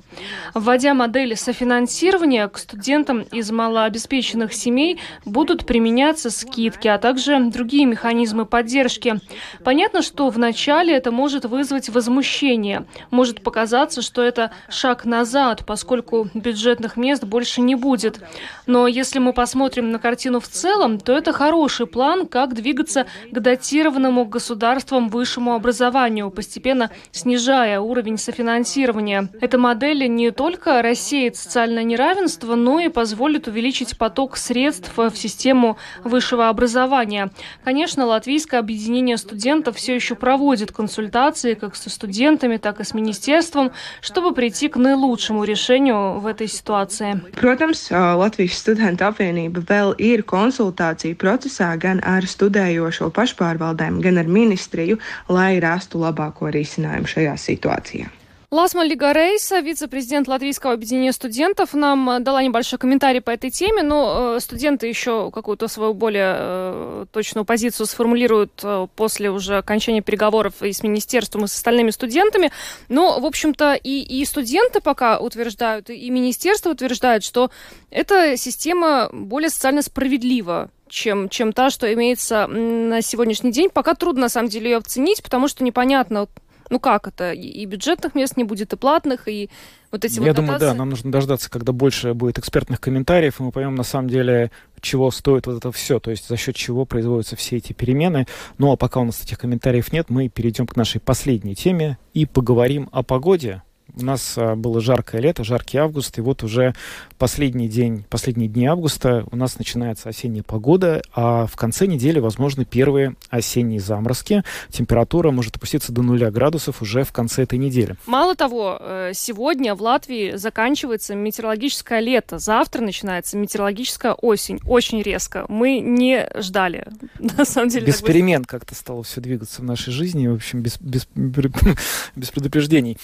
Вводя 0.54 0.94
модели 0.94 1.34
софинансирования, 1.34 2.50
к 2.50 2.58
студентам 2.58 3.22
из 3.22 3.50
малообеспеченных 3.52 4.54
семей 4.54 5.00
будут 5.24 5.66
применяться 5.66 6.30
скидки, 6.30 6.90
а 6.90 6.98
также 6.98 7.40
другие 7.52 7.86
механизмы 7.86 8.46
поддержки. 8.46 9.22
Понятно, 9.64 10.02
что 10.02 10.28
вначале 10.28 10.94
это 10.94 11.12
может 11.12 11.46
вызвать 11.46 11.88
возмущение. 11.88 12.86
Может 13.12 13.42
показаться, 13.42 14.02
что 14.02 14.22
это 14.22 14.52
шаг 14.68 15.06
назад, 15.06 15.64
поскольку 15.66 16.28
бюджетных 16.34 16.98
мест 16.98 17.24
больше 17.24 17.61
не 17.66 17.76
будет. 17.76 18.20
Но 18.66 18.88
если 18.88 19.20
мы 19.20 19.34
посмотрим 19.34 19.92
на 19.92 20.00
картину 20.00 20.40
в 20.40 20.48
целом, 20.48 21.00
то 21.00 21.18
это 21.18 21.34
хороший 21.34 21.88
план, 21.88 22.28
как 22.28 22.54
двигаться 22.54 23.06
к 23.32 23.40
датированному 23.40 24.26
государством 24.26 25.10
высшему 25.10 25.54
образованию, 25.54 26.30
постепенно 26.32 26.92
снижая 27.12 27.80
уровень 27.80 28.18
софинансирования. 28.18 29.30
Эта 29.42 29.58
модель 29.58 30.08
не 30.08 30.32
только 30.32 30.82
рассеет 30.82 31.36
социальное 31.36 31.84
неравенство, 31.84 32.56
но 32.56 32.80
и 32.80 32.90
позволит 32.90 33.48
увеличить 33.48 33.98
поток 33.98 34.38
средств 34.38 34.92
в 34.96 35.16
систему 35.16 35.78
высшего 36.04 36.50
образования. 36.50 37.32
Конечно, 37.64 38.06
Латвийское 38.06 38.60
объединение 38.60 39.18
студентов 39.18 39.78
все 39.78 39.96
еще 39.96 40.16
проводит 40.16 40.72
консультации 40.72 41.54
как 41.54 41.76
со 41.76 41.90
студентами, 41.90 42.58
так 42.58 42.80
и 42.80 42.84
с 42.84 42.94
министерством, 42.94 43.72
чтобы 44.02 44.34
прийти 44.34 44.68
к 44.68 44.78
наилучшему 44.78 45.44
решению 45.44 46.20
в 46.20 46.28
этой 46.28 46.48
ситуации. 46.48 47.22
Protams, 47.42 47.88
Latvijas 48.22 48.60
studentu 48.62 49.08
apvienība 49.08 49.64
vēl 49.66 49.96
ir 49.98 50.22
konsultāciju 50.30 51.18
procesā 51.18 51.72
gan 51.82 51.98
ar 52.06 52.28
studējošo 52.30 53.10
pašpārvaldēm, 53.18 53.98
gan 54.06 54.22
ar 54.22 54.30
ministriju, 54.30 55.02
lai 55.26 55.56
rastu 55.64 56.06
labāko 56.06 56.54
risinājumu 56.54 57.10
šajā 57.10 57.38
situācijā. 57.50 58.21
Ласма 58.54 58.84
Лигарейса, 58.84 59.60
вице-президент 59.60 60.28
Латвийского 60.28 60.74
объединения 60.74 61.14
студентов, 61.14 61.74
нам 61.74 62.10
э, 62.10 62.20
дала 62.20 62.44
небольшой 62.44 62.78
комментарий 62.78 63.22
по 63.22 63.30
этой 63.30 63.50
теме, 63.50 63.82
но 63.82 64.36
э, 64.36 64.40
студенты 64.42 64.88
еще 64.88 65.32
какую-то 65.32 65.70
свою 65.70 65.94
более 65.94 66.36
э, 66.38 67.06
точную 67.14 67.46
позицию 67.46 67.86
сформулируют 67.86 68.62
после 68.98 69.32
уже 69.32 69.60
окончания 69.60 70.02
переговоров 70.02 70.62
и 70.62 70.74
с 70.74 70.84
министерством, 70.84 71.46
и 71.46 71.48
с 71.48 71.56
остальными 71.56 71.92
студентами. 71.92 72.52
Но, 72.90 73.22
в 73.22 73.26
общем-то, 73.26 73.76
и, 73.76 74.02
и 74.02 74.26
студенты 74.26 74.82
пока 74.82 75.18
утверждают, 75.18 75.90
и 75.90 76.10
министерство 76.10 76.72
утверждает, 76.72 77.24
что 77.24 77.52
эта 77.90 78.36
система 78.36 79.08
более 79.14 79.50
социально 79.50 79.82
справедлива 79.82 80.72
чем, 80.90 81.30
чем 81.30 81.54
та, 81.54 81.70
что 81.70 81.92
имеется 81.94 82.48
на 82.48 83.02
сегодняшний 83.02 83.54
день. 83.54 83.70
Пока 83.70 83.94
трудно, 83.94 84.24
на 84.24 84.30
самом 84.30 84.50
деле, 84.50 84.72
ее 84.72 84.78
оценить, 84.78 85.24
потому 85.24 85.48
что 85.48 85.64
непонятно, 85.64 86.28
ну 86.72 86.80
как 86.80 87.08
это? 87.08 87.34
И 87.34 87.66
бюджетных 87.66 88.16
мест 88.16 88.38
не 88.38 88.44
будет, 88.44 88.74
и 88.74 88.78
платных, 88.78 89.28
и 89.28 89.50
вот 89.92 90.06
эти 90.06 90.16
Я 90.16 90.28
вот 90.28 90.36
думаю, 90.38 90.54
дотации. 90.54 90.66
да, 90.68 90.74
нам 90.74 90.90
нужно 90.90 91.12
дождаться, 91.12 91.52
когда 91.52 91.74
больше 91.74 92.14
будет 92.14 92.40
экспертных 92.40 92.80
комментариев, 92.80 93.40
и 93.40 93.44
мы 93.44 93.52
поймем 93.52 93.76
на 93.76 93.84
самом 93.84 94.08
деле, 94.08 94.52
чего 94.80 95.12
стоит 95.12 95.46
вот 95.48 95.58
это 95.58 95.72
все, 95.72 96.00
то 96.00 96.10
есть 96.10 96.28
за 96.28 96.38
счет 96.38 96.56
чего 96.56 96.86
производятся 96.86 97.36
все 97.36 97.58
эти 97.58 97.74
перемены. 97.74 98.26
Ну 98.58 98.72
а 98.72 98.78
пока 98.78 99.02
у 99.02 99.04
нас 99.04 99.22
этих 99.22 99.38
комментариев 99.38 99.92
нет, 99.92 100.10
мы 100.10 100.30
перейдем 100.30 100.66
к 100.66 100.76
нашей 100.78 101.02
последней 101.02 101.56
теме 101.56 101.98
и 102.14 102.26
поговорим 102.26 102.90
о 102.92 103.04
погоде. 103.04 103.62
У 103.96 104.04
нас 104.04 104.38
а, 104.38 104.56
было 104.56 104.80
жаркое 104.80 105.22
лето, 105.22 105.44
жаркий 105.44 105.78
август, 105.78 106.18
и 106.18 106.22
вот 106.22 106.44
уже 106.44 106.74
последний 107.18 107.68
день, 107.68 108.06
последние 108.10 108.48
дни 108.48 108.66
августа 108.66 109.26
у 109.32 109.36
нас 109.36 109.58
начинается 109.58 110.10
осенняя 110.10 110.44
погода, 110.44 111.02
а 111.14 111.46
в 111.46 111.56
конце 111.56 111.88
недели 111.88 112.20
возможны 112.20 112.66
первые 112.66 113.16
осенние 113.30 113.80
заморозки. 113.80 114.44
Температура 114.70 115.32
может 115.32 115.58
опуститься 115.58 115.92
до 115.92 116.02
нуля 116.04 116.32
градусов 116.32 116.82
уже 116.82 117.04
в 117.04 117.12
конце 117.12 117.44
этой 117.44 117.60
недели. 117.60 117.96
Мало 118.06 118.36
того, 118.36 118.78
э, 118.80 119.12
сегодня 119.14 119.76
в 119.76 119.82
Латвии 119.82 120.36
заканчивается 120.36 121.16
метеорологическое 121.16 122.00
лето, 122.00 122.40
завтра 122.40 122.82
начинается 122.82 123.38
метеорологическая 123.38 124.14
осень. 124.14 124.60
Очень 124.66 125.02
резко. 125.02 125.46
Мы 125.50 125.80
не 125.80 126.30
ждали. 126.38 126.88
На 127.20 127.46
самом 127.46 127.70
деле. 127.70 127.88
Без 127.88 128.02
быстро. 128.02 128.44
как-то 128.48 128.76
стало 128.76 129.04
все 129.04 129.22
двигаться 129.22 129.62
в 129.62 129.66
нашей 129.66 129.92
жизни, 129.92 130.28
в 130.28 130.36
общем, 130.36 130.62
без, 130.62 130.80
без, 130.80 131.08
без 132.16 132.30
предупреждений. 132.32 132.98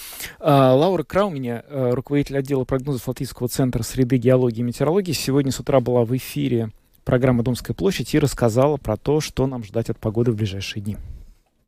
Лаура 0.78 1.02
Крауменя, 1.02 1.64
э, 1.68 1.90
руководитель 1.90 2.38
отдела 2.38 2.64
прогнозов 2.64 3.08
Латвийского 3.08 3.48
центра 3.48 3.82
среды 3.82 4.16
геологии 4.16 4.60
и 4.60 4.62
метеорологии, 4.62 5.12
сегодня 5.12 5.50
с 5.50 5.58
утра 5.58 5.80
была 5.80 6.04
в 6.04 6.16
эфире 6.16 6.70
программы 7.04 7.42
«Домская 7.42 7.74
площадь» 7.74 8.14
и 8.14 8.18
рассказала 8.18 8.76
про 8.76 8.96
то, 8.96 9.20
что 9.20 9.46
нам 9.48 9.64
ждать 9.64 9.90
от 9.90 9.98
погоды 9.98 10.30
в 10.30 10.36
ближайшие 10.36 10.82
дни. 10.82 10.96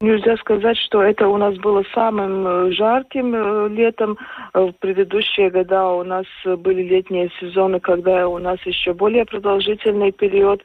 Нельзя 0.00 0.36
сказать, 0.36 0.78
что 0.78 1.02
это 1.02 1.28
у 1.28 1.36
нас 1.36 1.56
было 1.56 1.82
самым 1.92 2.46
э, 2.46 2.72
жарким 2.72 3.34
э, 3.34 3.68
летом. 3.70 4.16
В 4.54 4.72
предыдущие 4.78 5.50
года 5.50 5.88
у 5.88 6.04
нас 6.04 6.26
были 6.44 6.82
летние 6.82 7.30
сезоны, 7.40 7.80
когда 7.80 8.28
у 8.28 8.38
нас 8.38 8.58
еще 8.64 8.94
более 8.94 9.26
продолжительный 9.26 10.12
период 10.12 10.62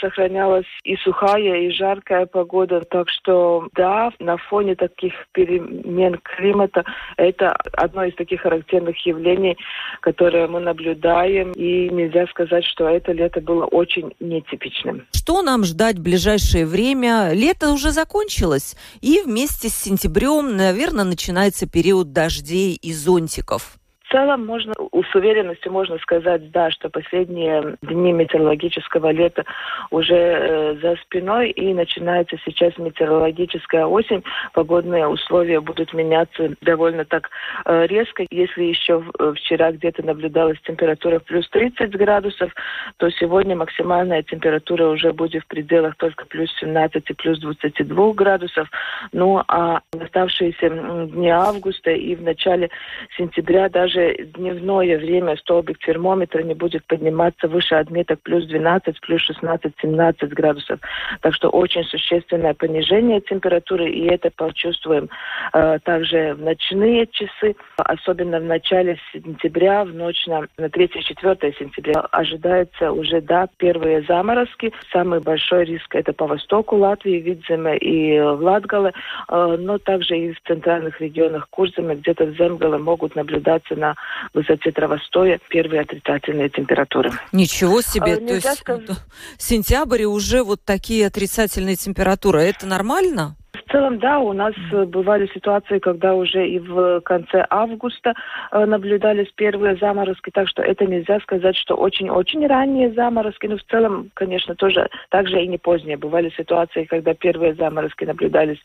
сохранялась 0.00 0.66
и 0.84 0.96
сухая, 0.96 1.60
и 1.60 1.70
жаркая 1.70 2.26
погода. 2.26 2.80
Так 2.82 3.08
что, 3.08 3.68
да, 3.74 4.10
на 4.18 4.36
фоне 4.36 4.74
таких 4.74 5.12
перемен 5.32 6.18
климата 6.22 6.84
это 7.16 7.52
одно 7.72 8.04
из 8.04 8.14
таких 8.16 8.42
характерных 8.42 8.96
явлений, 9.06 9.56
которые 10.00 10.46
мы 10.48 10.60
наблюдаем. 10.60 11.52
И 11.52 11.88
нельзя 11.90 12.26
сказать, 12.26 12.64
что 12.64 12.88
это 12.88 13.12
лето 13.12 13.40
было 13.40 13.64
очень 13.66 14.12
нетипичным. 14.20 15.06
Что 15.12 15.42
нам 15.42 15.64
ждать 15.64 15.96
в 15.96 16.02
ближайшее 16.02 16.66
время? 16.66 17.30
Лето 17.32 17.72
уже 17.72 17.90
закончилось, 17.90 18.76
и 19.00 19.20
вместе 19.24 19.68
с 19.68 19.74
сентябрем, 19.74 20.56
наверное, 20.56 21.04
начинается 21.04 21.68
период 21.68 22.12
дождей 22.12 22.74
и 22.74 22.92
зонтиков 22.92 23.78
целом 24.12 24.46
можно, 24.46 24.74
с 24.74 25.14
уверенностью 25.14 25.72
можно 25.72 25.98
сказать, 25.98 26.50
да, 26.50 26.70
что 26.70 26.90
последние 26.90 27.76
дни 27.82 28.12
метеорологического 28.12 29.10
лета 29.10 29.44
уже 29.90 30.14
э, 30.14 30.76
за 30.80 30.96
спиной 30.96 31.50
и 31.50 31.72
начинается 31.72 32.36
сейчас 32.44 32.76
метеорологическая 32.76 33.86
осень. 33.86 34.22
Погодные 34.52 35.06
условия 35.08 35.60
будут 35.60 35.92
меняться 35.94 36.54
довольно 36.60 37.04
так 37.04 37.30
э, 37.64 37.86
резко. 37.86 38.24
Если 38.30 38.64
еще 38.64 39.02
э, 39.18 39.32
вчера 39.36 39.72
где-то 39.72 40.04
наблюдалась 40.04 40.60
температура 40.60 41.18
плюс 41.18 41.48
30 41.48 41.90
градусов, 41.96 42.52
то 42.98 43.10
сегодня 43.10 43.56
максимальная 43.56 44.22
температура 44.22 44.88
уже 44.88 45.12
будет 45.12 45.44
в 45.44 45.46
пределах 45.46 45.96
только 45.96 46.26
плюс 46.26 46.50
17 46.60 47.10
и 47.10 47.14
плюс 47.14 47.38
22 47.40 48.12
градусов. 48.12 48.68
Ну 49.12 49.42
а 49.48 49.80
оставшиеся 49.98 50.68
дни 51.06 51.30
августа 51.30 51.90
и 51.90 52.14
в 52.14 52.22
начале 52.22 52.68
сентября 53.16 53.70
даже 53.70 54.01
даже 54.02 54.14
дневное 54.34 54.98
время 54.98 55.36
столбик 55.36 55.78
термометра 55.78 56.42
не 56.42 56.54
будет 56.54 56.84
подниматься 56.86 57.48
выше 57.48 57.74
отметок 57.74 58.20
плюс 58.22 58.46
12, 58.46 59.00
плюс 59.00 59.20
16, 59.22 59.72
17 59.80 60.30
градусов. 60.32 60.80
Так 61.20 61.34
что 61.34 61.48
очень 61.48 61.84
существенное 61.84 62.54
понижение 62.54 63.20
температуры, 63.20 63.90
и 63.90 64.06
это 64.06 64.30
почувствуем 64.30 65.08
э, 65.52 65.78
также 65.84 66.34
в 66.34 66.42
ночные 66.42 67.06
часы, 67.06 67.54
особенно 67.76 68.40
в 68.40 68.44
начале 68.44 68.98
сентября, 69.12 69.84
в 69.84 69.94
ночь 69.94 70.26
на, 70.26 70.40
на 70.58 70.66
3-4 70.66 71.58
сентября 71.58 72.00
ожидается 72.10 72.92
уже, 72.92 73.20
да, 73.20 73.48
первые 73.58 74.02
заморозки. 74.02 74.72
Самый 74.92 75.20
большой 75.20 75.64
риск 75.64 75.94
это 75.94 76.12
по 76.12 76.26
востоку 76.26 76.76
Латвии, 76.76 77.20
Видземе 77.20 77.76
и 77.78 78.18
Латгале, 78.20 78.92
э, 79.28 79.56
но 79.58 79.78
также 79.78 80.16
и 80.18 80.32
в 80.32 80.40
центральных 80.42 81.00
регионах 81.00 81.48
Курземе, 81.50 81.94
где-то 81.96 82.26
в 82.26 82.36
Земгале 82.36 82.78
могут 82.78 83.14
наблюдаться 83.16 83.74
на 83.76 83.91
высоте 84.34 84.70
травостоя 84.72 85.38
первые 85.48 85.82
отрицательные 85.82 86.48
температуры. 86.48 87.12
Ничего 87.32 87.80
себе! 87.80 88.14
А, 88.14 88.16
То 88.16 88.34
есть 88.34 88.58
сказать... 88.58 88.90
сентябрь 89.38 90.04
уже 90.04 90.42
вот 90.42 90.64
такие 90.64 91.06
отрицательные 91.06 91.76
температуры. 91.76 92.42
Это 92.42 92.66
нормально? 92.66 93.36
В 93.72 93.74
целом, 93.74 93.98
да, 94.00 94.18
у 94.18 94.34
нас 94.34 94.52
э, 94.70 94.84
бывали 94.84 95.26
ситуации, 95.32 95.78
когда 95.78 96.14
уже 96.14 96.46
и 96.46 96.58
в 96.58 97.00
конце 97.00 97.46
августа 97.48 98.12
э, 98.50 98.66
наблюдались 98.66 99.32
первые 99.34 99.76
заморозки, 99.76 100.28
так 100.28 100.46
что 100.46 100.62
это 100.62 100.84
нельзя 100.84 101.20
сказать, 101.20 101.56
что 101.56 101.74
очень-очень 101.76 102.46
ранние 102.46 102.92
заморозки, 102.92 103.46
но 103.46 103.56
в 103.56 103.62
целом, 103.62 104.10
конечно, 104.12 104.54
тоже 104.56 104.90
также 105.08 105.42
и 105.42 105.48
не 105.48 105.56
поздние. 105.56 105.96
Бывали 105.96 106.28
ситуации, 106.36 106.84
когда 106.84 107.14
первые 107.14 107.54
заморозки 107.54 108.04
наблюдались 108.04 108.58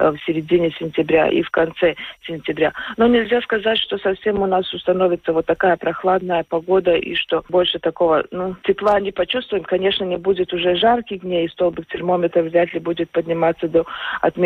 э, 0.00 0.10
в 0.10 0.18
середине 0.26 0.72
сентября 0.72 1.28
и 1.28 1.42
в 1.42 1.50
конце 1.50 1.94
сентября. 2.26 2.72
Но 2.96 3.06
нельзя 3.06 3.40
сказать, 3.42 3.78
что 3.78 3.96
совсем 3.98 4.42
у 4.42 4.46
нас 4.46 4.74
установится 4.74 5.32
вот 5.32 5.46
такая 5.46 5.76
прохладная 5.76 6.42
погода 6.42 6.96
и 6.96 7.14
что 7.14 7.44
больше 7.48 7.78
такого 7.78 8.24
ну, 8.32 8.56
тепла 8.64 8.98
не 8.98 9.12
почувствуем. 9.12 9.62
Конечно, 9.62 10.02
не 10.02 10.16
будет 10.16 10.52
уже 10.52 10.74
жарких 10.74 11.20
дней, 11.20 11.46
и 11.46 11.48
столбик 11.48 11.86
термометра 11.86 12.42
вряд 12.42 12.74
ли 12.74 12.80
будет 12.80 13.08
подниматься 13.10 13.68
до 13.68 13.86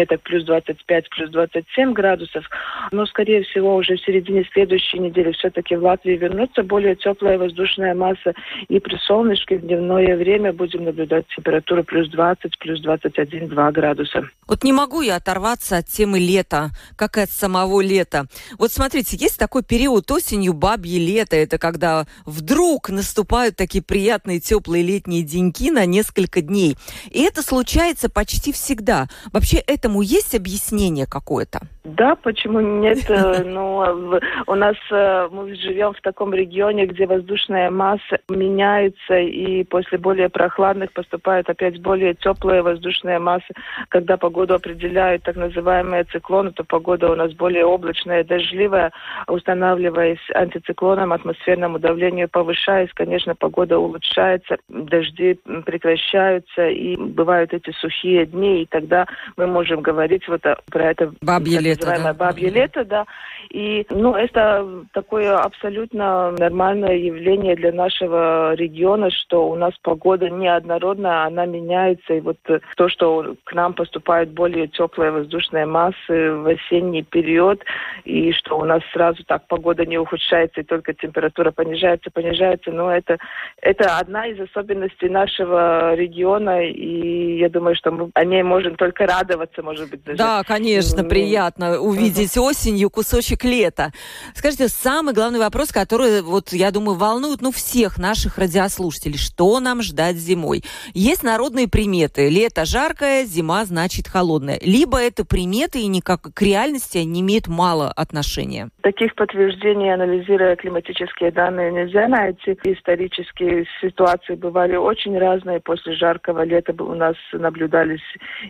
отметок 0.03 0.23
плюс 0.23 0.45
25, 0.45 1.11
плюс 1.11 1.31
27 1.31 1.93
градусов. 1.93 2.49
Но, 2.91 3.07
скорее 3.07 3.43
всего, 3.43 3.77
уже 3.77 3.97
в 3.97 4.05
середине 4.05 4.45
следующей 4.53 4.99
недели 4.99 5.33
все-таки 5.33 5.77
в 5.77 5.83
Латвии 5.83 6.17
вернется 6.17 6.63
более 6.63 6.97
теплая 6.97 7.39
воздушная 7.39 7.95
масса. 7.95 8.35
И 8.69 8.79
при 8.79 8.97
солнышке 8.97 9.59
в 9.59 9.63
дневное 9.63 10.17
время 10.17 10.53
будем 10.53 10.85
наблюдать 10.85 11.27
температуру 11.35 11.85
плюс 11.85 12.09
20, 12.09 12.59
плюс 12.59 12.81
21, 12.81 13.49
2 13.49 13.73
градуса. 13.73 14.29
Вот 14.47 14.65
не 14.65 14.73
могу 14.73 15.01
я 15.01 15.17
оторваться 15.17 15.79
от 15.79 15.87
темы 15.87 16.19
лета, 16.19 16.71
как 16.97 17.17
и 17.17 17.23
от 17.23 17.31
самого 17.31 17.81
лета. 17.81 18.27
Вот 18.59 18.73
смотрите, 18.73 19.17
есть 19.17 19.39
такой 19.39 19.63
период 19.63 20.11
осенью 20.11 20.53
бабье 20.53 20.99
лето. 20.99 21.37
Это 21.37 21.59
когда 21.59 22.07
вдруг 22.27 22.91
наступают 22.91 23.57
такие 23.57 23.83
приятные 23.83 24.41
теплые 24.41 24.85
летние 24.85 25.23
деньки 25.23 25.71
на 25.71 25.87
несколько 25.87 26.43
дней. 26.43 26.77
И 27.11 27.23
это 27.23 27.43
случается 27.43 28.09
почти 28.09 28.53
всегда. 28.53 29.07
Вообще 29.33 29.59
этому 29.59 29.92
есть 30.01 30.35
объяснение 30.35 31.07
какое-то? 31.07 31.61
Да, 31.85 32.15
почему 32.15 32.61
нет? 32.61 32.99
Э, 33.09 33.43
ну, 33.45 34.21
у 34.47 34.55
нас 34.55 34.77
э, 34.91 35.29
мы 35.33 35.55
живем 35.57 35.93
в 35.95 36.01
таком 36.01 36.33
регионе, 36.33 36.87
где 36.87 37.07
воздушная 37.07 37.71
масса 37.71 38.21
меняется, 38.29 39.19
и 39.19 39.65
после 39.65 39.99
более 39.99 40.29
прохладных 40.29 40.93
поступают 40.93 41.51
опять 41.51 41.81
более 41.81 42.15
теплые 42.15 42.63
воздушные 42.63 43.19
массы. 43.19 43.53
Когда 43.89 44.17
погоду 44.17 44.55
определяют 44.55 45.25
так 45.25 45.35
называемые 45.37 46.05
циклоны, 46.05 46.53
то 46.53 46.63
погода 46.63 47.11
у 47.11 47.17
нас 47.17 47.33
более 47.33 47.65
облачная, 47.65 48.23
дождливая, 48.23 48.93
устанавливаясь 49.27 50.31
антициклоном, 50.35 51.13
атмосферному 51.13 51.81
давлению 51.81 52.29
повышаясь, 52.29 52.91
конечно, 52.95 53.35
погода 53.35 53.79
улучшается, 53.79 54.57
дожди 54.69 55.39
прекращаются, 55.67 56.69
и 56.69 56.97
бывают 56.97 57.53
эти 57.53 57.73
сухие 57.73 58.27
дни, 58.27 58.63
и 58.63 58.67
тогда 58.67 59.07
мы 59.37 59.47
можем 59.49 59.81
говорить 59.81 60.29
вот 60.29 60.43
про 60.71 60.91
это 60.91 61.13
бабье 61.21 61.72
лето, 61.75 61.87
да? 61.87 62.15
бабье 62.15 62.51
лето, 62.51 62.85
да. 62.85 63.05
И, 63.51 63.87
ну, 63.91 64.15
это 64.15 64.67
такое 64.93 65.37
абсолютно 65.37 66.31
нормальное 66.33 66.97
явление 66.97 67.57
для 67.57 67.73
нашего 67.73 68.55
региона, 68.55 69.11
что 69.11 69.49
у 69.49 69.57
нас 69.57 69.75
погода 69.83 70.29
неоднородная, 70.31 71.27
она 71.27 71.47
меняется, 71.47 72.15
и 72.15 72.21
вот 72.21 72.39
то, 72.77 72.89
что 72.89 73.35
к 73.45 73.53
нам 73.53 73.75
поступают 73.75 74.31
более 74.31 74.69
теплые 74.69 75.11
воздушные 75.11 75.67
массы 75.67 76.33
в 76.33 76.47
осенний 76.47 77.03
период, 77.03 77.63
и 78.05 78.33
что 78.33 78.59
у 78.59 78.65
нас 78.65 78.83
сразу 78.93 79.23
так 79.25 79.47
погода 79.49 79.85
не 79.85 79.99
ухудшается, 79.99 80.61
и 80.61 80.65
только 80.65 80.95
температура 80.95 81.51
понижается, 81.51 82.11
понижается, 82.11 82.71
но 82.71 82.91
это, 82.91 83.19
это 83.61 83.99
одна 83.99 84.27
из 84.27 84.41
особенностей 84.41 85.09
нашего 85.09 85.95
региона, 85.95 86.65
и 86.65 87.39
я 87.39 87.49
думаю, 87.49 87.77
что 87.77 87.91
мы 87.91 88.11
о 88.15 88.25
ней 88.25 88.43
можем 88.43 88.77
только 88.77 89.07
радоваться, 89.07 89.63
может 89.63 89.91
быть, 89.91 90.05
даже. 90.05 90.19
Да, 90.19 90.43
конечно, 90.45 91.05
приятно 91.05 91.62
увидеть 91.81 92.37
uh-huh. 92.37 92.43
осенью 92.43 92.91
кусочек 92.91 93.45
лета. 93.45 93.93
Скажите, 94.35 94.69
самый 94.69 95.15
главный 95.15 95.39
вопрос, 95.39 95.73
который, 95.73 96.23
вот, 96.23 96.53
я 96.53 96.71
думаю, 96.71 96.97
волнует, 96.97 97.41
ну, 97.41 97.53
всех 97.53 97.99
наших 97.99 98.39
радиослушателей. 98.39 99.19
Что 99.19 99.61
нам 99.61 99.83
ждать 99.83 100.17
зимой? 100.17 100.63
Есть 100.95 101.23
народные 101.23 101.69
приметы. 101.69 102.29
Лето 102.29 102.65
жаркое, 102.65 103.25
зима, 103.25 103.65
значит, 103.65 104.09
холодное. 104.09 104.59
Либо 104.63 104.99
это 104.99 105.25
приметы, 105.25 105.81
и 105.81 105.87
никак 105.87 106.23
к 106.35 106.43
реальности 106.43 106.99
не 106.99 107.21
имеют 107.21 107.49
мало 107.49 107.91
отношения. 107.91 108.71
Таких 108.83 109.15
подтверждений, 109.15 109.93
анализируя 109.93 110.57
климатические 110.57 111.31
данные, 111.31 111.73
нельзя 111.73 112.09
найти. 112.09 112.59
Исторические 112.65 113.67
ситуации 113.81 114.35
бывали 114.35 114.77
очень 114.77 115.19
разные. 115.19 115.61
После 115.61 115.95
жаркого 115.95 116.45
лета 116.45 116.75
у 116.83 116.95
нас 116.95 117.17
наблюдались 117.33 118.01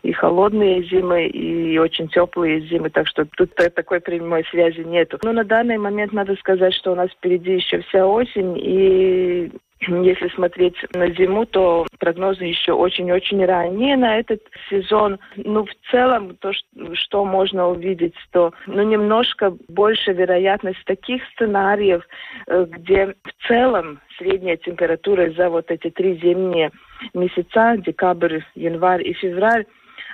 и 0.03 0.13
холодные 0.13 0.83
зимы, 0.89 1.27
и 1.27 1.79
очень 1.79 2.09
теплые 2.09 2.67
зимы, 2.69 2.91
так 2.91 3.02
что 3.07 3.25
тут 3.37 3.55
такой 3.55 4.01
прямой 4.01 4.45
связи 4.51 4.81
нету. 4.81 5.19
Но 5.23 5.33
на 5.33 5.45
данный 5.45 5.79
момент 5.79 6.13
надо 6.13 6.35
сказать, 6.37 6.75
что 6.75 6.93
у 6.93 6.95
нас 6.95 7.11
впереди 7.11 7.55
еще 7.55 7.81
вся 7.81 8.07
осень, 8.07 8.59
и 8.59 9.51
если 9.89 10.29
смотреть 10.29 10.77
на 10.95 11.11
зиму, 11.11 11.47
то 11.47 11.87
прогнозы 11.99 12.45
еще 12.45 12.73
очень-очень 12.73 13.45
ранние 13.45 13.97
на 13.97 14.19
этот 14.19 14.41
сезон. 14.69 15.19
Ну, 15.37 15.65
в 15.65 15.91
целом, 15.91 16.37
то, 16.37 16.53
что 16.95 17.25
можно 17.25 17.69
увидеть, 17.69 18.15
то 18.31 18.53
ну, 18.67 18.83
немножко 18.83 19.55
больше 19.69 20.13
вероятность 20.13 20.85
таких 20.85 21.23
сценариев, 21.35 22.07
э, 22.47 22.67
где 22.69 23.15
в 23.25 23.49
целом 23.49 24.01
средняя 24.19 24.57
температура 24.57 25.31
за 25.33 25.49
вот 25.49 25.71
эти 25.71 25.91
три 25.91 26.19
зимние 26.21 26.71
месяца, 27.15 27.77
декабрь, 27.79 28.41
январь 28.55 29.07
и 29.07 29.13
февраль, 29.15 29.67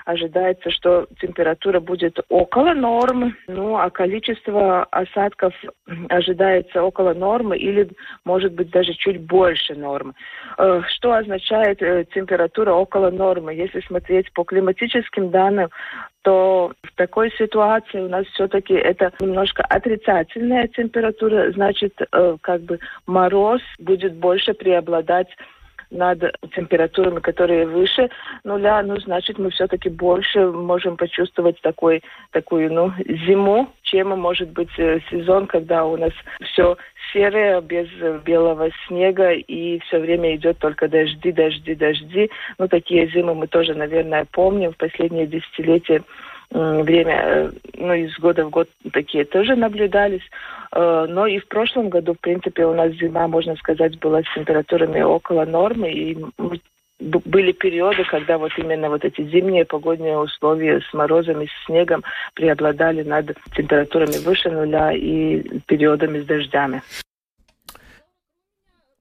ожидается, 0.09 0.71
что 0.71 1.07
температура 1.21 1.81
будет 1.81 2.19
около 2.31 2.73
нормы, 2.73 3.35
ну 3.47 3.77
а 3.77 3.91
количество 3.91 4.85
осадков 4.85 5.53
ожидается 6.09 6.83
около 6.83 7.13
нормы 7.13 7.59
или, 7.59 7.91
может 8.25 8.55
быть, 8.55 8.71
даже 8.71 8.95
чуть 8.95 9.21
больше 9.21 9.75
нормы. 9.75 10.15
Э, 10.57 10.81
что 10.89 11.13
означает 11.13 11.83
э, 11.83 12.07
температура 12.15 12.73
около 12.73 13.11
нормы? 13.11 13.53
Если 13.53 13.81
смотреть 13.81 14.33
по 14.33 14.45
климатическим 14.45 15.29
данным, 15.29 15.69
то 16.23 16.73
в 16.83 16.95
такой 16.97 17.31
ситуации 17.33 18.01
у 18.01 18.09
нас 18.09 18.25
все-таки 18.29 18.73
это 18.73 19.13
немножко 19.21 19.63
отрицательная 19.63 20.69
температура, 20.69 21.53
значит, 21.53 21.93
э, 22.01 22.37
как 22.41 22.63
бы 22.63 22.79
мороз 23.07 23.61
будет 23.79 24.15
больше 24.15 24.55
преобладать 24.55 25.29
над 25.91 26.23
температурами, 26.55 27.21
которые 27.21 27.67
выше 27.67 28.11
нуля, 28.45 28.83
ну, 28.83 28.99
значит, 29.01 29.39
мы 29.39 29.51
все-таки 29.51 29.89
больше 29.89 30.47
можем 30.47 30.97
почувствовать 30.97 31.61
такой, 31.63 32.03
такую, 32.33 32.73
ну, 32.73 32.93
зиму, 33.27 33.69
чем 33.83 34.09
может 34.19 34.51
быть 34.51 34.71
э, 34.79 35.01
сезон, 35.11 35.47
когда 35.47 35.85
у 35.85 35.97
нас 35.97 36.13
все 36.43 36.77
серое, 37.13 37.61
без 37.61 37.89
белого 38.23 38.69
снега, 38.87 39.33
и 39.33 39.79
все 39.81 39.99
время 39.99 40.37
идет 40.37 40.59
только 40.59 40.89
дожди, 40.89 41.33
дожди, 41.33 41.75
дожди. 41.75 42.31
Ну, 42.59 42.69
такие 42.69 43.09
зимы 43.09 43.35
мы 43.35 43.47
тоже, 43.47 43.75
наверное, 43.75 44.27
помним 44.31 44.73
в 44.73 44.77
последние 44.77 45.27
десятилетия 45.27 46.03
время, 46.51 47.23
э, 47.25 47.51
ну, 47.75 47.93
из 47.95 48.19
года 48.19 48.45
в 48.45 48.51
год 48.51 48.69
такие 48.93 49.25
тоже 49.25 49.55
наблюдались. 49.57 50.23
Э, 50.73 51.07
но 51.09 51.27
и 51.27 51.39
в 51.39 51.49
прошлом 51.49 51.89
году, 51.89 52.15
в 52.15 52.21
принципе, 52.21 52.67
у 52.67 52.75
нас 52.75 52.93
зима, 52.93 53.29
можно 53.29 53.55
сказать, 53.57 53.99
была 53.99 54.23
с 54.23 54.35
температурами 54.35 55.01
около 55.01 55.45
нормы, 55.45 55.91
и 55.91 56.19
были 57.01 57.53
периоды, 57.53 58.05
когда 58.05 58.39
вот 58.39 58.51
именно 58.59 58.89
вот 58.89 59.05
эти 59.05 59.23
зимние 59.23 59.65
погодные 59.65 60.19
условия 60.19 60.81
с 60.81 60.93
морозами, 60.93 61.47
с 61.47 61.67
снегом 61.67 62.03
преобладали 62.35 63.03
над 63.03 63.37
температурами 63.55 64.19
выше 64.25 64.51
нуля 64.51 64.93
и 64.93 65.61
периодами 65.67 66.21
с 66.21 66.25
дождями. 66.25 66.83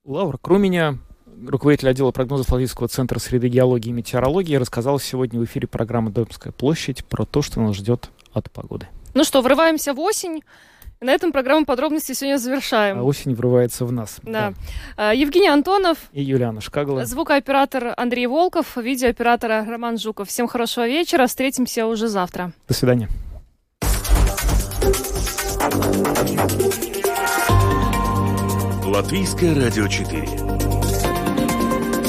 Лаура 0.06 0.38
Круменя, 0.38 1.00
руководитель 1.46 1.90
отдела 1.90 2.12
прогнозов 2.12 2.50
Латвийского 2.52 2.88
центра 2.88 3.20
среды 3.20 3.48
геологии 3.48 3.90
и 3.90 3.94
метеорологии, 3.94 4.56
рассказал 4.56 5.00
сегодня 5.00 5.40
в 5.40 5.46
эфире 5.46 5.68
программы 5.68 6.12
«Домская 6.12 6.52
площадь» 6.52 7.04
про 7.06 7.26
то, 7.26 7.42
что 7.42 7.62
нас 7.62 7.76
ждет 7.76 8.10
от 8.34 8.50
погоды. 8.52 8.88
Ну 9.14 9.24
что, 9.24 9.42
врываемся 9.42 9.94
в 9.94 10.00
осень. 10.00 10.44
На 11.00 11.12
этом 11.12 11.32
программу 11.32 11.66
подробности 11.66 12.14
сегодня 12.14 12.38
завершаем. 12.38 13.00
А 13.00 13.04
осень 13.04 13.36
врывается 13.36 13.86
в 13.86 13.92
нас. 13.92 14.18
Да. 14.24 14.54
да. 14.96 15.12
Евгений 15.12 15.48
Антонов. 15.48 15.98
И 16.12 16.24
Юлиана 16.24 16.60
Шкагла. 16.60 17.06
Звукооператор 17.06 17.94
Андрей 17.96 18.26
Волков. 18.26 18.76
Видеооператора 18.78 19.64
Роман 19.64 20.00
Жуков. 20.00 20.28
Всем 20.28 20.48
хорошего 20.48 20.88
вечера. 20.88 21.28
Встретимся 21.28 21.86
уже 21.86 22.08
завтра. 22.08 22.52
До 22.68 22.74
свидания. 22.74 23.10
Латвийское 28.84 29.54
радио 29.54 29.88
4. 29.88 30.47